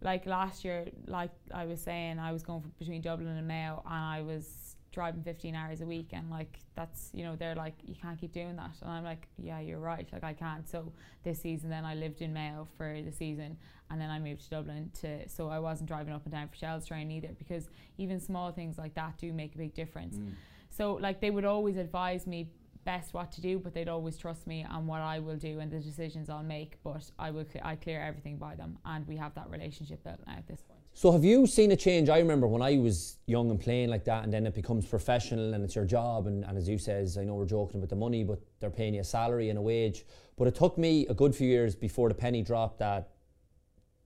like 0.00 0.24
last 0.24 0.64
year, 0.64 0.87
like 1.06 1.30
I 1.52 1.66
was 1.66 1.80
saying, 1.82 2.18
I 2.18 2.32
was 2.32 2.42
going 2.42 2.62
between 2.78 3.02
Dublin 3.02 3.37
and 3.37 3.46
Mayo, 3.46 3.82
and 3.84 3.94
I 3.94 4.22
was 4.22 4.46
driving 4.94 5.22
15 5.22 5.54
hours 5.54 5.80
a 5.80 5.87
week 5.87 6.11
and 6.12 6.30
like 6.30 6.59
that's 6.74 7.11
you 7.12 7.24
know 7.24 7.37
they're 7.37 7.54
like 7.57 7.74
you 7.85 7.94
can't 8.00 8.18
keep 8.18 8.33
doing 8.33 8.57
that. 8.57 8.76
And 8.80 8.90
I'm 8.90 9.04
like 9.04 9.28
yeah 9.37 9.61
you're 9.61 9.80
right 9.80 10.09
like 10.12 10.24
I 10.24 10.33
can't. 10.33 10.68
So 10.68 10.92
this 11.24 11.40
season 11.42 11.68
then 11.68 11.85
I 11.85 11.94
lived 11.94 12.22
in 12.22 12.33
Mayo 12.33 12.66
for 12.76 13.00
the 13.02 13.12
season 13.12 13.59
and 13.90 14.00
then 14.00 14.11
I 14.11 14.18
moved 14.18 14.42
to 14.44 14.50
Dublin 14.50 14.90
to 15.00 15.28
so 15.28 15.48
I 15.48 15.59
wasn't 15.59 15.88
driving 15.88 16.14
up 16.14 16.24
and 16.24 16.33
down 16.33 16.48
for 16.48 16.57
Shels 16.57 16.87
train 16.87 17.11
either 17.11 17.30
because 17.38 17.68
even 17.98 18.20
small 18.20 18.52
things 18.52 18.78
like 18.78 18.94
that 18.94 19.18
do 19.18 19.33
make 19.33 19.54
a 19.54 19.59
big 19.59 19.74
difference. 19.74 20.16
Mm. 20.16 20.33
so 20.70 20.94
like 20.94 21.20
they 21.20 21.30
would 21.30 21.44
always 21.44 21.76
advise 21.76 22.26
me 22.26 22.48
best 22.85 23.14
what 23.14 23.33
to 23.33 23.40
do 23.40 23.59
but 23.59 23.72
they'd 23.74 23.88
always 23.88 24.16
trust 24.18 24.46
me 24.46 24.64
on 24.70 24.87
what 24.87 25.00
I 25.00 25.18
will 25.18 25.37
do 25.37 25.59
and 25.61 25.70
the 25.72 25.80
decisions 25.80 26.28
I'll 26.28 26.42
make 26.42 26.76
but 26.85 27.11
I 27.18 27.30
will 27.30 27.46
cl- 27.50 27.64
I 27.66 27.76
clear 27.76 28.00
everything 28.00 28.37
by 28.37 28.54
them 28.57 28.78
and 28.85 29.07
we 29.09 29.16
have 29.16 29.35
that 29.35 29.48
relationship 29.50 30.04
built 30.04 30.20
now 30.26 30.35
at 30.37 30.46
this 30.46 30.61
point 30.62 30.73
so 30.96 31.11
have 31.11 31.24
you 31.24 31.44
seen 31.48 31.72
a 31.72 31.76
change? 31.76 32.09
I 32.09 32.18
remember 32.18 32.46
when 32.46 32.62
I 32.62 32.78
was 32.78 33.16
young 33.26 33.50
and 33.50 33.61
playing 33.61 33.90
like 33.90 34.04
that, 34.04 34.22
and 34.22 34.33
then 34.33 34.46
it 34.46 34.54
becomes 34.54 34.87
professional 34.87 35.52
and 35.52 35.64
it's 35.64 35.74
your 35.74 35.85
job. 35.85 36.28
And, 36.28 36.44
and 36.44 36.57
as 36.57 36.68
you 36.68 36.78
says, 36.78 37.18
I 37.18 37.24
know 37.24 37.35
we're 37.35 37.46
joking 37.46 37.80
about 37.80 37.90
the 37.90 37.96
money, 37.96 38.22
but 38.22 38.38
they're 38.61 38.70
paying 38.70 38.94
you 38.94 39.00
a 39.00 39.04
salary 39.04 39.50
and 39.50 39.59
a 39.59 39.62
wage. 39.62 40.07
But 40.38 40.46
it 40.46 40.54
took 40.54 40.78
me 40.78 41.04
a 41.09 41.14
good 41.14 41.35
few 41.35 41.48
years 41.48 41.74
before 41.74 42.09
the 42.09 42.14
penny 42.14 42.42
dropped 42.42 42.78
that 42.78 43.11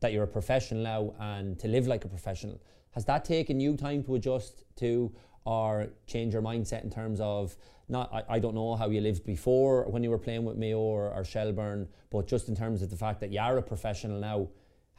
that 0.00 0.12
you're 0.12 0.24
a 0.24 0.28
professional 0.28 0.82
now 0.82 1.14
and 1.18 1.58
to 1.58 1.68
live 1.68 1.86
like 1.86 2.04
a 2.04 2.08
professional. 2.08 2.58
Has 2.92 3.04
that 3.04 3.24
taken 3.24 3.60
you 3.60 3.76
time 3.76 4.02
to 4.04 4.14
adjust 4.14 4.62
to 4.76 5.12
or 5.44 5.88
change 6.06 6.32
your 6.32 6.42
mindset 6.42 6.84
in 6.84 6.90
terms 6.90 7.20
of 7.20 7.54
not 7.88 8.10
I, 8.14 8.36
I 8.36 8.38
don't 8.38 8.54
know 8.54 8.76
how 8.76 8.88
you 8.88 9.00
lived 9.02 9.26
before 9.26 9.84
when 9.90 10.02
you 10.02 10.10
were 10.10 10.18
playing 10.18 10.44
with 10.44 10.56
Mayo 10.56 10.78
or, 10.78 11.12
or 11.12 11.24
Shelbourne, 11.24 11.86
but 12.10 12.26
just 12.26 12.48
in 12.48 12.56
terms 12.56 12.80
of 12.80 12.88
the 12.88 12.96
fact 12.96 13.20
that 13.20 13.30
you 13.30 13.40
are 13.40 13.58
a 13.58 13.62
professional 13.62 14.20
now 14.20 14.48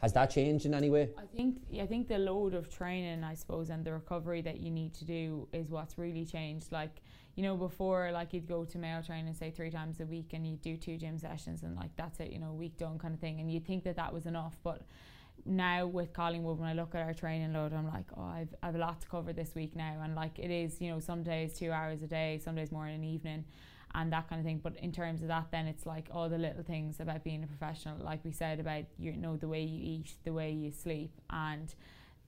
has 0.02 0.14
that 0.14 0.28
changed 0.28 0.66
in 0.66 0.74
any 0.74 0.90
way? 0.90 1.10
I 1.18 1.26
think 1.36 1.62
I 1.82 1.86
think 1.86 2.08
the 2.08 2.18
load 2.18 2.54
of 2.54 2.70
training, 2.70 3.24
I 3.24 3.36
suppose, 3.36 3.70
and 3.70 3.86
the 3.86 3.94
recovery 3.94 4.42
that 4.42 4.60
you 4.60 4.72
need 4.72 4.94
to 4.96 5.06
do 5.06 5.48
is 5.54 5.70
what's 5.70 5.98
really 5.98 6.26
changed. 6.26 6.72
Like 6.72 7.02
you 7.36 7.44
know, 7.44 7.56
before 7.56 8.12
like 8.12 8.34
you'd 8.34 8.48
go 8.48 8.66
to 8.66 8.78
Mayo 8.78 9.02
training 9.02 9.34
say 9.34 9.52
three 9.52 9.72
times 9.72 10.00
a 10.02 10.06
week, 10.06 10.34
and 10.34 10.46
you'd 10.46 10.62
do 10.62 10.76
two 10.76 10.98
gym 10.98 11.18
sessions, 11.18 11.64
and 11.64 11.76
like 11.76 11.92
that's 11.96 12.20
it, 12.20 12.32
you 12.32 12.40
know, 12.40 12.52
week 12.52 12.78
done 12.78 13.00
kind 13.00 13.14
of 13.14 13.20
thing, 13.20 13.40
and 13.40 13.52
you'd 13.52 13.66
think 13.66 13.84
that 13.86 13.96
that 13.96 14.14
was 14.14 14.26
enough, 14.26 14.58
but 14.64 14.82
now 15.46 15.86
with 15.86 16.14
Collingwood, 16.14 16.60
when 16.60 16.68
I 16.68 16.74
look 16.74 16.96
at 16.96 17.02
our 17.02 17.14
training 17.14 17.54
load, 17.54 17.74
I'm 17.74 17.88
like, 17.88 18.06
oh, 18.18 18.24
I've, 18.24 18.54
I've 18.62 18.76
a 18.76 18.78
lot 18.78 19.02
to 19.02 19.08
cover 19.08 19.34
this 19.34 19.56
week 19.56 19.76
now, 19.76 20.00
and 20.04 20.16
like 20.16 20.38
it 20.38 20.52
is, 20.52 20.82
you 20.82 20.90
know, 20.92 21.00
some 21.00 21.24
days 21.24 21.54
two 21.54 21.72
hours 21.72 22.02
a 22.02 22.08
day, 22.08 22.42
some 22.44 22.56
days 22.56 22.72
more 22.72 22.88
in 22.88 22.96
an 22.96 23.04
evening, 23.04 23.46
and 23.96 24.12
that 24.14 24.30
kind 24.30 24.40
of 24.40 24.46
thing. 24.46 24.60
But 24.62 24.78
in 24.78 24.92
terms 24.92 25.22
of 25.22 25.28
that, 25.30 25.48
then 25.52 25.66
it's 25.68 25.86
like 25.86 26.08
all 26.12 26.30
the 26.30 26.38
little 26.38 26.64
things 26.64 27.00
about 27.00 27.24
being 27.24 27.44
a 27.44 27.48
professional, 27.48 27.98
like 28.04 28.24
we 28.24 28.32
said 28.32 28.60
about 28.60 28.86
you 28.98 29.16
know 29.16 29.38
the 29.38 29.48
way 29.48 29.62
you 29.62 29.80
eat, 29.82 30.14
the 30.24 30.34
way 30.34 30.52
you 30.52 30.72
sleep, 30.72 31.12
and 31.30 31.74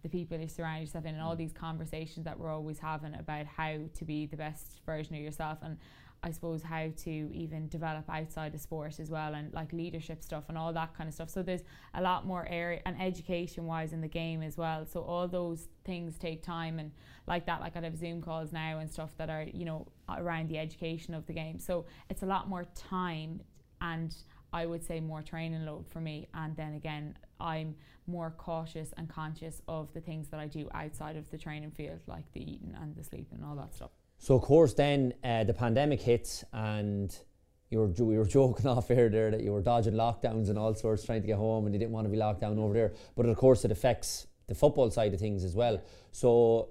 the 0.04 0.10
people 0.10 0.38
you 0.38 0.48
surround 0.48 0.82
yourself 0.82 1.06
in, 1.06 1.14
and 1.14 1.24
all 1.24 1.36
mm. 1.36 1.40
these 1.40 1.54
conversations 1.54 2.26
that 2.26 2.40
we're 2.40 2.52
always 2.52 2.80
having 2.80 3.14
about 3.16 3.46
how 3.46 3.78
to 3.96 4.06
be 4.06 4.26
the 4.26 4.38
best 4.38 4.82
version 4.86 5.16
of 5.16 5.22
yourself. 5.22 5.60
And 5.62 5.78
I 6.24 6.30
suppose 6.30 6.62
how 6.62 6.90
to 7.04 7.10
even 7.34 7.68
develop 7.68 8.06
outside 8.08 8.54
of 8.54 8.62
sport 8.62 9.00
as 9.00 9.10
well 9.10 9.34
and 9.34 9.52
like 9.54 9.74
leadership 9.74 10.22
stuff 10.22 10.44
and 10.50 10.58
all 10.58 10.72
that 10.72 10.96
kind 10.96 11.08
of 11.08 11.16
stuff. 11.16 11.32
So 11.32 11.42
there's 11.42 11.64
a 11.96 12.02
lot 12.02 12.28
more 12.28 12.48
area 12.48 12.80
and 12.86 13.02
education 13.02 13.66
wise 13.66 13.92
in 13.92 14.02
the 14.02 14.08
game 14.08 14.44
as 14.44 14.56
well. 14.56 14.86
So 14.86 15.02
all 15.02 15.28
those 15.28 15.68
things 15.84 16.20
take 16.20 16.44
time 16.44 16.78
and 16.78 16.92
like 17.26 17.48
that 17.48 17.60
like 17.60 17.76
I 17.76 17.82
have 17.82 17.98
Zoom 17.98 18.22
calls 18.22 18.52
now 18.52 18.78
and 18.80 18.92
stuff 18.92 19.18
that 19.18 19.32
are, 19.32 19.48
you 19.52 19.66
know, 19.66 19.88
around 20.10 20.50
the 20.50 20.60
education 20.60 21.16
of 21.16 21.26
the 21.26 21.34
game. 21.34 21.58
So 21.58 21.86
it's 22.08 22.22
a 22.22 22.28
lot 22.28 22.48
more 22.48 22.66
time 22.76 23.42
and 23.82 24.16
I 24.54 24.68
would 24.68 24.84
say 24.84 25.00
more 25.00 25.24
training 25.24 25.66
load 25.66 25.88
for 25.88 26.02
me 26.02 26.28
and 26.36 26.56
then 26.56 26.76
again 26.76 27.18
I'm 27.40 27.74
more 28.06 28.30
cautious 28.38 28.94
and 28.96 29.10
conscious 29.10 29.64
of 29.68 29.92
the 29.94 30.02
things 30.02 30.28
that 30.30 30.40
I 30.40 30.46
do 30.46 30.70
outside 30.76 31.16
of 31.16 31.32
the 31.32 31.38
training 31.40 31.72
field 31.72 32.02
like 32.06 32.32
the 32.34 32.42
eating 32.42 32.76
and 32.80 32.96
the 32.96 33.04
sleeping 33.04 33.40
and 33.40 33.46
all 33.46 33.56
that 33.56 33.74
stuff. 33.74 33.92
So 34.22 34.36
of 34.36 34.44
course, 34.44 34.76
then 34.76 35.16
uh, 35.24 35.46
the 35.46 35.54
pandemic 35.54 36.00
hits, 36.00 36.44
and 36.54 37.14
you 37.72 37.80
were 37.80 37.88
we 37.88 38.20
were 38.20 38.26
joking 38.38 38.68
off 38.68 38.88
here 38.88 39.10
there 39.10 39.32
that 39.32 39.42
you 39.42 39.52
were 39.52 39.64
dodging 39.64 39.96
lockdowns 39.96 40.50
and 40.50 40.60
all 40.60 40.76
sorts, 40.76 41.04
trying 41.04 41.22
to 41.22 41.28
get 41.28 41.38
home, 41.38 41.66
and 41.66 41.74
you 41.74 41.80
didn't 41.80 41.92
want 41.92 42.06
to 42.06 42.10
be 42.10 42.18
locked 42.18 42.42
down 42.42 42.60
over 42.60 42.72
there. 42.72 42.94
But 43.18 43.26
of 43.26 43.36
course, 43.36 43.66
it 43.66 43.72
affects 43.72 44.28
the 44.46 44.54
football 44.54 44.92
side 44.92 45.12
of 45.16 45.20
things 45.20 45.44
as 45.44 45.56
well. 45.56 45.82
So 46.12 46.70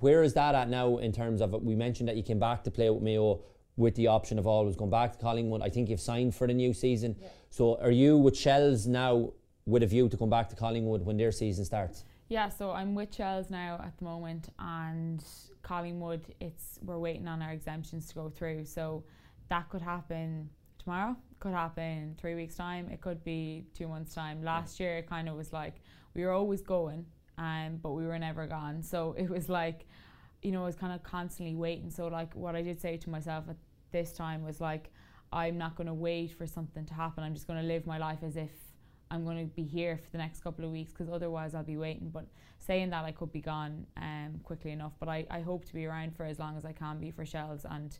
where 0.00 0.22
is 0.22 0.32
that 0.34 0.54
at 0.54 0.70
now 0.70 0.96
in 0.96 1.12
terms 1.12 1.42
of 1.42 1.52
we 1.62 1.74
mentioned 1.74 2.08
that 2.08 2.16
you 2.16 2.22
came 2.22 2.38
back 2.38 2.64
to 2.64 2.70
play 2.70 2.88
with 2.88 3.02
Mayo 3.02 3.42
with 3.76 3.94
the 3.94 4.06
option 4.06 4.38
of 4.38 4.46
always 4.46 4.74
going 4.74 4.90
back 4.90 5.12
to 5.12 5.18
Collingwood. 5.18 5.60
I 5.60 5.68
think 5.68 5.90
you've 5.90 6.00
signed 6.00 6.34
for 6.34 6.46
the 6.46 6.54
new 6.54 6.72
season. 6.72 7.14
Yeah. 7.20 7.28
So 7.50 7.78
are 7.78 7.90
you 7.90 8.16
with 8.16 8.38
Shels 8.38 8.86
now 8.86 9.32
with 9.66 9.82
a 9.82 9.86
view 9.86 10.08
to 10.08 10.16
come 10.16 10.30
back 10.30 10.48
to 10.48 10.56
Collingwood 10.56 11.04
when 11.04 11.18
their 11.18 11.32
season 11.32 11.66
starts? 11.66 12.04
Yeah, 12.28 12.48
so 12.48 12.72
I'm 12.72 12.96
with 12.96 13.14
Shels 13.14 13.50
now 13.50 13.80
at 13.84 13.96
the 13.98 14.04
moment, 14.04 14.48
and 14.58 15.24
Collingwood, 15.62 16.34
it's 16.40 16.78
we're 16.82 16.98
waiting 16.98 17.28
on 17.28 17.40
our 17.40 17.52
exemptions 17.52 18.08
to 18.08 18.14
go 18.14 18.28
through. 18.28 18.64
So 18.64 19.04
that 19.48 19.68
could 19.68 19.82
happen 19.82 20.50
tomorrow, 20.78 21.16
could 21.38 21.52
happen 21.52 22.16
three 22.18 22.34
weeks 22.34 22.56
time, 22.56 22.88
it 22.90 23.00
could 23.00 23.22
be 23.22 23.66
two 23.74 23.86
months 23.86 24.12
time. 24.12 24.42
Last 24.42 24.80
year, 24.80 24.98
it 24.98 25.08
kind 25.08 25.28
of 25.28 25.36
was 25.36 25.52
like 25.52 25.76
we 26.14 26.24
were 26.24 26.32
always 26.32 26.62
going, 26.62 27.06
um, 27.38 27.78
but 27.80 27.92
we 27.92 28.04
were 28.04 28.18
never 28.18 28.46
gone. 28.48 28.82
So 28.82 29.14
it 29.18 29.30
was 29.30 29.48
like, 29.48 29.86
you 30.42 30.50
know, 30.50 30.62
I 30.62 30.66
was 30.66 30.76
kind 30.76 30.92
of 30.92 31.04
constantly 31.04 31.54
waiting. 31.54 31.90
So 31.90 32.08
like 32.08 32.34
what 32.34 32.56
I 32.56 32.62
did 32.62 32.80
say 32.80 32.96
to 32.96 33.10
myself 33.10 33.44
at 33.48 33.56
this 33.92 34.12
time 34.12 34.44
was 34.44 34.60
like, 34.60 34.90
I'm 35.32 35.58
not 35.58 35.76
going 35.76 35.86
to 35.86 35.94
wait 35.94 36.32
for 36.32 36.46
something 36.46 36.84
to 36.86 36.94
happen. 36.94 37.22
I'm 37.22 37.34
just 37.34 37.46
going 37.46 37.60
to 37.60 37.66
live 37.66 37.86
my 37.86 37.98
life 37.98 38.20
as 38.22 38.36
if 38.36 38.50
I'm 39.10 39.24
going 39.24 39.38
to 39.38 39.54
be 39.54 39.62
here 39.62 39.96
for 39.96 40.10
the 40.10 40.18
next 40.18 40.42
couple 40.42 40.64
of 40.64 40.70
weeks 40.70 40.92
because 40.92 41.12
otherwise 41.12 41.54
I'll 41.54 41.62
be 41.62 41.76
waiting. 41.76 42.10
But 42.10 42.26
saying 42.58 42.90
that, 42.90 43.04
I 43.04 43.12
could 43.12 43.32
be 43.32 43.40
gone 43.40 43.86
um, 43.96 44.40
quickly 44.42 44.72
enough. 44.72 44.92
But 44.98 45.08
I, 45.08 45.26
I 45.30 45.40
hope 45.40 45.64
to 45.66 45.74
be 45.74 45.86
around 45.86 46.16
for 46.16 46.24
as 46.24 46.38
long 46.38 46.56
as 46.56 46.64
I 46.64 46.72
can 46.72 46.98
be 46.98 47.10
for 47.10 47.24
Shels. 47.24 47.64
And 47.68 47.96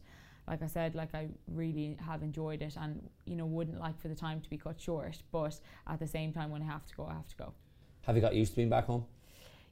like 0.48 0.62
I 0.62 0.66
said, 0.66 0.94
like 0.94 1.14
I 1.14 1.28
really 1.48 1.96
have 2.04 2.22
enjoyed 2.22 2.62
it 2.62 2.76
and, 2.76 3.08
you 3.24 3.36
know, 3.36 3.46
wouldn't 3.46 3.80
like 3.80 4.00
for 4.00 4.08
the 4.08 4.14
time 4.14 4.40
to 4.40 4.50
be 4.50 4.58
cut 4.58 4.80
short. 4.80 5.18
But 5.30 5.58
at 5.86 6.00
the 6.00 6.08
same 6.08 6.32
time, 6.32 6.50
when 6.50 6.62
I 6.62 6.66
have 6.66 6.86
to 6.86 6.94
go, 6.94 7.06
I 7.06 7.14
have 7.14 7.28
to 7.28 7.36
go. 7.36 7.52
Have 8.02 8.16
you 8.16 8.22
got 8.22 8.34
used 8.34 8.52
to 8.52 8.56
being 8.56 8.68
back 8.68 8.86
home? 8.86 9.04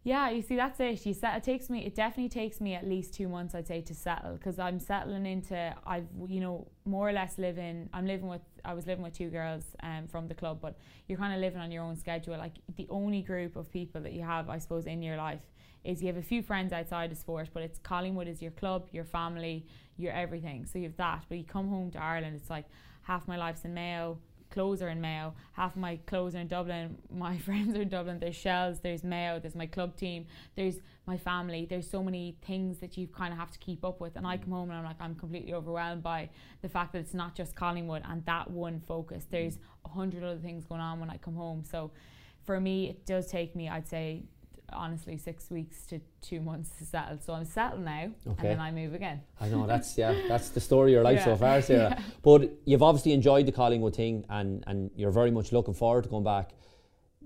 Yeah, 0.06 0.28
you 0.28 0.42
see, 0.42 0.56
that's 0.56 0.78
it. 0.80 1.06
You 1.06 1.14
set, 1.14 1.34
it 1.38 1.42
takes 1.42 1.70
me. 1.70 1.86
It 1.86 1.94
definitely 1.94 2.28
takes 2.28 2.60
me 2.60 2.74
at 2.74 2.86
least 2.86 3.14
two 3.14 3.26
months, 3.26 3.54
I'd 3.54 3.66
say, 3.66 3.80
to 3.80 3.94
settle 3.94 4.34
because 4.34 4.58
I'm 4.58 4.78
settling 4.78 5.24
into. 5.24 5.74
I've 5.86 6.06
you 6.28 6.40
know 6.40 6.68
more 6.84 7.08
or 7.08 7.12
less 7.12 7.38
living. 7.38 7.88
I'm 7.94 8.06
living 8.06 8.28
with. 8.28 8.42
I 8.66 8.74
was 8.74 8.86
living 8.86 9.02
with 9.02 9.14
two 9.14 9.30
girls 9.30 9.64
um, 9.82 10.06
from 10.06 10.28
the 10.28 10.34
club, 10.34 10.58
but 10.60 10.76
you're 11.08 11.16
kind 11.16 11.32
of 11.32 11.40
living 11.40 11.58
on 11.58 11.72
your 11.72 11.82
own 11.82 11.96
schedule. 11.96 12.36
Like 12.36 12.52
the 12.76 12.86
only 12.90 13.22
group 13.22 13.56
of 13.56 13.72
people 13.72 14.02
that 14.02 14.12
you 14.12 14.22
have, 14.22 14.50
I 14.50 14.58
suppose, 14.58 14.84
in 14.84 15.00
your 15.00 15.16
life 15.16 15.40
is 15.84 16.02
you 16.02 16.08
have 16.08 16.18
a 16.18 16.22
few 16.22 16.42
friends 16.42 16.74
outside 16.74 17.10
of 17.10 17.16
sport, 17.16 17.48
but 17.54 17.62
it's 17.62 17.78
Collingwood 17.78 18.28
is 18.28 18.42
your 18.42 18.50
club, 18.52 18.88
your 18.92 19.04
family, 19.04 19.64
your 19.96 20.12
everything. 20.12 20.66
So 20.66 20.78
you 20.78 20.84
have 20.84 20.96
that. 20.98 21.24
But 21.30 21.38
you 21.38 21.44
come 21.44 21.68
home 21.68 21.90
to 21.92 22.02
Ireland, 22.02 22.36
it's 22.36 22.50
like 22.50 22.66
half 23.02 23.26
my 23.26 23.38
life's 23.38 23.64
in 23.64 23.72
Mayo, 23.72 24.18
clothes 24.54 24.80
are 24.80 24.88
in 24.88 25.00
Mayo. 25.00 25.34
Half 25.52 25.76
my 25.76 25.96
clothes 26.06 26.34
are 26.36 26.38
in 26.38 26.46
Dublin. 26.46 26.96
My 27.12 27.36
friends 27.38 27.76
are 27.76 27.82
in 27.82 27.88
Dublin. 27.88 28.20
There's 28.20 28.36
Shels. 28.36 28.78
There's 28.80 29.02
Mayo. 29.02 29.40
There's 29.40 29.56
my 29.56 29.66
club 29.66 29.96
team. 29.96 30.26
There's 30.54 30.76
my 31.06 31.16
family. 31.16 31.66
There's 31.68 31.90
so 31.90 32.02
many 32.02 32.36
things 32.46 32.78
that 32.78 32.96
you 32.96 33.08
kind 33.08 33.32
of 33.32 33.38
have 33.38 33.50
to 33.50 33.58
keep 33.58 33.84
up 33.84 34.00
with. 34.00 34.16
And 34.16 34.26
I 34.26 34.36
come 34.36 34.52
home 34.52 34.70
and 34.70 34.78
I'm 34.78 34.84
like, 34.84 35.00
I'm 35.00 35.16
completely 35.16 35.52
overwhelmed 35.52 36.02
by 36.02 36.30
the 36.62 36.68
fact 36.68 36.92
that 36.92 37.00
it's 37.00 37.14
not 37.14 37.34
just 37.34 37.56
Collingwood 37.56 38.02
and 38.08 38.24
that 38.26 38.50
one 38.50 38.80
focus. 38.86 39.26
There's 39.28 39.58
a 39.84 39.88
hundred 39.88 40.22
other 40.22 40.38
things 40.38 40.64
going 40.64 40.80
on 40.80 41.00
when 41.00 41.10
I 41.10 41.16
come 41.16 41.34
home. 41.34 41.64
So 41.64 41.90
for 42.44 42.60
me, 42.60 42.90
it 42.90 43.04
does 43.04 43.26
take 43.26 43.56
me, 43.56 43.68
I'd 43.68 43.88
say, 43.88 44.22
honestly 44.74 45.16
six 45.16 45.50
weeks 45.50 45.86
to 45.86 46.00
two 46.20 46.40
months 46.40 46.70
to 46.78 46.84
settle. 46.84 47.18
So 47.20 47.32
I'm 47.32 47.44
settled 47.44 47.84
now, 47.84 48.10
okay. 48.26 48.34
and 48.38 48.38
then 48.38 48.60
I 48.60 48.70
move 48.70 48.94
again. 48.94 49.20
I 49.40 49.48
know 49.48 49.66
that's 49.66 49.96
yeah, 49.96 50.14
that's 50.28 50.50
the 50.50 50.60
story 50.60 50.92
of 50.92 50.94
your 50.94 51.02
life 51.04 51.18
yeah. 51.18 51.24
so 51.24 51.36
far, 51.36 51.62
Sarah. 51.62 51.96
Yeah. 51.98 52.02
But 52.22 52.50
you've 52.64 52.82
obviously 52.82 53.12
enjoyed 53.12 53.46
the 53.46 53.52
Collingwood 53.52 53.94
thing, 53.96 54.24
and 54.28 54.64
and 54.66 54.90
you're 54.96 55.10
very 55.10 55.30
much 55.30 55.52
looking 55.52 55.74
forward 55.74 56.04
to 56.04 56.10
going 56.10 56.24
back. 56.24 56.50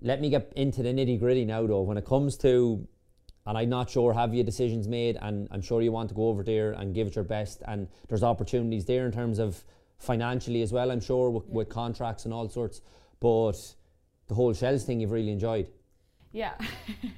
Let 0.01 0.21
me 0.21 0.31
get 0.31 0.53
into 0.55 0.83
the 0.83 0.91
nitty 0.91 1.19
gritty 1.19 1.45
now, 1.45 1.67
though. 1.67 1.83
When 1.83 1.97
it 1.97 2.05
comes 2.05 2.37
to, 2.39 2.87
and 3.47 3.59
I'm 3.59 3.69
not 3.69 3.91
sure, 3.91 4.13
have 4.13 4.35
you 4.35 4.45
decisions 4.45 4.87
made, 4.87 5.19
and 5.21 5.49
I'm 5.51 5.63
sure 5.63 5.83
you 5.83 5.93
want 5.93 6.09
to 6.11 6.15
go 6.15 6.29
over 6.29 6.43
there 6.43 6.73
and 6.73 6.95
give 6.95 7.09
it 7.09 7.17
your 7.17 7.25
best, 7.25 7.63
and 7.67 7.89
there's 8.09 8.23
opportunities 8.23 8.85
there 8.85 9.07
in 9.07 9.13
terms 9.13 9.39
of 9.39 9.65
financially 9.99 10.63
as 10.63 10.73
well. 10.73 10.91
I'm 10.91 11.01
sure 11.01 11.31
with, 11.31 11.45
yeah. 11.49 11.55
with 11.55 11.69
contracts 11.69 12.25
and 12.25 12.33
all 12.33 12.49
sorts, 12.49 12.81
but 13.21 13.55
the 14.29 14.35
whole 14.35 14.53
Shels 14.53 14.85
thing 14.85 15.01
you've 15.01 15.11
really 15.11 15.33
enjoyed. 15.33 15.69
Yeah. 16.39 16.55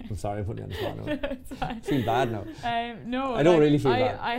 I'm 0.09 0.17
sorry, 0.17 0.39
I'm 0.41 0.47
putting 0.47 0.71
you 0.71 0.87
on 0.87 0.97
the 0.97 1.45
spot 1.45 1.61
now. 1.61 1.67
I 1.69 1.81
feel 1.81 2.07
bad 2.07 2.33
now. 2.33 2.45
Um, 2.65 3.11
no, 3.11 3.35
I 3.35 3.43
don't 3.43 3.57
like, 3.57 3.61
really 3.61 3.77
feel 3.77 3.93
I, 3.93 4.01
bad. 4.01 4.19
I 4.19 4.35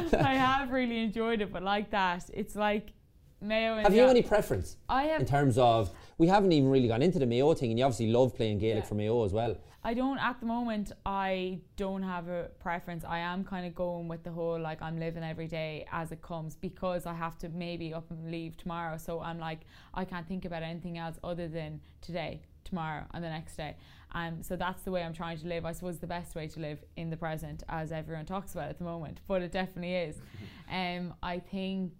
have, 0.00 0.14
I 0.24 0.34
have 0.34 0.70
really 0.70 1.00
enjoyed 1.00 1.42
it, 1.42 1.52
but 1.52 1.62
like 1.62 1.90
that, 1.90 2.30
it's 2.32 2.56
like 2.56 2.92
Mayo. 3.40 3.76
have 3.76 3.94
you 3.94 4.04
any 4.04 4.22
preference? 4.22 4.76
I 4.88 5.04
have 5.04 5.20
in 5.20 5.26
terms 5.26 5.58
of 5.58 5.90
we 6.18 6.26
haven't 6.26 6.52
even 6.52 6.70
really 6.70 6.88
gone 6.88 7.02
into 7.02 7.18
the 7.18 7.26
Mayo 7.26 7.52
thing, 7.54 7.70
and 7.70 7.78
you 7.78 7.84
obviously 7.84 8.08
love 8.08 8.34
playing 8.34 8.58
Gaelic 8.58 8.84
yeah. 8.84 8.88
for 8.88 8.94
Mayo 8.94 9.24
as 9.24 9.32
well. 9.32 9.56
I 9.84 9.94
don't 9.94 10.18
at 10.18 10.40
the 10.40 10.46
moment. 10.46 10.90
I 11.04 11.60
don't 11.76 12.02
have 12.02 12.26
a 12.28 12.50
preference. 12.58 13.04
I 13.04 13.18
am 13.18 13.44
kind 13.44 13.66
of 13.66 13.74
going 13.74 14.08
with 14.08 14.24
the 14.24 14.32
whole 14.32 14.58
like 14.58 14.82
I'm 14.82 14.98
living 14.98 15.22
every 15.22 15.46
day 15.46 15.86
as 15.92 16.10
it 16.10 16.22
comes 16.22 16.56
because 16.56 17.06
I 17.06 17.14
have 17.14 17.38
to 17.38 17.48
maybe 17.50 17.94
up 17.94 18.10
and 18.10 18.30
leave 18.30 18.56
tomorrow. 18.56 18.96
So 18.96 19.20
I'm 19.20 19.38
like 19.38 19.60
I 19.94 20.04
can't 20.04 20.26
think 20.26 20.44
about 20.44 20.64
anything 20.64 20.98
else 20.98 21.16
other 21.22 21.46
than 21.46 21.80
today, 22.00 22.42
tomorrow, 22.64 23.04
and 23.14 23.22
the 23.22 23.28
next 23.28 23.56
day. 23.56 23.76
Um, 24.12 24.42
so 24.42 24.56
that's 24.56 24.82
the 24.82 24.90
way 24.90 25.04
I'm 25.04 25.12
trying 25.12 25.38
to 25.38 25.46
live. 25.46 25.64
I 25.64 25.70
suppose 25.70 25.98
the 25.98 26.06
best 26.06 26.34
way 26.34 26.48
to 26.48 26.58
live 26.58 26.82
in 26.96 27.10
the 27.10 27.16
present, 27.16 27.62
as 27.68 27.92
everyone 27.92 28.26
talks 28.26 28.54
about 28.54 28.70
at 28.70 28.78
the 28.78 28.84
moment, 28.84 29.20
but 29.28 29.42
it 29.42 29.52
definitely 29.52 29.94
is. 29.94 30.16
Um, 30.68 31.14
I 31.22 31.38
think 31.38 31.92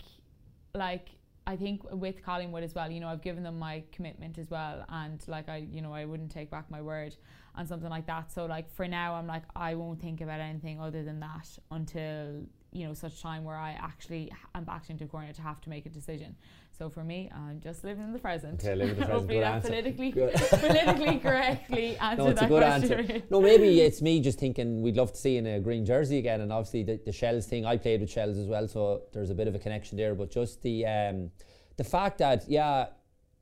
like 0.75 1.11
I 1.49 1.57
think 1.57 1.83
with 1.93 2.25
Collingwood 2.25 2.65
as 2.65 2.75
well, 2.75 2.91
you 2.91 2.99
know, 2.99 3.09
I've 3.09 3.23
given 3.23 3.45
them 3.45 3.59
my 3.59 3.85
commitment 3.93 4.37
as 4.37 4.51
well, 4.51 4.85
and 4.89 5.23
like 5.29 5.49
I, 5.49 5.59
you 5.71 5.81
know, 5.81 5.93
I 5.93 6.05
wouldn't 6.05 6.33
take 6.33 6.51
back 6.51 6.71
my 6.71 6.83
word 6.83 7.15
and 7.55 7.69
something 7.69 7.89
like 7.89 8.07
that. 8.07 8.33
So 8.33 8.47
like 8.47 8.69
for 8.75 8.89
now, 8.89 9.15
I'm 9.15 9.27
like 9.27 9.45
I 9.55 9.75
won't 9.75 10.01
think 10.01 10.21
about 10.21 10.41
anything 10.41 10.81
other 10.81 11.05
than 11.05 11.21
that 11.21 11.49
until 11.71 12.47
you 12.73 12.87
know 12.87 12.95
such 12.95 13.23
time 13.23 13.45
where 13.45 13.57
I 13.57 13.73
actually 13.73 14.33
am 14.55 14.65
backed 14.65 14.91
into 14.91 15.05
a 15.05 15.07
corner 15.07 15.33
to 15.33 15.43
have 15.43 15.61
to 15.63 15.71
make 15.71 15.87
a 15.87 15.89
decision. 15.89 16.37
So 16.77 16.91
for 16.91 17.03
me, 17.03 17.31
I'm 17.35 17.61
just 17.61 17.85
living 17.85 18.05
in 18.05 18.13
the 18.13 18.19
present. 18.19 18.63
Okay, 18.63 18.75
living 18.75 18.97
in 18.97 19.01
the 19.01 19.07
present. 19.07 19.19
Hopefully 19.19 19.41
that 19.41 19.55
answer. 19.55 19.69
politically 19.69 20.13
politically 20.51 21.19
correctly 21.19 21.97
answered 21.97 22.19
no, 22.25 22.31
it's 22.31 22.41
that 22.41 22.47
a 22.47 22.49
good 22.49 22.63
question. 22.63 22.93
answer. 22.93 23.23
No, 23.31 23.41
maybe 23.41 23.81
it's 23.81 24.03
me 24.03 24.21
just 24.21 24.39
thinking 24.39 24.83
we'd 24.83 24.97
love 24.97 25.13
to 25.13 25.19
see 25.19 25.39
in 25.39 25.47
a 25.47 25.61
green 25.61 25.87
jersey 25.87 26.19
again, 26.19 26.43
and 26.43 26.53
obviously 26.53 26.83
the, 26.83 27.01
the 27.05 27.13
Shels 27.13 27.47
thing. 27.47 27.65
I 27.65 27.77
played 27.79 28.01
with 28.01 28.11
Shels 28.11 28.37
as 28.37 28.47
well, 28.47 28.69
so 28.69 29.03
there's 29.13 29.31
a 29.31 29.35
bit 29.35 29.49
of 29.49 29.55
a 29.55 29.59
connection 29.59 29.97
there. 29.97 30.15
But 30.15 30.31
just 30.31 30.63
the 30.63 30.85
um, 30.87 31.31
the 31.77 31.85
fact 31.85 32.19
that 32.19 32.45
yeah 32.49 32.87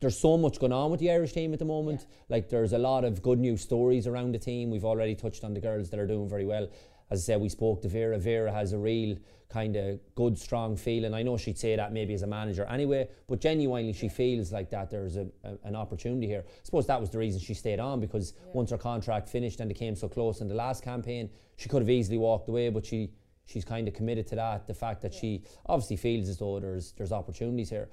there's 0.01 0.19
so 0.19 0.37
much 0.37 0.61
going 0.61 0.73
on 0.73 0.91
with 0.91 1.01
the 1.01 1.11
Irish 1.11 1.33
team 1.33 1.55
at 1.55 1.59
the 1.59 1.65
moment. 1.65 2.01
Yeah. 2.03 2.37
Like 2.37 2.51
there's 2.51 2.75
a 2.75 2.79
lot 2.79 3.05
of 3.05 3.23
good 3.23 3.39
news 3.39 3.63
stories 3.63 4.07
around 4.07 4.33
the 4.33 4.39
team. 4.39 4.71
We've 4.71 4.85
already 4.85 5.15
touched 5.15 5.45
on 5.45 5.55
the 5.55 5.61
girls 5.61 5.89
that 5.91 5.99
are 5.99 6.07
doing 6.07 6.29
very 6.29 6.45
well. 6.45 6.69
As 7.15 7.23
I 7.23 7.35
said, 7.35 7.41
we 7.41 7.49
spoke 7.49 7.81
to 7.83 7.89
Vera. 7.89 8.19
Vera 8.19 8.53
has 8.53 8.73
a 8.73 8.79
real 8.79 9.17
kind 9.49 9.77
of 9.77 10.01
good, 10.17 10.37
strong 10.37 10.77
feeling. 10.77 11.15
I 11.15 11.23
know 11.23 11.37
she'd 11.37 11.57
say 11.57 11.77
that 11.77 11.93
maybe 11.93 12.13
as 12.13 12.23
a 12.23 12.27
manager 12.27 12.65
anyway, 12.65 13.09
but 13.29 13.41
genuinely 13.41 13.93
she 13.93 14.09
feels 14.09 14.51
like 14.51 14.69
that 14.71 14.91
there's 14.91 15.17
a, 15.17 15.29
a 15.45 15.57
an 15.63 15.77
opportunity 15.77 16.27
here. 16.27 16.45
I 16.45 16.65
suppose 16.65 16.89
that 16.89 17.01
was 17.01 17.11
the 17.11 17.19
reason 17.19 17.41
she 17.41 17.55
stayed 17.55 17.79
on 17.79 18.01
because 18.01 18.35
yeah. 18.37 18.53
once 18.53 18.73
her 18.73 18.79
contract 18.79 19.29
finished 19.29 19.61
and 19.61 19.71
they 19.71 19.75
came 19.75 19.95
so 19.95 20.09
close 20.09 20.41
in 20.41 20.49
the 20.49 20.57
last 20.57 20.83
campaign, 20.83 21.31
she 21.57 21.69
could 21.69 21.83
have 21.83 21.91
easily 21.91 22.19
walked 22.19 22.49
away, 22.49 22.69
but 22.69 22.85
she 22.85 23.11
she's 23.45 23.65
kind 23.65 23.87
of 23.87 23.95
committed 23.95 24.27
to 24.27 24.35
that. 24.35 24.67
The 24.67 24.75
fact 24.75 25.01
that 25.03 25.15
yeah. 25.15 25.21
she 25.21 25.43
obviously 25.67 25.99
feels 25.99 26.29
as 26.29 26.39
though 26.39 26.59
there's 26.59 26.91
there's 26.97 27.13
opportunities 27.13 27.71
here. 27.71 27.89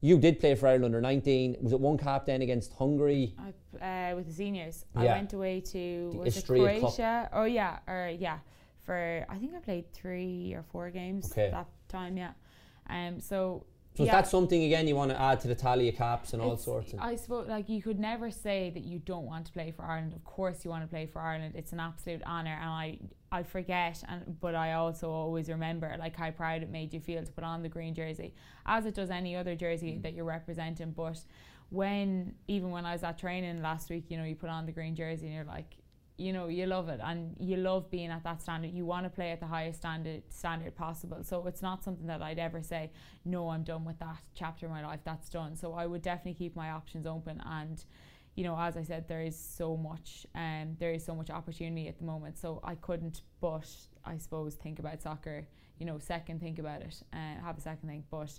You 0.00 0.18
did 0.18 0.38
play 0.38 0.54
for 0.54 0.68
Ireland 0.68 0.84
under 0.84 1.00
19. 1.00 1.56
Was 1.60 1.72
it 1.72 1.80
one 1.80 1.98
cap 1.98 2.26
then 2.26 2.42
against 2.42 2.72
Hungary? 2.74 3.34
I, 3.82 4.12
uh, 4.12 4.14
with 4.14 4.26
the 4.26 4.32
seniors. 4.32 4.84
Yeah. 4.94 5.00
I 5.00 5.04
went 5.06 5.32
away 5.32 5.60
to 5.72 6.12
was 6.14 6.36
it 6.36 6.44
Istrian 6.44 6.80
Cup. 6.80 6.80
Croatia? 6.80 7.30
Oh 7.32 7.44
yeah, 7.44 7.78
or 7.88 8.12
yeah, 8.16 8.38
for 8.88 9.26
I 9.28 9.36
think 9.36 9.54
I 9.54 9.60
played 9.60 9.92
three 9.92 10.54
or 10.56 10.64
four 10.72 10.88
games 10.90 11.30
Okay. 11.30 11.50
that 11.50 11.68
time. 11.88 12.16
Yeah. 12.16 12.32
Um. 12.88 13.20
So. 13.20 13.66
So 13.94 14.04
yeah, 14.04 14.10
is 14.10 14.16
that 14.18 14.28
something 14.28 14.62
again 14.62 14.86
you 14.86 14.94
want 14.94 15.10
to 15.10 15.20
add 15.20 15.40
to 15.40 15.48
the 15.48 15.56
tally 15.56 15.88
of 15.88 15.96
caps 15.96 16.32
and 16.32 16.40
all 16.40 16.56
sorts? 16.56 16.92
Of, 16.92 17.00
I 17.00 17.16
suppose 17.16 17.48
like 17.48 17.68
you 17.68 17.82
could 17.82 17.98
never 17.98 18.30
say 18.30 18.70
that 18.74 18.84
you 18.84 19.00
don't 19.00 19.26
want 19.26 19.46
to 19.46 19.52
play 19.52 19.72
for 19.72 19.84
Ireland. 19.84 20.12
Of 20.14 20.22
course 20.24 20.64
you 20.64 20.70
want 20.70 20.84
to 20.84 20.88
play 20.88 21.06
for 21.06 21.20
Ireland. 21.20 21.54
It's 21.56 21.72
an 21.72 21.80
absolute 21.80 22.22
honour 22.22 22.56
and 22.62 22.70
I 22.84 22.98
I 23.32 23.42
forget 23.42 24.04
and 24.08 24.20
but 24.40 24.54
I 24.54 24.74
also 24.74 25.10
always 25.10 25.48
remember 25.48 25.88
like 25.98 26.14
how 26.14 26.30
proud 26.30 26.62
it 26.62 26.70
made 26.70 26.94
you 26.94 27.00
feel 27.00 27.24
to 27.24 27.32
put 27.32 27.42
on 27.42 27.62
the 27.66 27.68
green 27.76 27.92
jersey 27.92 28.34
as 28.66 28.86
it 28.86 28.94
does 28.94 29.10
any 29.10 29.34
other 29.34 29.56
jersey 29.56 29.98
that 30.04 30.12
you're 30.14 30.32
representing. 30.38 30.92
But 30.92 31.18
when 31.70 32.34
even 32.46 32.70
when 32.70 32.84
I 32.86 32.92
was 32.92 33.02
at 33.02 33.18
training 33.18 33.62
last 33.62 33.90
week, 33.90 34.04
you 34.10 34.16
know, 34.16 34.24
you 34.24 34.36
put 34.36 34.50
on 34.50 34.64
the 34.66 34.72
green 34.78 34.94
jersey 34.94 35.26
and 35.26 35.34
you're 35.34 35.52
like 35.58 35.72
you 36.18 36.32
know 36.32 36.48
you 36.48 36.66
love 36.66 36.88
it 36.88 37.00
and 37.02 37.36
you 37.38 37.56
love 37.56 37.90
being 37.90 38.10
at 38.10 38.24
that 38.24 38.42
standard. 38.42 38.72
You 38.72 38.84
want 38.84 39.06
to 39.06 39.10
play 39.10 39.30
at 39.30 39.40
the 39.40 39.46
highest 39.46 39.78
standard 39.78 40.22
standard 40.28 40.74
possible. 40.74 41.22
So 41.22 41.46
it's 41.46 41.62
not 41.62 41.84
something 41.84 42.08
that 42.08 42.20
I'd 42.20 42.40
ever 42.40 42.60
say 42.60 42.90
no 43.24 43.48
I'm 43.48 43.62
done 43.62 43.84
with 43.84 43.98
that 44.00 44.18
chapter 44.34 44.66
of 44.66 44.72
my 44.72 44.84
life 44.84 45.00
that's 45.04 45.30
done. 45.30 45.56
So 45.56 45.74
I 45.74 45.86
would 45.86 46.02
definitely 46.02 46.34
keep 46.34 46.56
my 46.56 46.70
options 46.70 47.06
open 47.06 47.40
and 47.46 47.82
you 48.34 48.44
know 48.44 48.58
as 48.58 48.76
I 48.76 48.82
said 48.82 49.06
there 49.08 49.22
is 49.22 49.38
so 49.38 49.76
much 49.76 50.26
um, 50.34 50.76
there 50.78 50.92
is 50.92 51.04
so 51.04 51.14
much 51.14 51.30
opportunity 51.30 51.86
at 51.86 51.98
the 51.98 52.04
moment. 52.04 52.36
So 52.36 52.60
I 52.64 52.74
couldn't 52.74 53.22
but 53.40 53.70
I 54.04 54.18
suppose 54.18 54.54
think 54.54 54.80
about 54.80 55.00
soccer 55.00 55.46
you 55.78 55.86
know 55.86 56.00
second 56.00 56.40
think 56.40 56.58
about 56.58 56.82
it 56.82 57.00
uh, 57.12 57.44
have 57.44 57.56
a 57.56 57.60
second 57.60 57.88
think. 57.88 58.06
But 58.10 58.32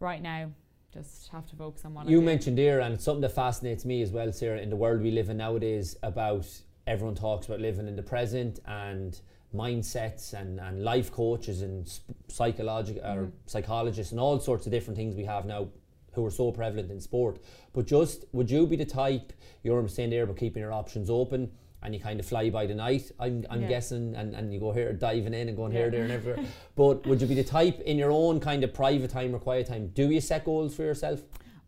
right 0.00 0.20
now 0.20 0.50
just 0.92 1.28
have 1.28 1.48
to 1.48 1.56
focus 1.56 1.84
on 1.84 1.94
what 1.94 2.08
you 2.08 2.20
mentioned 2.20 2.58
here 2.58 2.80
and 2.80 2.94
it's 2.94 3.04
something 3.04 3.22
that 3.22 3.32
fascinates 3.32 3.84
me 3.84 4.02
as 4.02 4.10
well, 4.10 4.30
Sarah, 4.32 4.58
in 4.58 4.70
the 4.70 4.76
world 4.76 5.00
we 5.00 5.12
live 5.12 5.30
in 5.30 5.36
nowadays 5.36 5.96
about 6.02 6.46
everyone 6.92 7.14
talks 7.14 7.46
about 7.46 7.58
living 7.58 7.88
in 7.88 7.96
the 7.96 8.02
present 8.02 8.60
and 8.66 9.18
mindsets 9.56 10.34
and, 10.34 10.60
and 10.60 10.84
life 10.84 11.10
coaches 11.10 11.62
and 11.62 11.90
psychological 12.28 13.02
or 13.02 13.24
Mhm. 13.26 13.32
psychologists 13.46 14.12
and 14.12 14.20
all 14.20 14.38
sorts 14.38 14.66
of 14.66 14.72
different 14.72 14.96
things 14.98 15.14
we 15.16 15.24
have 15.24 15.46
now 15.46 15.68
who 16.12 16.24
are 16.26 16.30
so 16.30 16.52
prevalent 16.52 16.90
in 16.90 17.00
sport. 17.00 17.38
But 17.72 17.86
just 17.86 18.26
would 18.32 18.50
you 18.50 18.66
be 18.66 18.76
the 18.76 18.84
type 18.84 19.32
you're 19.62 19.88
saying 19.88 20.10
there 20.10 20.24
about 20.24 20.36
keeping 20.36 20.60
your 20.62 20.72
options 20.72 21.08
open 21.08 21.50
and 21.82 21.94
you 21.94 22.00
kind 22.00 22.20
of 22.20 22.26
fly 22.26 22.50
by 22.50 22.66
the 22.66 22.74
night? 22.74 23.10
I'm, 23.18 23.46
I'm 23.48 23.62
Yeah. 23.62 23.68
guessing 23.68 24.14
and, 24.14 24.34
and 24.34 24.52
you 24.52 24.60
go 24.60 24.72
here 24.72 24.92
diving 24.92 25.32
in 25.32 25.48
and 25.48 25.56
going 25.56 25.72
here, 25.72 25.90
there 25.90 26.02
and 26.02 26.12
everywhere. 26.12 26.44
but 26.76 27.06
would 27.06 27.22
you 27.22 27.26
be 27.26 27.34
the 27.34 27.44
type 27.44 27.80
in 27.80 27.96
your 27.96 28.10
own 28.10 28.38
kind 28.40 28.62
of 28.64 28.74
private 28.74 29.10
time 29.10 29.34
or 29.34 29.38
quiet 29.38 29.66
time? 29.66 29.86
Do 29.94 30.10
you 30.10 30.20
set 30.20 30.44
goals 30.44 30.74
for 30.74 30.82
yourself? 30.82 31.22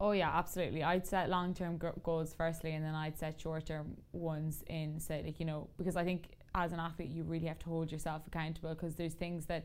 Oh 0.04 0.10
yeah, 0.12 0.30
absolutely. 0.36 0.82
I'd 0.84 1.06
set 1.06 1.30
long-term 1.30 1.78
gr- 1.78 1.98
goals 2.02 2.34
firstly, 2.34 2.72
and 2.74 2.84
then 2.84 2.94
I'd 2.94 3.16
set 3.18 3.40
short-term 3.40 3.96
ones 4.12 4.62
in, 4.68 5.00
say, 5.00 5.22
like 5.24 5.40
you 5.40 5.46
know, 5.46 5.68
because 5.78 5.96
I 5.96 6.04
think 6.04 6.20
as 6.54 6.72
an 6.72 6.78
athlete 6.78 7.08
you 7.08 7.22
really 7.24 7.46
have 7.46 7.58
to 7.60 7.66
hold 7.74 7.90
yourself 7.90 8.20
accountable 8.26 8.74
because 8.74 8.94
there's 8.96 9.14
things 9.14 9.46
that, 9.46 9.64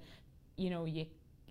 you 0.55 0.69
know, 0.69 0.85
you 0.85 1.05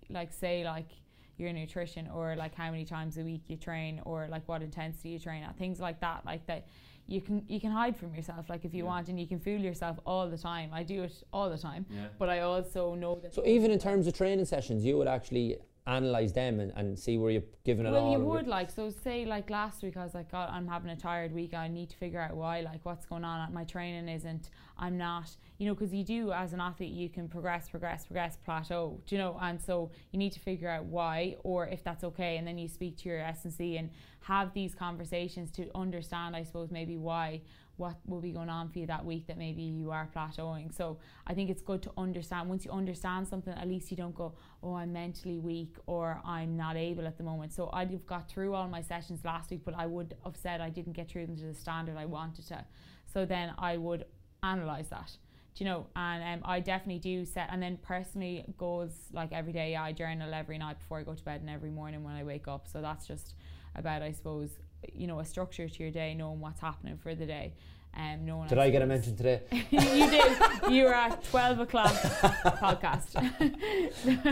like 0.08 0.32
say 0.32 0.64
like 0.64 0.88
your 1.36 1.52
nutrition 1.52 2.08
or 2.14 2.34
like 2.34 2.54
how 2.54 2.70
many 2.70 2.86
times 2.86 3.18
a 3.18 3.22
week 3.22 3.42
you 3.48 3.56
train 3.58 4.00
or 4.06 4.26
like 4.30 4.48
what 4.48 4.62
intensity 4.62 5.10
you 5.10 5.18
train 5.18 5.42
at 5.42 5.56
things 5.58 5.78
like 5.78 6.00
that 6.00 6.24
like 6.24 6.44
that 6.46 6.66
you 7.06 7.20
can 7.20 7.44
you 7.46 7.60
can 7.60 7.70
hide 7.70 7.94
from 7.96 8.12
yourself 8.14 8.48
like 8.48 8.64
if 8.64 8.72
you 8.74 8.82
Yeah. 8.84 8.88
want 8.92 9.08
and 9.10 9.20
you 9.20 9.26
can 9.32 9.38
fool 9.38 9.60
yourself 9.70 9.96
all 10.04 10.28
the 10.28 10.38
time 10.50 10.70
I 10.72 10.82
do 10.82 11.04
it 11.04 11.14
all 11.32 11.48
the 11.50 11.58
time 11.58 11.86
Yeah. 11.90 12.06
but 12.18 12.28
I 12.28 12.40
also 12.40 12.94
know 12.96 13.14
that 13.22 13.34
So 13.34 13.44
even 13.46 13.70
in 13.70 13.78
terms 13.78 14.06
of 14.08 14.14
training 14.14 14.46
sessions, 14.46 14.84
you 14.84 14.96
would 14.98 15.06
actually 15.06 15.58
analyze 15.88 16.32
them 16.32 16.60
and, 16.60 16.72
and 16.76 16.98
see 16.98 17.16
where 17.16 17.30
you're 17.30 17.42
giving 17.64 17.86
it 17.86 17.90
well, 17.90 18.04
all. 18.04 18.12
you 18.12 18.18
would 18.20 18.46
like 18.46 18.70
so. 18.70 18.90
Say 18.90 19.24
like 19.24 19.48
last 19.48 19.82
week, 19.82 19.96
I 19.96 20.04
was 20.04 20.14
like, 20.14 20.30
God, 20.30 20.50
I'm 20.52 20.68
having 20.68 20.90
a 20.90 20.96
tired 20.96 21.32
week. 21.32 21.54
I 21.54 21.66
need 21.66 21.90
to 21.90 21.96
figure 21.96 22.20
out 22.20 22.36
why. 22.36 22.60
Like, 22.60 22.84
what's 22.84 23.06
going 23.06 23.24
on? 23.24 23.52
My 23.52 23.64
training 23.64 24.08
isn't. 24.08 24.50
I'm 24.78 24.98
not. 24.98 25.34
You 25.56 25.66
know, 25.66 25.74
because 25.74 25.92
you 25.92 26.04
do 26.04 26.30
as 26.30 26.52
an 26.52 26.60
athlete, 26.60 26.92
you 26.92 27.08
can 27.08 27.28
progress, 27.28 27.68
progress, 27.68 28.06
progress, 28.06 28.36
plateau. 28.44 29.00
Do 29.06 29.16
you 29.16 29.20
know? 29.20 29.38
And 29.40 29.60
so 29.60 29.90
you 30.12 30.18
need 30.18 30.32
to 30.32 30.40
figure 30.40 30.68
out 30.68 30.84
why, 30.84 31.36
or 31.42 31.66
if 31.66 31.82
that's 31.82 32.04
okay, 32.04 32.36
and 32.36 32.46
then 32.46 32.58
you 32.58 32.68
speak 32.68 32.98
to 32.98 33.08
your 33.08 33.20
S 33.20 33.44
and 33.44 33.52
C 33.52 33.78
and 33.78 33.90
have 34.20 34.52
these 34.52 34.74
conversations 34.74 35.50
to 35.52 35.70
understand. 35.74 36.36
I 36.36 36.42
suppose 36.42 36.70
maybe 36.70 36.96
why 36.98 37.40
what 37.78 37.96
will 38.06 38.20
be 38.20 38.32
going 38.32 38.50
on 38.50 38.68
for 38.68 38.78
you 38.80 38.86
that 38.86 39.04
week 39.04 39.26
that 39.28 39.38
maybe 39.38 39.62
you 39.62 39.90
are 39.90 40.08
plateauing. 40.14 40.74
So 40.76 40.98
I 41.26 41.32
think 41.32 41.48
it's 41.48 41.62
good 41.62 41.82
to 41.84 41.92
understand. 41.96 42.48
Once 42.48 42.64
you 42.64 42.70
understand 42.70 43.26
something, 43.26 43.54
at 43.54 43.66
least 43.66 43.90
you 43.90 43.96
don't 43.96 44.14
go, 44.14 44.34
oh, 44.62 44.74
I'm 44.74 44.92
mentally 44.92 45.38
weak 45.38 45.76
or 45.86 46.20
I'm 46.24 46.56
not 46.56 46.76
able 46.76 47.06
at 47.06 47.16
the 47.16 47.24
moment. 47.24 47.52
So 47.52 47.70
I'd 47.72 47.90
have 47.90 48.06
got 48.06 48.28
through 48.28 48.54
all 48.54 48.68
my 48.68 48.82
sessions 48.82 49.24
last 49.24 49.50
week, 49.50 49.62
but 49.64 49.74
I 49.76 49.86
would 49.86 50.14
have 50.24 50.36
said 50.36 50.60
I 50.60 50.70
didn't 50.70 50.92
get 50.92 51.08
through 51.08 51.26
them 51.26 51.36
to 51.36 51.46
the 51.46 51.54
standard 51.54 51.96
I 51.96 52.04
wanted 52.04 52.46
to. 52.48 52.64
So 53.12 53.24
then 53.24 53.54
I 53.58 53.76
would 53.76 54.04
analyze 54.42 54.88
that. 54.88 55.16
Do 55.54 55.64
you 55.64 55.70
know? 55.70 55.86
And 55.96 56.42
um, 56.42 56.48
I 56.48 56.60
definitely 56.60 57.00
do 57.00 57.24
set, 57.24 57.48
and 57.50 57.60
then 57.60 57.78
personally 57.82 58.44
goals 58.58 58.92
like 59.12 59.32
every 59.32 59.52
day. 59.52 59.74
I 59.74 59.92
journal 59.92 60.32
every 60.32 60.58
night 60.58 60.78
before 60.78 61.00
I 61.00 61.02
go 61.02 61.14
to 61.14 61.24
bed 61.24 61.40
and 61.40 61.50
every 61.50 61.70
morning 61.70 62.04
when 62.04 62.14
I 62.14 62.22
wake 62.22 62.46
up. 62.46 62.68
So 62.68 62.80
that's 62.80 63.06
just 63.06 63.34
about, 63.74 64.02
I 64.02 64.12
suppose, 64.12 64.50
you 64.92 65.06
know, 65.06 65.20
a 65.20 65.24
structure 65.24 65.68
to 65.68 65.82
your 65.82 65.92
day, 65.92 66.14
knowing 66.14 66.40
what's 66.40 66.60
happening 66.60 66.96
for 66.98 67.14
the 67.14 67.26
day. 67.26 67.54
Um, 67.96 68.26
knowing 68.26 68.48
Did 68.48 68.58
I 68.58 68.70
get 68.70 68.82
a 68.82 68.86
mention 68.86 69.16
today? 69.16 69.40
you 69.50 69.80
did. 70.10 70.38
You 70.70 70.84
were 70.84 70.94
at 70.94 71.24
twelve 71.24 71.58
o'clock 71.58 71.92
podcast. 71.92 73.16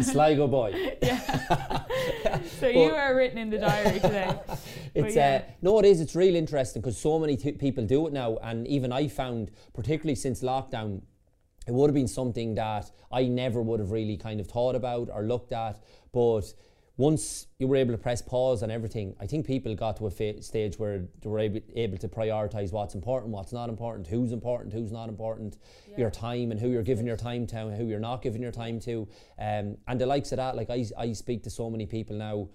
Sligo 0.05 0.47
boy. 0.47 0.92
yeah. 1.03 1.82
so 2.61 2.68
you 2.68 2.90
But- 2.90 2.99
are 2.99 3.16
written 3.16 3.38
in 3.38 3.51
the 3.51 3.59
diary 3.59 4.01
today. 4.01 4.38
It's 4.94 5.14
yeah. 5.14 5.42
uh, 5.47 5.51
no, 5.61 5.78
it 5.78 5.84
is. 5.84 6.01
It's 6.01 6.14
real 6.16 6.34
interesting 6.36 6.80
because 6.80 6.97
so 6.97 7.18
many 7.18 7.36
t- 7.36 7.53
people 7.53 7.84
do 7.84 8.07
it 8.07 8.14
now, 8.14 8.38
and 8.42 8.66
even 8.66 8.92
I 8.92 9.09
found, 9.09 9.51
particularly 9.74 10.14
since 10.14 10.42
lockdown, 10.42 11.03
it 11.66 11.74
would 11.74 11.88
have 11.90 11.94
been 11.94 12.09
something 12.09 12.55
that 12.55 12.90
I 13.12 13.24
never 13.24 13.61
would 13.61 13.78
have 13.80 13.90
really 13.90 14.16
kind 14.16 14.40
of 14.40 14.47
thought 14.47 14.74
about 14.74 15.11
or 15.12 15.24
looked 15.24 15.53
at. 15.53 15.82
But 16.12 16.44
once 16.99 17.47
you 17.59 17.66
were 17.66 17.76
able 17.76 17.92
to 17.92 17.99
press 17.99 18.22
pause 18.22 18.62
on 18.62 18.70
everything, 18.70 19.14
I 19.20 19.26
think 19.26 19.47
people 19.47 19.74
got 19.74 19.99
to 19.99 20.07
a 20.07 20.11
fa- 20.11 20.40
stage 20.40 20.78
where 20.78 21.05
they 21.20 21.28
were 21.28 21.38
able, 21.38 21.61
able 21.74 21.99
to 21.99 22.09
prioritize 22.09 22.72
what's 22.72 22.94
important, 22.94 23.32
what's 23.32 23.53
not 23.53 23.68
important, 23.68 24.07
who's 24.07 24.32
important, 24.32 24.72
who's 24.72 24.92
not 24.92 25.11
important, 25.11 25.59
your 25.99 26.11
time 26.11 26.53
and 26.53 26.59
who 26.59 26.70
you're 26.70 26.82
giving 26.82 27.07
your 27.07 27.16
time 27.16 27.47
to, 27.49 27.66
and 27.66 27.76
who 27.76 27.84
you're 27.84 28.01
not 28.01 28.22
giving 28.22 28.40
your 28.40 28.53
time 28.53 28.80
to, 28.80 29.07
um, 29.38 29.76
and 29.88 30.01
the 30.01 30.07
likes 30.07 30.32
of 30.32 30.36
that. 30.36 30.57
Like 30.57 30.70
I, 30.70 30.86
I 30.97 31.12
speak 31.12 31.42
to 31.42 31.51
so 31.51 31.68
many 31.68 31.84
people 31.84 32.16
now 32.16 32.49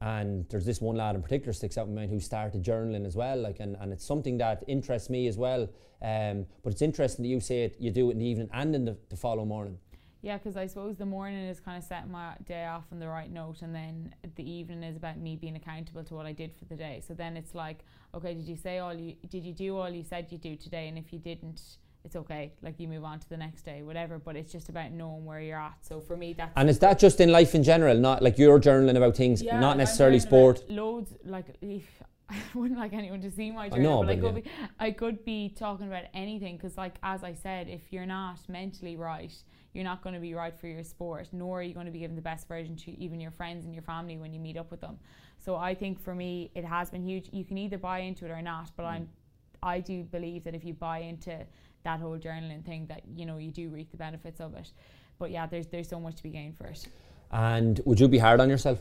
and 0.00 0.48
there's 0.48 0.64
this 0.64 0.80
one 0.80 0.94
lad 0.94 1.16
in 1.16 1.22
particular 1.22 1.52
sticks 1.52 1.76
out 1.76 1.88
in 1.88 1.94
my 1.94 2.02
mind 2.02 2.12
who 2.12 2.20
started 2.20 2.62
journaling 2.62 3.04
as 3.04 3.16
well 3.16 3.36
like 3.36 3.58
and, 3.58 3.76
and 3.80 3.92
it's 3.92 4.06
something 4.06 4.38
that 4.38 4.62
interests 4.68 5.10
me 5.10 5.26
as 5.26 5.36
well. 5.36 5.68
Um, 6.00 6.46
but 6.62 6.72
it's 6.72 6.82
interesting 6.82 7.24
that 7.24 7.28
you 7.28 7.40
say 7.40 7.64
it 7.64 7.76
you 7.80 7.90
do 7.90 8.10
it 8.10 8.12
in 8.12 8.18
the 8.20 8.24
evening 8.24 8.48
and 8.52 8.74
in 8.76 8.84
the, 8.84 8.96
the 9.08 9.16
following 9.16 9.48
morning 9.48 9.78
Yeah, 10.20 10.36
because 10.36 10.56
I 10.56 10.66
suppose 10.66 10.96
the 10.96 11.06
morning 11.06 11.44
is 11.44 11.60
kind 11.60 11.78
of 11.78 11.84
setting 11.84 12.10
my 12.10 12.34
day 12.44 12.66
off 12.66 12.84
on 12.90 12.98
the 12.98 13.06
right 13.06 13.30
note, 13.30 13.62
and 13.62 13.74
then 13.74 14.14
the 14.34 14.50
evening 14.50 14.82
is 14.82 14.96
about 14.96 15.18
me 15.18 15.36
being 15.36 15.54
accountable 15.54 16.02
to 16.04 16.14
what 16.14 16.26
I 16.26 16.32
did 16.32 16.52
for 16.56 16.64
the 16.64 16.74
day. 16.74 17.02
So 17.06 17.14
then 17.14 17.36
it's 17.36 17.54
like, 17.54 17.84
okay, 18.14 18.34
did 18.34 18.48
you 18.48 18.56
say 18.56 18.78
all 18.78 18.94
you 18.94 19.14
did 19.28 19.44
you 19.44 19.52
do 19.52 19.76
all 19.76 19.88
you 19.88 20.02
said 20.02 20.26
you 20.30 20.38
do 20.38 20.56
today? 20.56 20.88
And 20.88 20.98
if 20.98 21.12
you 21.12 21.20
didn't, 21.20 21.60
it's 22.04 22.16
okay. 22.16 22.52
Like 22.62 22.80
you 22.80 22.88
move 22.88 23.04
on 23.04 23.20
to 23.20 23.28
the 23.28 23.36
next 23.36 23.62
day, 23.62 23.82
whatever. 23.82 24.18
But 24.18 24.34
it's 24.34 24.50
just 24.50 24.68
about 24.68 24.90
knowing 24.90 25.24
where 25.24 25.40
you're 25.40 25.60
at. 25.60 25.76
So 25.82 26.00
for 26.00 26.16
me, 26.16 26.32
that's 26.32 26.52
and 26.56 26.68
is 26.68 26.80
that 26.80 26.98
just 26.98 27.20
in 27.20 27.30
life 27.30 27.54
in 27.54 27.62
general 27.62 27.96
not 27.96 28.20
like 28.20 28.38
you're 28.38 28.58
journaling 28.58 28.96
about 28.96 29.16
things 29.16 29.40
Yeah, 29.40 29.60
not 29.60 29.76
necessarily 29.76 30.18
sport 30.18 30.68
Loads 30.68 31.14
like 31.24 31.46
I 32.30 32.36
wouldn't 32.54 32.78
like 32.78 32.92
anyone 32.92 33.20
to 33.22 33.30
see 33.30 33.50
my 33.50 33.66
I 33.66 33.68
journal, 33.70 34.02
know, 34.02 34.06
but 34.06 34.10
I 34.10 34.16
but 34.16 34.34
could 34.34 34.34
be 34.34 34.50
I 34.78 34.90
could 34.90 35.24
be 35.24 35.54
talking 35.56 35.86
about 35.86 36.04
anything 36.14 36.56
because 36.56 36.76
like 36.76 36.96
as 37.02 37.24
I 37.24 37.34
said, 37.34 37.68
if 37.68 37.80
you're 37.90 38.06
not 38.06 38.38
mentally 38.48 38.96
right, 38.96 39.32
you're 39.72 39.84
not 39.84 40.02
going 40.02 40.14
to 40.14 40.20
be 40.20 40.34
right 40.34 40.58
for 40.58 40.66
your 40.66 40.84
sport, 40.84 41.28
nor 41.32 41.60
are 41.60 41.62
you 41.62 41.74
going 41.74 41.86
to 41.86 41.92
be 41.92 42.00
giving 42.00 42.16
the 42.16 42.22
best 42.22 42.48
version 42.48 42.76
to 42.76 42.90
even 43.00 43.20
your 43.20 43.30
friends 43.30 43.64
and 43.64 43.74
your 43.74 43.82
family 43.82 44.16
when 44.16 44.32
you 44.32 44.40
meet 44.40 44.56
up 44.56 44.70
with 44.70 44.80
them. 44.80 44.98
So 45.38 45.56
I 45.56 45.74
think 45.74 46.00
for 46.00 46.14
me, 46.14 46.50
it 46.54 46.64
has 46.64 46.90
been 46.90 47.02
huge. 47.02 47.28
You 47.32 47.44
can 47.44 47.58
either 47.58 47.78
buy 47.78 48.00
into 48.00 48.24
it 48.26 48.30
or 48.30 48.42
not, 48.42 48.70
but 48.76 48.84
I'm 48.84 49.08
I 49.62 49.80
do 49.80 50.04
believe 50.04 50.44
that 50.44 50.54
if 50.54 50.64
you 50.64 50.74
buy 50.74 50.98
into 51.00 51.36
that 51.84 52.00
whole 52.00 52.18
journaling 52.18 52.64
thing, 52.64 52.86
that 52.88 53.02
you 53.16 53.26
know 53.26 53.38
you 53.38 53.50
do 53.50 53.68
reap 53.70 53.90
the 53.90 53.96
benefits 53.96 54.40
of 54.40 54.54
it. 54.54 54.72
But 55.18 55.30
yeah, 55.30 55.46
there's 55.46 55.66
there's 55.66 55.88
so 55.88 55.98
much 55.98 56.16
to 56.16 56.22
be 56.22 56.30
gained 56.30 56.56
for 56.56 56.66
it. 56.66 56.86
and 57.30 57.80
would 57.84 58.00
you 58.00 58.08
be 58.08 58.18
hard 58.18 58.40
on 58.40 58.48
yourself 58.48 58.80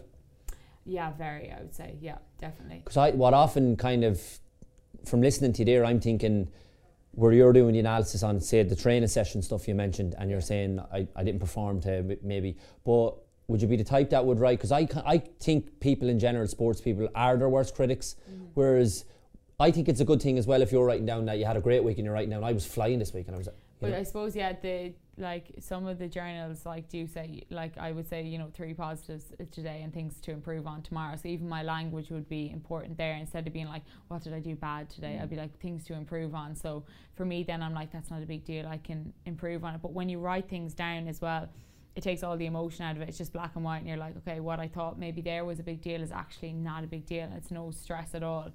Yeah, 0.87 1.11
very. 1.11 1.51
I 1.51 1.59
would 1.59 1.75
say, 1.75 1.97
yeah, 2.01 2.17
definitely. 2.39 2.77
because 2.77 2.97
I 2.97 3.11
what 3.11 3.33
often 3.33 3.75
kind 3.75 4.03
of 4.03 4.21
from 5.05 5.21
listening 5.21 5.53
to 5.53 5.59
you 5.59 5.65
there 5.65 5.85
I'm 5.85 5.99
thinking 5.99 6.49
where 7.11 7.31
you're 7.31 7.53
doing 7.53 7.73
the 7.73 7.79
analysis 7.79 8.23
on 8.23 8.39
say 8.39 8.63
the 8.63 8.75
training 8.75 9.07
session 9.07 9.41
stuff 9.41 9.67
you 9.67 9.75
mentioned 9.75 10.15
and 10.19 10.29
you're 10.29 10.41
saying 10.41 10.79
I, 10.93 11.07
I 11.15 11.23
didn't 11.23 11.39
perform 11.39 11.81
to 11.81 12.17
maybe 12.21 12.57
but 12.85 13.15
would 13.47 13.61
you 13.61 13.67
be 13.67 13.77
the 13.77 13.83
type 13.83 14.09
that 14.11 14.23
would 14.25 14.39
write 14.39 14.59
because 14.59 14.71
I, 14.71 14.87
I 15.05 15.17
think 15.39 15.79
people 15.79 16.09
in 16.09 16.19
general 16.19 16.47
sports 16.47 16.79
people 16.81 17.07
are 17.15 17.37
their 17.37 17.49
worst 17.49 17.73
critics 17.73 18.17
mm. 18.29 18.47
whereas 18.53 19.05
I 19.59 19.71
think 19.71 19.89
it's 19.89 19.99
a 19.99 20.05
good 20.05 20.21
thing 20.21 20.37
as 20.37 20.45
well 20.45 20.61
if 20.61 20.71
you're 20.71 20.85
writing 20.85 21.05
down 21.05 21.25
that 21.25 21.39
you 21.39 21.45
had 21.45 21.57
a 21.57 21.61
great 21.61 21.83
week 21.83 21.97
and 21.97 22.05
you're 22.05 22.13
writing 22.13 22.29
down 22.29 22.43
I 22.43 22.51
was 22.51 22.65
flying 22.65 22.99
this 22.99 23.13
week 23.13 23.27
and 23.27 23.35
I 23.35 23.39
was 23.39 23.47
you 23.47 23.53
But 23.81 23.91
know, 23.91 23.97
I 23.97 24.03
suppose 24.03 24.35
yeah, 24.35 24.53
the 24.61 24.93
like 25.17 25.51
some 25.59 25.87
of 25.87 25.97
the 25.97 26.07
journals 26.07 26.65
like 26.65 26.89
do 26.89 27.07
say 27.07 27.41
like 27.49 27.77
I 27.77 27.91
would 27.91 28.07
say 28.07 28.23
you 28.23 28.37
know 28.37 28.49
three 28.53 28.73
positives 28.73 29.25
today 29.51 29.81
and 29.83 29.93
things 29.93 30.19
to 30.21 30.31
improve 30.31 30.67
on 30.67 30.81
tomorrow. 30.81 31.15
So 31.15 31.27
even 31.27 31.49
my 31.49 31.63
language 31.63 32.09
would 32.11 32.29
be 32.29 32.51
important 32.51 32.97
there 32.97 33.15
instead 33.15 33.47
of 33.47 33.53
being 33.53 33.67
like 33.67 33.83
what 34.07 34.23
did 34.23 34.33
I 34.33 34.39
do 34.39 34.55
bad 34.55 34.89
today? 34.89 35.17
Mm. 35.17 35.23
I'd 35.23 35.29
be 35.29 35.35
like 35.35 35.59
things 35.59 35.85
to 35.85 35.93
improve 35.93 36.35
on. 36.35 36.55
So 36.55 36.83
for 37.15 37.25
me 37.25 37.43
then 37.43 37.63
I'm 37.63 37.73
like 37.73 37.91
that's 37.91 38.11
not 38.11 38.21
a 38.21 38.25
big 38.25 38.45
deal. 38.45 38.67
I 38.67 38.77
can 38.77 39.11
improve 39.25 39.63
on 39.63 39.73
it. 39.75 39.81
But 39.81 39.93
when 39.93 40.07
you 40.09 40.19
write 40.19 40.49
things 40.49 40.73
down 40.73 41.07
as 41.07 41.21
well. 41.21 41.49
It 41.95 42.03
takes 42.03 42.21
all 42.21 42.37
the 42.37 42.45
emotion 42.45 42.85
out 42.85 42.95
of 42.95 43.01
it. 43.01 43.09
It's 43.09 43.17
just 43.17 43.33
black 43.33 43.55
and 43.55 43.65
white, 43.65 43.79
and 43.79 43.87
you're 43.87 43.97
like, 43.97 44.15
okay, 44.17 44.39
what 44.39 44.59
I 44.59 44.67
thought 44.67 44.99
maybe 44.99 45.19
there 45.19 45.43
was 45.45 45.59
a 45.59 45.63
big 45.63 45.81
deal 45.81 46.03
is 46.03 46.11
actually 46.11 46.53
not 46.53 46.83
a 46.83 46.87
big 46.87 47.07
deal. 47.07 47.27
It's 47.35 47.49
no 47.49 47.71
stress 47.71 48.13
at 48.13 48.21
all. 48.21 48.51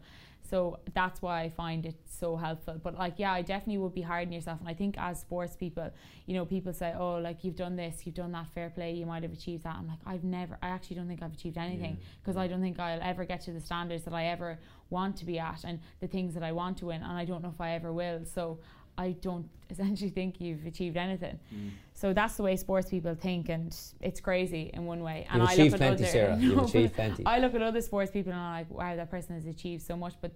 So 0.52 0.80
that's 0.92 1.22
why 1.22 1.44
I 1.44 1.48
find 1.48 1.86
it 1.86 1.94
so 2.04 2.36
helpful. 2.36 2.78
But 2.84 2.98
like, 2.98 3.14
yeah, 3.16 3.32
I 3.32 3.40
definitely 3.40 3.78
would 3.78 3.94
be 3.94 4.02
hard 4.02 4.26
on 4.28 4.32
yourself. 4.34 4.60
And 4.60 4.68
I 4.68 4.74
think 4.74 4.96
as 4.98 5.18
sports 5.18 5.56
people, 5.56 5.90
you 6.26 6.34
know, 6.34 6.44
people 6.44 6.74
say, 6.74 6.92
oh, 6.94 7.14
like 7.14 7.42
you've 7.42 7.56
done 7.56 7.74
this, 7.74 8.02
you've 8.04 8.16
done 8.16 8.32
that, 8.32 8.48
fair 8.54 8.68
play, 8.68 8.92
you 8.92 9.06
might 9.06 9.22
have 9.22 9.32
achieved 9.32 9.64
that. 9.64 9.76
I'm 9.76 9.88
like, 9.88 10.00
I've 10.04 10.24
never, 10.24 10.58
I 10.62 10.68
actually 10.68 10.96
don't 10.96 11.08
think 11.08 11.22
I've 11.22 11.32
achieved 11.32 11.56
anything 11.56 11.96
because 12.20 12.36
I 12.36 12.48
don't 12.48 12.60
think 12.60 12.78
I'll 12.78 13.00
ever 13.00 13.24
get 13.24 13.40
to 13.46 13.52
the 13.52 13.62
standards 13.62 14.04
that 14.04 14.12
I 14.12 14.26
ever 14.26 14.58
want 14.90 15.16
to 15.16 15.24
be 15.24 15.38
at 15.38 15.64
and 15.64 15.80
the 16.00 16.06
things 16.06 16.34
that 16.34 16.42
I 16.42 16.52
want 16.52 16.76
to 16.78 16.86
win. 16.86 17.02
And 17.02 17.12
I 17.12 17.24
don't 17.24 17.42
know 17.42 17.52
if 17.54 17.60
I 17.62 17.70
ever 17.70 17.90
will. 17.90 18.26
So 18.26 18.58
I 18.98 19.12
don't 19.12 19.48
essentially 19.70 20.10
think 20.10 20.40
you've 20.40 20.66
achieved 20.66 20.96
anything. 20.96 21.38
Mm. 21.54 21.70
So 21.94 22.12
that's 22.12 22.36
the 22.36 22.42
way 22.42 22.56
sports 22.56 22.90
people 22.90 23.14
think, 23.14 23.48
and 23.48 23.76
it's 24.00 24.20
crazy 24.20 24.70
in 24.74 24.84
one 24.86 25.02
way. 25.02 25.26
And 25.30 25.40
You've 25.40 25.50
I 25.50 25.52
achieved 25.52 25.72
look 25.72 25.80
at 25.80 25.86
plenty 25.86 26.02
other, 26.04 26.12
Sarah 26.12 26.36
No, 26.36 26.42
you've 26.42 26.58
achieved 26.68 26.94
plenty 26.94 27.26
I 27.26 27.38
look 27.38 27.54
at 27.54 27.62
other 27.62 27.80
sports 27.80 28.10
people 28.10 28.32
and 28.32 28.40
I'm 28.40 28.52
like, 28.60 28.70
wow, 28.70 28.96
that 28.96 29.10
person 29.10 29.34
has 29.34 29.46
achieved 29.46 29.82
so 29.82 29.96
much, 29.96 30.14
but 30.20 30.32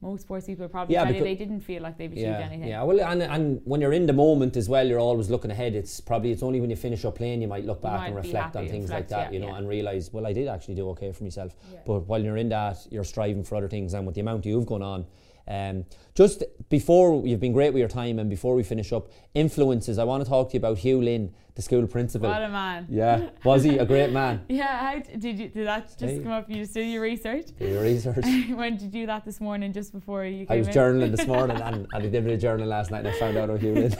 most 0.00 0.22
sports 0.22 0.46
people 0.46 0.68
probably 0.68 0.94
Yeah, 0.94 1.04
tell 1.04 1.22
they 1.22 1.34
didn't 1.34 1.60
feel 1.60 1.82
like 1.82 1.96
they've 1.96 2.12
achieved 2.12 2.26
yeah, 2.26 2.40
anything. 2.40 2.68
yeah. 2.68 2.82
Well, 2.82 3.00
and, 3.00 3.22
and 3.22 3.60
when 3.64 3.80
you're 3.80 3.92
in 3.92 4.06
the 4.06 4.12
moment 4.12 4.56
as 4.56 4.68
well, 4.68 4.86
you're 4.86 4.98
always 4.98 5.30
looking 5.30 5.50
ahead. 5.50 5.74
It's 5.74 6.00
probably 6.00 6.30
it's 6.32 6.42
only 6.42 6.60
when 6.60 6.68
you 6.68 6.76
finish 6.76 7.04
up 7.04 7.16
playing 7.16 7.40
you 7.40 7.48
might 7.48 7.64
look 7.64 7.80
back 7.80 8.00
might 8.00 8.06
and 8.08 8.16
reflect 8.16 8.56
on 8.56 8.64
happy, 8.64 8.68
things 8.68 8.90
like 8.90 9.08
that, 9.08 9.28
yeah, 9.28 9.32
you 9.32 9.40
know, 9.40 9.48
yeah. 9.48 9.56
and 9.56 9.68
realize, 9.68 10.12
well, 10.12 10.26
I 10.26 10.32
did 10.32 10.48
actually 10.48 10.74
do 10.74 10.90
okay 10.90 11.10
for 11.12 11.24
myself. 11.24 11.54
Yeah. 11.72 11.78
But 11.86 12.00
while 12.00 12.22
you're 12.22 12.36
in 12.36 12.50
that, 12.50 12.86
you're 12.90 13.04
striving 13.04 13.44
for 13.44 13.56
other 13.56 13.68
things, 13.68 13.94
and 13.94 14.04
with 14.04 14.14
the 14.14 14.20
amount 14.20 14.44
you've 14.44 14.66
gone 14.66 14.82
on. 14.82 15.06
Um, 15.46 15.84
just 16.14 16.42
before 16.70 17.26
you've 17.26 17.40
been 17.40 17.52
great 17.52 17.72
with 17.72 17.80
your 17.80 17.88
time, 17.88 18.18
and 18.18 18.30
before 18.30 18.54
we 18.54 18.62
finish 18.62 18.92
up, 18.92 19.08
influences. 19.34 19.98
I 19.98 20.04
want 20.04 20.24
to 20.24 20.28
talk 20.30 20.48
to 20.50 20.54
you 20.54 20.58
about 20.58 20.78
Hugh 20.78 21.00
Lynn, 21.02 21.34
the 21.54 21.62
school 21.62 21.86
principal. 21.86 22.30
What 22.30 22.42
a 22.42 22.48
man. 22.48 22.86
yeah, 22.88 23.28
was 23.44 23.62
he 23.64 23.76
a 23.78 23.84
great 23.84 24.10
man? 24.12 24.44
Yeah, 24.48 24.78
how 24.78 24.98
d- 25.00 25.16
did 25.18 25.38
you 25.38 25.48
did 25.48 25.66
that 25.66 25.88
just 25.88 26.00
Hey. 26.02 26.18
come 26.20 26.32
up? 26.32 26.48
You 26.48 26.56
just 26.62 26.72
did 26.74 26.86
your 26.88 27.02
research. 27.02 27.46
Do 27.58 27.66
your 27.66 27.82
research. 27.82 28.24
when 28.54 28.76
did 28.76 28.82
you 28.82 28.88
do 29.02 29.06
that 29.06 29.24
this 29.24 29.40
morning, 29.40 29.72
just 29.72 29.92
before 29.92 30.24
you 30.24 30.46
came? 30.46 30.54
I 30.54 30.58
was 30.58 30.68
in? 30.68 30.74
journaling 30.74 31.14
this 31.16 31.26
morning, 31.34 31.60
and, 31.60 31.76
and 31.76 31.86
I 31.92 32.00
did 32.00 32.14
a 32.14 32.20
bit 32.22 32.32
of 32.32 32.40
journaling 32.40 32.68
last 32.68 32.90
night, 32.90 33.04
and 33.04 33.08
I 33.08 33.18
found 33.18 33.36
out 33.36 33.50
about 33.50 33.60
Hugh 33.60 33.74
Lynn. 33.74 33.90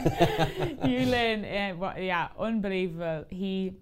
Eulin, 0.83 1.45
uh, 1.45 1.75
wha- 1.77 1.93
yeah, 1.97 2.29
unbelievable. 2.39 3.25
He 3.29 3.73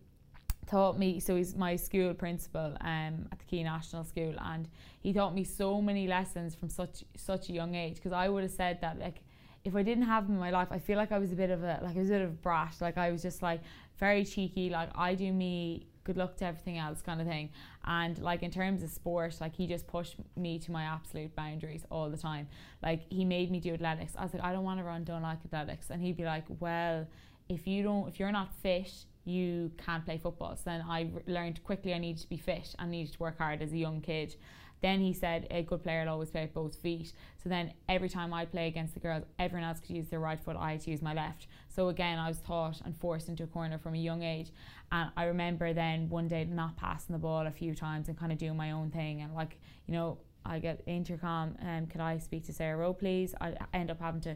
taught 0.67 0.97
me, 0.97 1.19
so 1.19 1.35
he's 1.35 1.55
my 1.55 1.75
school 1.75 2.13
principal 2.13 2.75
um, 2.81 3.27
at 3.31 3.39
the 3.39 3.45
Key 3.45 3.63
National 3.63 4.03
School, 4.03 4.33
and 4.39 4.67
he 5.01 5.13
taught 5.13 5.33
me 5.33 5.43
so 5.43 5.81
many 5.81 6.07
lessons 6.07 6.55
from 6.55 6.69
such 6.69 7.03
such 7.15 7.49
a 7.49 7.53
young 7.53 7.75
age. 7.75 7.95
Because 7.95 8.13
I 8.13 8.29
would 8.29 8.43
have 8.43 8.51
said 8.51 8.79
that, 8.81 8.99
like, 8.99 9.21
if 9.65 9.75
I 9.75 9.83
didn't 9.83 10.05
have 10.05 10.25
him 10.25 10.33
in 10.33 10.39
my 10.39 10.51
life, 10.51 10.67
I 10.71 10.79
feel 10.79 10.97
like 10.97 11.11
I 11.11 11.19
was 11.19 11.31
a 11.31 11.35
bit 11.35 11.49
of 11.49 11.63
a 11.63 11.79
like 11.81 11.95
I 11.95 11.99
was 11.99 12.09
a 12.09 12.13
bit 12.13 12.21
of 12.21 12.29
a 12.29 12.33
brat. 12.33 12.75
Like 12.81 12.97
I 12.97 13.11
was 13.11 13.21
just 13.21 13.41
like 13.41 13.61
very 13.97 14.25
cheeky. 14.25 14.69
Like 14.69 14.89
I 14.95 15.15
do 15.15 15.31
me. 15.31 15.87
Good 16.03 16.17
luck 16.17 16.35
to 16.37 16.45
everything 16.45 16.77
else, 16.77 17.01
kind 17.01 17.21
of 17.21 17.27
thing. 17.27 17.49
And 17.85 18.19
like 18.19 18.43
in 18.43 18.51
terms 18.51 18.83
of 18.83 18.89
sport, 18.89 19.37
like 19.39 19.55
he 19.55 19.67
just 19.67 19.87
pushed 19.87 20.17
me 20.35 20.59
to 20.59 20.71
my 20.71 20.83
absolute 20.83 21.33
boundaries 21.33 21.85
all 21.89 22.09
the 22.09 22.17
time. 22.17 22.49
Like 22.81 23.03
he 23.09 23.23
made 23.23 23.49
me 23.49 23.61
do 23.61 23.73
athletics. 23.73 24.13
I 24.17 24.23
was 24.23 24.33
like, 24.33 24.43
I 24.43 24.51
don't 24.51 24.65
want 24.65 24.81
to 24.81 24.83
run, 24.83 25.05
don't 25.05 25.21
like 25.21 25.39
athletics. 25.45 25.91
And 25.91 26.01
he'd 26.01 26.17
be 26.17 26.25
like, 26.25 26.43
Well, 26.59 27.07
if 27.47 27.67
you 27.67 27.83
don't, 27.83 28.09
if 28.09 28.19
you're 28.19 28.33
not 28.33 28.53
fit, 28.61 28.91
you 29.25 29.71
can't 29.83 30.03
play 30.05 30.17
football. 30.17 30.55
So 30.55 30.63
then 30.65 30.83
I 30.87 31.09
learned 31.27 31.63
quickly 31.63 31.93
I 31.93 31.97
needed 31.97 32.21
to 32.23 32.29
be 32.29 32.37
fit 32.37 32.75
and 32.79 32.91
needed 32.91 33.13
to 33.13 33.19
work 33.19 33.37
hard 33.37 33.61
as 33.61 33.71
a 33.71 33.77
young 33.77 34.01
kid. 34.01 34.35
Then 34.81 34.99
he 34.99 35.13
said 35.13 35.47
a 35.49 35.63
good 35.63 35.81
player 35.81 36.03
will 36.03 36.11
always 36.11 36.29
play 36.29 36.41
with 36.41 36.53
both 36.53 36.75
feet. 36.75 37.13
So 37.41 37.47
then 37.47 37.71
every 37.87 38.09
time 38.09 38.33
I 38.33 38.43
play 38.43 38.67
against 38.67 38.93
the 38.93 38.99
girls, 38.99 39.23
everyone 39.39 39.65
else 39.65 39.79
could 39.79 39.95
use 39.95 40.09
their 40.09 40.19
right 40.19 40.39
foot, 40.39 40.57
I 40.59 40.73
had 40.73 40.81
to 40.81 40.91
use 40.91 41.01
my 41.01 41.13
left. 41.13 41.47
So 41.69 41.87
again, 41.87 42.19
I 42.19 42.27
was 42.27 42.39
taught 42.39 42.81
and 42.83 42.95
forced 42.97 43.29
into 43.29 43.43
a 43.43 43.47
corner 43.47 43.77
from 43.77 43.93
a 43.95 43.97
young 43.97 44.23
age. 44.23 44.51
And 44.91 45.09
I 45.15 45.23
remember 45.23 45.71
then 45.71 46.09
one 46.09 46.27
day 46.27 46.43
not 46.43 46.75
passing 46.75 47.13
the 47.13 47.19
ball 47.19 47.47
a 47.47 47.51
few 47.51 47.73
times 47.73 48.09
and 48.09 48.19
kind 48.19 48.33
of 48.33 48.37
doing 48.37 48.57
my 48.57 48.71
own 48.71 48.91
thing. 48.91 49.21
And 49.21 49.33
like, 49.33 49.57
you 49.87 49.93
know, 49.93 50.17
I 50.45 50.59
get 50.59 50.83
intercom, 50.85 51.55
um, 51.65 51.87
could 51.87 52.01
I 52.01 52.17
speak 52.17 52.43
to 52.47 52.53
Sarah 52.53 52.75
Rowe, 52.77 52.93
please? 52.93 53.33
I 53.39 53.53
end 53.73 53.89
up 53.89 54.01
having 54.01 54.19
to 54.21 54.35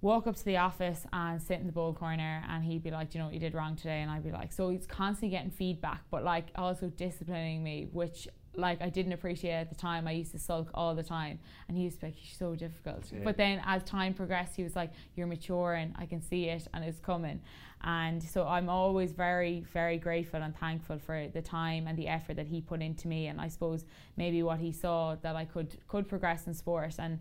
walk 0.00 0.26
up 0.26 0.36
to 0.36 0.44
the 0.44 0.56
office 0.56 1.04
and 1.12 1.42
sit 1.42 1.58
in 1.60 1.66
the 1.66 1.72
ball 1.72 1.92
corner 1.92 2.44
and 2.48 2.64
he'd 2.64 2.82
be 2.82 2.90
like, 2.90 3.10
Do 3.10 3.18
you 3.18 3.20
know 3.20 3.26
what 3.26 3.34
you 3.34 3.40
did 3.40 3.54
wrong 3.54 3.76
today? 3.76 4.00
And 4.00 4.10
I'd 4.10 4.24
be 4.24 4.30
like, 4.30 4.52
so 4.52 4.70
he's 4.70 4.86
constantly 4.86 5.36
getting 5.36 5.50
feedback, 5.50 6.02
but 6.10 6.22
like 6.22 6.46
also 6.54 6.88
disciplining 6.88 7.62
me, 7.62 7.88
which 7.92 8.28
like 8.58 8.82
I 8.82 8.88
didn't 8.88 9.12
appreciate 9.12 9.52
at 9.52 9.68
the 9.70 9.76
time. 9.76 10.06
I 10.06 10.12
used 10.12 10.32
to 10.32 10.38
sulk 10.38 10.70
all 10.74 10.94
the 10.94 11.02
time, 11.02 11.38
and 11.68 11.76
he 11.76 11.84
used 11.84 12.00
to 12.00 12.06
be 12.06 12.06
like, 12.08 12.16
"You're 12.16 12.36
so 12.36 12.56
difficult." 12.56 13.10
Yeah. 13.12 13.20
But 13.22 13.36
then 13.36 13.62
as 13.64 13.82
time 13.84 14.14
progressed, 14.14 14.56
he 14.56 14.64
was 14.64 14.74
like, 14.74 14.90
"You're 15.14 15.26
maturing. 15.26 15.94
I 15.96 16.06
can 16.06 16.20
see 16.20 16.46
it, 16.46 16.66
and 16.74 16.84
it's 16.84 16.98
coming." 16.98 17.40
And 17.82 18.20
so 18.22 18.46
I'm 18.46 18.68
always 18.68 19.12
very, 19.12 19.60
very 19.72 19.98
grateful 19.98 20.42
and 20.42 20.56
thankful 20.56 20.98
for 20.98 21.28
the 21.28 21.42
time 21.42 21.86
and 21.86 21.96
the 21.96 22.08
effort 22.08 22.34
that 22.34 22.48
he 22.48 22.60
put 22.60 22.82
into 22.82 23.06
me. 23.06 23.28
And 23.28 23.40
I 23.40 23.46
suppose 23.46 23.84
maybe 24.16 24.42
what 24.42 24.58
he 24.58 24.72
saw 24.72 25.14
that 25.22 25.36
I 25.36 25.44
could 25.44 25.76
could 25.86 26.08
progress 26.08 26.46
in 26.46 26.54
sport. 26.54 26.96
And 26.98 27.20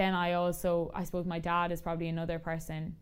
then 0.00 0.14
I 0.14 0.32
also, 0.32 0.90
I 0.94 1.04
suppose, 1.04 1.26
my 1.26 1.38
dad 1.38 1.70
is 1.72 1.82
probably 1.82 2.08
another 2.08 2.38
person 2.38 2.96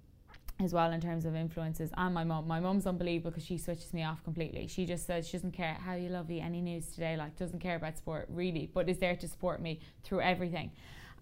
as 0.60 0.72
well 0.72 0.90
in 0.90 1.00
terms 1.00 1.24
of 1.24 1.36
influences 1.36 1.90
and 1.96 2.12
my 2.12 2.24
mom. 2.24 2.48
my 2.48 2.58
mom's 2.58 2.88
unbelievable 2.88 3.30
because 3.30 3.44
she 3.44 3.56
switches 3.56 3.94
me 3.94 4.02
off 4.02 4.24
completely 4.24 4.66
she 4.66 4.84
just 4.84 5.06
says 5.06 5.28
she 5.28 5.36
doesn't 5.36 5.52
care 5.52 5.74
how 5.74 5.94
you 5.94 6.08
love 6.08 6.28
you 6.28 6.40
any 6.40 6.60
news 6.60 6.88
today 6.88 7.16
like 7.16 7.36
doesn't 7.36 7.60
care 7.60 7.76
about 7.76 7.96
sport 7.96 8.26
really 8.28 8.68
but 8.74 8.88
is 8.88 8.98
there 8.98 9.14
to 9.14 9.28
support 9.28 9.62
me 9.62 9.78
through 10.02 10.20
everything 10.20 10.72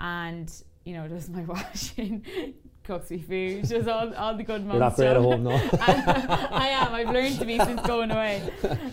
and 0.00 0.62
you 0.86 0.94
know 0.94 1.06
does 1.14 1.28
my 1.28 1.42
washing 1.54 2.24
cooks 2.86 3.10
me 3.10 3.18
food 3.18 3.68
does 3.68 3.88
all, 3.88 4.14
all 4.14 4.36
the 4.36 4.44
good 4.44 4.64
You're 4.64 4.78
not 4.78 4.94
great 4.94 5.08
at 5.08 5.16
home 5.16 5.42
no 5.42 5.50
I 5.52 6.68
am. 6.72 6.94
I've 6.94 7.10
learned 7.10 7.38
to 7.40 7.44
be 7.44 7.58
since 7.58 7.80
going 7.82 8.10
away. 8.10 8.48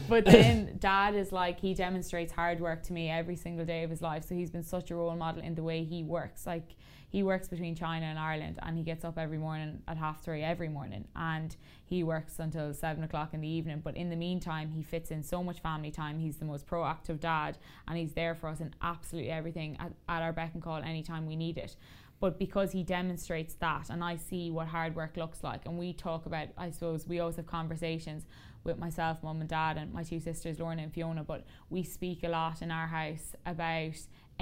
But 0.09 0.25
then 0.25 0.77
dad 0.79 1.15
is 1.15 1.31
like 1.31 1.59
he 1.59 1.73
demonstrates 1.73 2.33
hard 2.33 2.59
work 2.59 2.83
to 2.83 2.93
me 2.93 3.09
every 3.09 3.35
single 3.35 3.65
day 3.65 3.83
of 3.83 3.89
his 3.89 4.01
life. 4.01 4.25
So 4.25 4.35
he's 4.35 4.49
been 4.49 4.63
such 4.63 4.91
a 4.91 4.95
role 4.95 5.15
model 5.15 5.41
in 5.41 5.55
the 5.55 5.63
way 5.63 5.83
he 5.83 6.03
works. 6.03 6.45
Like 6.45 6.75
he 7.09 7.21
works 7.21 7.47
between 7.47 7.75
China 7.75 8.07
and 8.07 8.17
Ireland 8.17 8.57
and 8.63 8.75
he 8.75 8.83
gets 8.83 9.05
up 9.05 9.19
every 9.19 9.37
morning 9.37 9.83
at 9.87 9.97
half 9.97 10.23
three 10.23 10.41
every 10.41 10.69
morning 10.69 11.05
and 11.15 11.55
he 11.85 12.03
works 12.03 12.39
until 12.39 12.73
seven 12.73 13.03
o'clock 13.03 13.33
in 13.33 13.41
the 13.41 13.47
evening. 13.47 13.81
But 13.83 13.95
in 13.95 14.09
the 14.09 14.15
meantime, 14.15 14.71
he 14.71 14.81
fits 14.81 15.11
in 15.11 15.23
so 15.23 15.43
much 15.43 15.59
family 15.59 15.91
time. 15.91 16.17
He's 16.19 16.37
the 16.37 16.45
most 16.45 16.65
proactive 16.65 17.19
dad 17.19 17.57
and 17.87 17.97
he's 17.97 18.13
there 18.13 18.33
for 18.33 18.49
us 18.49 18.59
in 18.59 18.73
absolutely 18.81 19.29
everything 19.29 19.77
at, 19.79 19.91
at 20.09 20.23
our 20.23 20.33
beck 20.33 20.55
and 20.55 20.63
call 20.63 20.77
anytime 20.77 21.27
we 21.27 21.35
need 21.35 21.57
it 21.57 21.75
but 22.23 22.39
because 22.39 22.71
he 22.71 22.83
demonstrates 22.83 23.55
that 23.55 23.89
and 23.89 24.01
I 24.01 24.15
see 24.15 24.49
what 24.49 24.67
hard 24.67 24.95
work 24.95 25.17
looks 25.17 25.43
like 25.43 25.65
and 25.65 25.77
we 25.77 25.91
talk 25.91 26.25
about 26.25 26.47
I 26.57 26.69
suppose 26.69 27.05
we 27.05 27.19
always 27.19 27.35
have 27.35 27.47
conversations 27.47 28.23
with 28.63 28.79
myself 28.79 29.21
mum 29.21 29.41
and 29.41 29.49
dad 29.49 29.75
and 29.75 29.93
my 29.93 30.03
two 30.03 30.21
sisters 30.21 30.57
Lorna 30.57 30.83
and 30.83 30.93
Fiona 30.93 31.25
but 31.25 31.43
we 31.69 31.83
speak 31.83 32.23
a 32.23 32.29
lot 32.29 32.61
in 32.61 32.71
our 32.71 32.87
house 32.87 33.35
about 33.45 33.97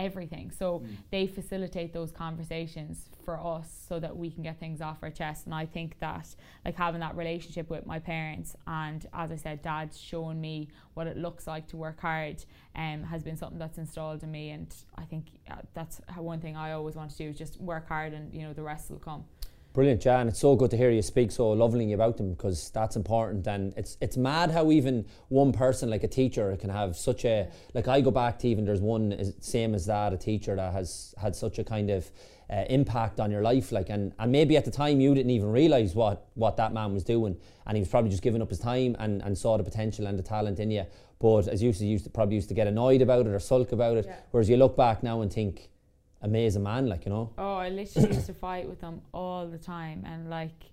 everything. 0.05 0.51
So 0.51 0.79
mm. 0.79 0.87
they 1.11 1.27
facilitate 1.27 1.93
those 1.93 2.11
conversations 2.11 3.05
for 3.23 3.39
us 3.39 3.85
so 3.87 3.99
that 3.99 4.15
we 4.15 4.31
can 4.31 4.43
get 4.43 4.59
things 4.59 4.81
off 4.81 4.97
our 5.01 5.09
chest. 5.09 5.45
And 5.45 5.53
I 5.53 5.65
think 5.65 5.99
that 5.99 6.35
like 6.65 6.75
having 6.75 7.01
that 7.01 7.15
relationship 7.15 7.69
with 7.69 7.85
my 7.85 7.99
parents 7.99 8.55
and 8.67 9.05
as 9.13 9.31
I 9.31 9.35
said, 9.35 9.61
dad's 9.61 9.99
showing 9.99 10.41
me 10.41 10.69
what 10.95 11.07
it 11.07 11.17
looks 11.17 11.47
like 11.47 11.67
to 11.69 11.77
work 11.77 11.99
hard 12.01 12.43
um, 12.75 13.03
has 13.03 13.23
been 13.23 13.37
something 13.37 13.59
that's 13.59 13.77
installed 13.77 14.23
in 14.23 14.31
me. 14.31 14.51
And 14.51 14.73
I 14.97 15.03
think 15.03 15.27
uh, 15.49 15.55
that's 15.73 16.01
one 16.17 16.39
thing 16.39 16.57
I 16.57 16.71
always 16.71 16.95
want 16.95 17.11
to 17.11 17.17
do 17.17 17.29
is 17.29 17.37
just 17.37 17.59
work 17.61 17.87
hard 17.87 18.13
and 18.13 18.33
you 18.33 18.41
know 18.41 18.53
the 18.53 18.63
rest 18.63 18.89
will 18.89 18.99
come. 18.99 19.25
Brilliant, 19.73 20.01
Jan. 20.01 20.27
It's 20.27 20.39
so 20.39 20.57
good 20.57 20.69
to 20.71 20.77
hear 20.77 20.91
you 20.91 21.01
speak 21.01 21.31
so 21.31 21.51
lovingly 21.51 21.93
about 21.93 22.17
them 22.17 22.33
because 22.33 22.69
that's 22.71 22.97
important. 22.97 23.47
And 23.47 23.73
it's 23.77 23.95
it's 24.01 24.17
mad 24.17 24.51
how 24.51 24.69
even 24.69 25.05
one 25.29 25.53
person, 25.53 25.89
like 25.89 26.03
a 26.03 26.09
teacher, 26.09 26.57
can 26.57 26.69
have 26.69 26.97
such 26.97 27.23
a 27.23 27.49
like. 27.73 27.87
I 27.87 28.01
go 28.01 28.11
back 28.11 28.37
to 28.39 28.49
even 28.49 28.65
there's 28.65 28.81
one 28.81 29.33
same 29.39 29.73
as 29.73 29.85
that, 29.85 30.11
a 30.11 30.17
teacher 30.17 30.57
that 30.57 30.73
has 30.73 31.15
had 31.21 31.37
such 31.37 31.57
a 31.57 31.63
kind 31.63 31.89
of 31.89 32.11
uh, 32.49 32.65
impact 32.69 33.21
on 33.21 33.31
your 33.31 33.43
life. 33.43 33.71
Like, 33.71 33.89
and 33.89 34.11
and 34.19 34.29
maybe 34.29 34.57
at 34.57 34.65
the 34.65 34.71
time 34.71 34.99
you 34.99 35.15
didn't 35.15 35.31
even 35.31 35.49
realize 35.49 35.95
what 35.95 36.27
what 36.33 36.57
that 36.57 36.73
man 36.73 36.93
was 36.93 37.05
doing, 37.05 37.37
and 37.65 37.77
he 37.77 37.81
was 37.81 37.87
probably 37.87 38.09
just 38.09 38.23
giving 38.23 38.41
up 38.41 38.49
his 38.49 38.59
time 38.59 38.97
and, 38.99 39.21
and 39.21 39.37
saw 39.37 39.55
the 39.55 39.63
potential 39.63 40.05
and 40.05 40.19
the 40.19 40.23
talent 40.23 40.59
in 40.59 40.69
you. 40.69 40.85
But 41.19 41.47
as 41.47 41.63
you 41.63 41.71
used 41.71 42.03
to 42.03 42.09
probably 42.09 42.35
used 42.35 42.49
to 42.49 42.55
get 42.55 42.67
annoyed 42.67 43.01
about 43.01 43.25
it 43.25 43.29
or 43.29 43.39
sulk 43.39 43.71
about 43.71 43.95
it. 43.95 44.05
Yeah. 44.05 44.17
Whereas 44.31 44.49
you 44.49 44.57
look 44.57 44.75
back 44.75 45.01
now 45.01 45.21
and 45.21 45.31
think 45.31 45.69
amazing 46.21 46.63
man, 46.63 46.87
like 46.87 47.05
you 47.05 47.11
know. 47.11 47.31
Oh, 47.37 47.55
I 47.55 47.69
literally 47.69 48.15
used 48.15 48.27
to 48.27 48.33
fight 48.33 48.67
with 48.67 48.81
him 48.81 49.01
all 49.13 49.47
the 49.47 49.57
time, 49.57 50.03
and 50.05 50.29
like 50.29 50.71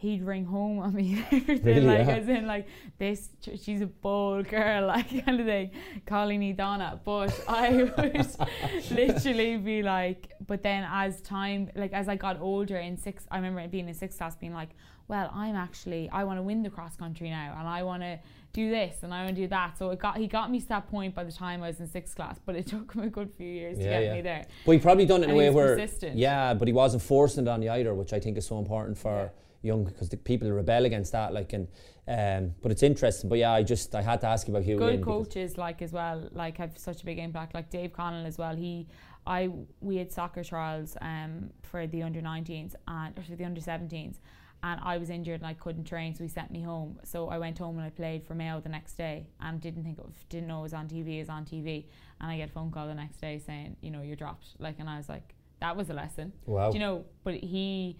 he'd 0.00 0.22
ring 0.22 0.46
home 0.46 0.78
on 0.78 0.94
me 0.94 1.22
everything 1.30 1.62
really, 1.62 1.80
like 1.82 2.06
yeah. 2.06 2.16
as 2.16 2.26
in 2.26 2.46
like 2.46 2.66
this 2.98 3.28
she's 3.62 3.82
a 3.82 3.86
bold 3.86 4.48
girl 4.48 4.86
like 4.94 5.26
kind 5.26 5.38
of 5.38 5.44
thing 5.44 5.70
calling 6.06 6.40
me 6.40 6.54
Donna 6.54 6.98
but 7.04 7.38
I 7.46 7.82
would 7.96 8.26
literally 8.90 9.58
be 9.58 9.82
like 9.82 10.32
but 10.46 10.62
then 10.62 10.88
as 10.90 11.20
time 11.20 11.70
like 11.76 11.92
as 11.92 12.08
I 12.08 12.16
got 12.16 12.40
older 12.40 12.78
in 12.78 12.96
six 12.96 13.26
I 13.30 13.36
remember 13.36 13.68
being 13.68 13.88
in 13.88 13.94
sixth 13.94 14.16
class 14.16 14.36
being 14.36 14.54
like 14.54 14.70
well 15.06 15.30
I'm 15.34 15.54
actually 15.54 16.08
I 16.10 16.24
want 16.24 16.38
to 16.38 16.42
win 16.42 16.62
the 16.62 16.70
cross 16.70 16.96
country 16.96 17.28
now 17.28 17.54
and 17.58 17.68
I 17.68 17.82
want 17.82 18.02
to 18.02 18.18
do 18.52 18.70
this 18.70 19.02
and 19.02 19.14
I 19.14 19.24
want 19.24 19.36
to 19.36 19.42
do 19.42 19.48
that. 19.48 19.78
So 19.78 19.90
it 19.90 19.98
got 19.98 20.16
he 20.16 20.26
got 20.26 20.50
me 20.50 20.60
to 20.60 20.68
that 20.68 20.88
point 20.88 21.14
by 21.14 21.24
the 21.24 21.32
time 21.32 21.62
I 21.62 21.68
was 21.68 21.80
in 21.80 21.86
sixth 21.86 22.16
class, 22.16 22.38
but 22.44 22.56
it 22.56 22.66
took 22.72 22.92
him 22.92 23.02
a 23.02 23.08
good 23.08 23.32
few 23.36 23.46
years 23.46 23.78
yeah, 23.78 23.84
to 23.84 23.90
get 23.90 24.02
yeah. 24.04 24.14
me 24.14 24.20
there. 24.22 24.46
But 24.66 24.72
he 24.72 24.78
probably 24.78 25.06
done 25.06 25.20
it 25.20 25.24
in 25.24 25.30
and 25.30 25.38
a 25.38 25.38
way 25.38 25.50
where 25.50 25.76
persistent. 25.76 26.16
yeah, 26.16 26.54
but 26.54 26.68
he 26.68 26.74
wasn't 26.74 27.02
forcing 27.02 27.46
it 27.46 27.48
on 27.48 27.62
you 27.62 27.70
either, 27.70 27.94
which 27.94 28.12
I 28.12 28.20
think 28.20 28.36
is 28.36 28.46
so 28.46 28.58
important 28.58 28.98
for 28.98 29.30
yeah. 29.62 29.68
young 29.68 29.84
because 29.84 30.08
the 30.08 30.16
people 30.16 30.50
rebel 30.50 30.84
against 30.84 31.12
that. 31.12 31.32
Like 31.32 31.52
and 31.52 31.68
um, 32.08 32.54
but 32.60 32.72
it's 32.72 32.82
interesting. 32.82 33.28
But 33.28 33.38
yeah, 33.38 33.52
I 33.52 33.62
just 33.62 33.94
I 33.94 34.02
had 34.02 34.20
to 34.22 34.26
ask 34.26 34.48
you 34.48 34.54
about 34.54 34.64
Hugh. 34.64 34.78
Good 34.78 35.02
coaches 35.02 35.56
like 35.56 35.80
as 35.82 35.92
well, 35.92 36.28
like 36.32 36.58
have 36.58 36.76
such 36.76 37.02
a 37.02 37.04
big 37.04 37.18
impact. 37.18 37.54
Like 37.54 37.70
Dave 37.70 37.92
Connell 37.92 38.26
as 38.26 38.36
well. 38.36 38.56
He 38.56 38.88
I 39.26 39.50
we 39.80 39.96
had 39.96 40.10
soccer 40.10 40.42
trials 40.42 40.96
um, 41.00 41.50
for 41.62 41.86
the 41.86 42.02
under 42.02 42.20
19s 42.20 42.74
and 42.88 43.16
or 43.18 43.22
for 43.22 43.36
the 43.36 43.44
under 43.44 43.60
17s 43.60 44.16
and 44.62 44.80
I 44.82 44.98
was 44.98 45.10
injured 45.10 45.40
and 45.40 45.46
I 45.46 45.54
couldn't 45.54 45.84
train, 45.84 46.14
so 46.14 46.22
he 46.22 46.28
sent 46.28 46.50
me 46.50 46.62
home. 46.62 46.98
So 47.04 47.28
I 47.28 47.38
went 47.38 47.58
home 47.58 47.78
and 47.78 47.86
I 47.86 47.90
played 47.90 48.24
for 48.26 48.34
Mayo 48.34 48.60
the 48.60 48.68
next 48.68 48.94
day, 48.94 49.26
and 49.40 49.60
didn't 49.60 49.84
think 49.84 49.98
of, 49.98 50.12
didn't 50.28 50.48
know 50.48 50.60
it 50.60 50.62
was 50.62 50.74
on 50.74 50.88
TV. 50.88 51.16
It 51.16 51.20
was 51.20 51.28
on 51.28 51.44
TV, 51.44 51.86
and 52.20 52.30
I 52.30 52.36
get 52.36 52.50
a 52.50 52.52
phone 52.52 52.70
call 52.70 52.86
the 52.86 52.94
next 52.94 53.20
day 53.20 53.38
saying, 53.38 53.76
you 53.80 53.90
know, 53.90 54.02
you're 54.02 54.16
dropped. 54.16 54.48
Like, 54.58 54.76
and 54.78 54.88
I 54.88 54.96
was 54.96 55.08
like, 55.08 55.34
that 55.60 55.76
was 55.76 55.90
a 55.90 55.94
lesson. 55.94 56.32
Wow. 56.46 56.70
Do 56.70 56.78
you 56.78 56.80
know? 56.80 57.04
But 57.24 57.34
he 57.34 57.96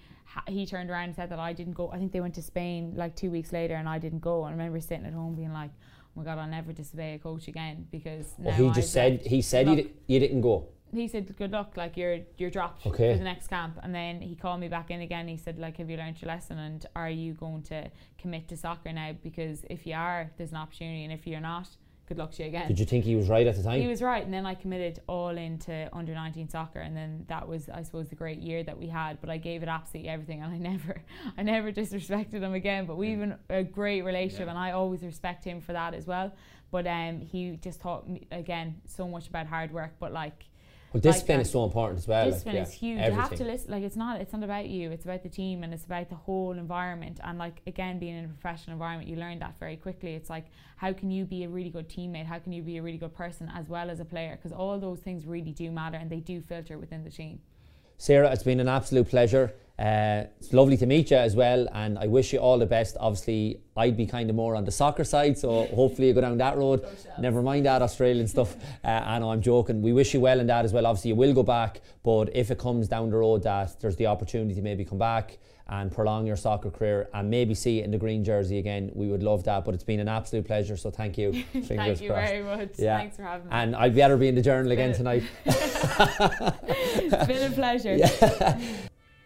he 0.48 0.64
turned 0.66 0.90
around 0.90 1.04
and 1.04 1.16
said 1.16 1.30
that 1.30 1.38
I 1.38 1.52
didn't 1.52 1.74
go. 1.74 1.90
I 1.90 1.98
think 1.98 2.12
they 2.12 2.20
went 2.20 2.34
to 2.34 2.42
Spain 2.42 2.94
like 2.96 3.16
two 3.16 3.30
weeks 3.30 3.52
later, 3.52 3.74
and 3.74 3.88
I 3.88 3.98
didn't 3.98 4.20
go. 4.20 4.44
And 4.44 4.54
I 4.54 4.56
remember 4.56 4.80
sitting 4.80 5.06
at 5.06 5.12
home 5.12 5.34
being 5.34 5.52
like, 5.52 5.70
oh 5.72 6.20
my 6.20 6.24
god, 6.24 6.38
I'll 6.38 6.46
never 6.48 6.72
disobey 6.72 7.14
a 7.14 7.18
coach 7.18 7.48
again 7.48 7.86
because. 7.90 8.34
Well, 8.38 8.54
he 8.54 8.70
just 8.70 8.92
said 8.92 9.22
he 9.26 9.42
said 9.42 9.68
you, 9.68 9.76
di- 9.76 9.92
you 10.06 10.18
didn't 10.18 10.40
go 10.40 10.68
he 10.92 11.08
said, 11.08 11.36
"Good 11.36 11.52
luck, 11.52 11.76
like 11.76 11.96
you're 11.96 12.20
you're 12.36 12.50
dropped 12.50 12.86
okay. 12.86 13.12
for 13.12 13.18
the 13.18 13.24
next 13.24 13.48
camp." 13.48 13.78
And 13.82 13.94
then 13.94 14.20
he 14.20 14.34
called 14.34 14.60
me 14.60 14.68
back 14.68 14.90
in 14.90 15.00
again. 15.00 15.28
He 15.28 15.36
said, 15.36 15.58
"Like, 15.58 15.76
have 15.78 15.88
you 15.90 15.96
learned 15.96 16.20
your 16.20 16.28
lesson? 16.28 16.58
And 16.58 16.84
are 16.96 17.10
you 17.10 17.34
going 17.34 17.62
to 17.64 17.90
commit 18.18 18.48
to 18.48 18.56
soccer 18.56 18.92
now? 18.92 19.14
Because 19.22 19.64
if 19.70 19.86
you 19.86 19.94
are, 19.94 20.30
there's 20.36 20.50
an 20.50 20.56
opportunity, 20.56 21.04
and 21.04 21.12
if 21.12 21.26
you're 21.26 21.40
not, 21.40 21.68
good 22.08 22.18
luck 22.18 22.32
to 22.32 22.42
you 22.42 22.48
again." 22.48 22.68
Did 22.68 22.78
you 22.78 22.86
think 22.86 23.04
he 23.04 23.16
was 23.16 23.28
right 23.28 23.46
at 23.46 23.56
the 23.56 23.62
time? 23.62 23.80
He 23.80 23.86
was 23.86 24.02
right, 24.02 24.24
and 24.24 24.34
then 24.34 24.46
I 24.46 24.54
committed 24.54 25.00
all 25.06 25.36
into 25.36 25.88
under 25.92 26.12
19 26.12 26.48
soccer, 26.48 26.80
and 26.80 26.96
then 26.96 27.24
that 27.28 27.46
was, 27.46 27.68
I 27.68 27.82
suppose, 27.82 28.08
the 28.08 28.16
great 28.16 28.40
year 28.40 28.62
that 28.64 28.76
we 28.76 28.88
had. 28.88 29.20
But 29.20 29.30
I 29.30 29.36
gave 29.36 29.62
it 29.62 29.68
absolutely 29.68 30.10
everything, 30.10 30.42
and 30.42 30.52
I 30.52 30.58
never, 30.70 31.02
I 31.38 31.42
never 31.42 31.72
disrespected 31.72 32.40
him 32.40 32.54
again. 32.54 32.86
But 32.86 32.96
we've 32.96 33.18
been 33.18 33.36
a 33.48 33.62
great 33.62 34.02
relationship, 34.02 34.46
yeah. 34.46 34.50
and 34.50 34.58
I 34.58 34.72
always 34.72 35.02
respect 35.02 35.44
him 35.44 35.60
for 35.60 35.72
that 35.72 35.94
as 35.94 36.06
well. 36.06 36.32
But 36.70 36.86
um, 36.86 37.20
he 37.20 37.58
just 37.62 37.80
taught 37.80 38.08
me 38.08 38.26
again 38.30 38.80
so 38.86 39.08
much 39.08 39.28
about 39.28 39.46
hard 39.46 39.72
work, 39.72 39.92
but 39.98 40.12
like 40.12 40.44
well, 40.92 41.00
discipline 41.00 41.38
like 41.38 41.46
is 41.46 41.52
so 41.52 41.64
important 41.64 41.98
as 41.98 42.08
well. 42.08 42.30
Discipline 42.30 42.56
like, 42.56 42.66
yeah, 42.66 42.68
is 42.68 42.74
huge. 42.74 42.98
Everything. 42.98 43.14
You 43.14 43.20
have 43.20 43.38
to 43.38 43.44
listen. 43.44 43.70
Like 43.70 43.82
it's 43.82 43.96
not. 43.96 44.20
It's 44.20 44.32
not 44.32 44.42
about 44.42 44.68
you. 44.68 44.90
It's 44.90 45.04
about 45.04 45.22
the 45.22 45.28
team 45.28 45.62
and 45.62 45.72
it's 45.72 45.84
about 45.84 46.08
the 46.08 46.16
whole 46.16 46.52
environment. 46.52 47.20
And 47.22 47.38
like 47.38 47.62
again, 47.66 47.98
being 47.98 48.16
in 48.16 48.24
a 48.24 48.28
professional 48.28 48.74
environment, 48.74 49.08
you 49.08 49.16
learn 49.16 49.38
that 49.38 49.54
very 49.60 49.76
quickly. 49.76 50.14
It's 50.14 50.28
like 50.28 50.46
how 50.80 50.94
can 50.94 51.10
you 51.10 51.26
be 51.26 51.44
a 51.44 51.48
really 51.48 51.68
good 51.68 51.90
teammate? 51.90 52.24
How 52.24 52.38
can 52.38 52.52
you 52.52 52.62
be 52.62 52.78
a 52.78 52.82
really 52.82 52.96
good 52.96 53.14
person 53.14 53.52
as 53.54 53.68
well 53.68 53.90
as 53.90 54.00
a 54.00 54.04
player? 54.04 54.36
Because 54.36 54.50
all 54.50 54.78
those 54.78 54.98
things 55.00 55.26
really 55.26 55.52
do 55.52 55.70
matter 55.70 55.98
and 55.98 56.08
they 56.08 56.20
do 56.20 56.40
filter 56.40 56.78
within 56.78 57.04
the 57.04 57.10
team. 57.10 57.40
Sarah, 57.98 58.32
it's 58.32 58.42
been 58.42 58.60
an 58.60 58.68
absolute 58.68 59.10
pleasure. 59.10 59.52
Uh, 59.80 60.26
it's 60.38 60.52
lovely 60.52 60.76
to 60.76 60.84
meet 60.84 61.10
you 61.10 61.16
as 61.16 61.34
well, 61.34 61.66
and 61.72 61.98
I 61.98 62.06
wish 62.06 62.34
you 62.34 62.38
all 62.38 62.58
the 62.58 62.66
best. 62.66 62.98
Obviously, 63.00 63.60
I'd 63.78 63.96
be 63.96 64.04
kind 64.04 64.28
of 64.28 64.36
more 64.36 64.54
on 64.54 64.66
the 64.66 64.70
soccer 64.70 65.04
side, 65.04 65.38
so 65.38 65.64
hopefully 65.68 66.08
you 66.08 66.12
go 66.14 66.20
down 66.20 66.36
that 66.36 66.58
road. 66.58 66.86
Never 67.18 67.40
mind 67.40 67.64
that 67.64 67.80
Australian 67.80 68.28
stuff. 68.28 68.56
Uh, 68.82 68.88
I 68.88 69.18
know 69.18 69.30
I'm 69.30 69.42
joking. 69.42 69.82
We 69.82 69.92
wish 69.92 70.14
you 70.14 70.20
well 70.20 70.40
in 70.40 70.46
that 70.46 70.64
as 70.64 70.72
well. 70.72 70.86
Obviously, 70.86 71.10
you 71.10 71.14
will 71.14 71.34
go 71.34 71.42
back, 71.42 71.82
but 72.02 72.34
if 72.34 72.50
it 72.50 72.58
comes 72.58 72.88
down 72.88 73.10
the 73.10 73.16
road 73.16 73.42
that 73.42 73.78
there's 73.80 73.96
the 73.96 74.06
opportunity 74.06 74.54
to 74.54 74.62
maybe 74.62 74.84
come 74.84 74.98
back 74.98 75.38
and 75.68 75.92
prolong 75.92 76.26
your 76.26 76.36
soccer 76.36 76.70
career 76.70 77.08
and 77.12 77.28
maybe 77.28 77.54
see 77.54 77.80
it 77.80 77.84
in 77.84 77.90
the 77.90 77.98
green 77.98 78.24
jersey 78.24 78.58
again, 78.58 78.90
we 78.94 79.08
would 79.08 79.22
love 79.22 79.44
that. 79.44 79.64
But 79.64 79.74
it's 79.74 79.84
been 79.84 80.00
an 80.00 80.08
absolute 80.08 80.46
pleasure, 80.46 80.76
so 80.76 80.90
thank 80.90 81.18
you. 81.18 81.32
Thank 81.52 82.00
you 82.00 82.08
crossed. 82.08 82.30
very 82.30 82.42
much. 82.42 82.70
Yeah. 82.78 82.96
Thanks 82.98 83.16
for 83.16 83.22
having 83.22 83.48
me. 83.48 83.52
And 83.52 83.76
I'd 83.76 83.94
better 83.94 84.16
be 84.16 84.28
in 84.28 84.34
the 84.34 84.42
journal 84.42 84.72
again 84.72 84.94
tonight. 84.94 85.24
it's 85.44 87.26
been 87.26 87.52
a 87.52 87.54
pleasure. 87.54 87.98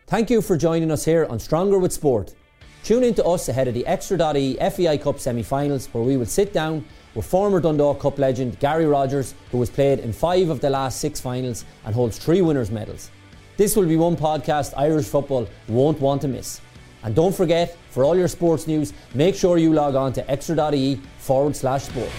Thank 0.07 0.29
you 0.29 0.43
for 0.43 0.59
joining 0.59 0.91
us 0.91 1.07
here 1.07 1.25
on 1.31 1.39
Stronger 1.39 1.79
with 1.79 1.91
Sport. 1.91 2.35
Tune 2.83 3.05
in 3.05 3.15
to 3.15 3.25
us 3.25 3.49
ahead 3.49 3.69
of 3.69 3.73
the 3.73 3.87
Extra.ie 3.87 4.57
FAI 4.57 4.99
Cup 4.99 5.19
semi 5.19 5.43
finals, 5.43 5.87
where 5.93 6.05
we 6.05 6.19
will 6.19 6.27
sit 6.27 6.53
down 6.53 6.85
with 7.15 7.25
former 7.25 7.59
Dundalk 7.59 8.01
Cup 8.01 8.19
legend 8.19 8.61
Gary 8.61 8.85
Rogers, 8.85 9.35
who 9.51 9.59
has 9.61 9.71
played 9.71 10.01
in 10.01 10.13
five 10.13 10.51
of 10.51 10.61
the 10.61 10.69
last 10.69 11.01
six 11.01 11.23
finals 11.23 11.65
and 11.87 11.95
holds 11.95 12.19
three 12.19 12.43
winners' 12.43 12.71
medals. 12.71 13.11
This 13.57 13.77
will 13.77 13.87
be 13.87 13.97
one 13.97 14.15
podcast 14.15 14.75
Irish 14.77 15.07
football 15.07 15.49
won't 15.69 15.99
want 16.01 16.21
to 16.21 16.29
miss. 16.29 16.61
And 17.03 17.15
don't 17.15 17.35
forget, 17.35 17.75
for 17.89 18.05
all 18.05 18.15
your 18.15 18.29
sports 18.29 18.67
news, 18.67 18.93
make 19.15 19.35
sure 19.35 19.57
you 19.57 19.73
log 19.73 19.95
on 19.95 20.13
to 20.13 20.31
extra.ie 20.31 21.01
forward 21.17 21.57
slash 21.57 21.85
sport. 21.85 22.11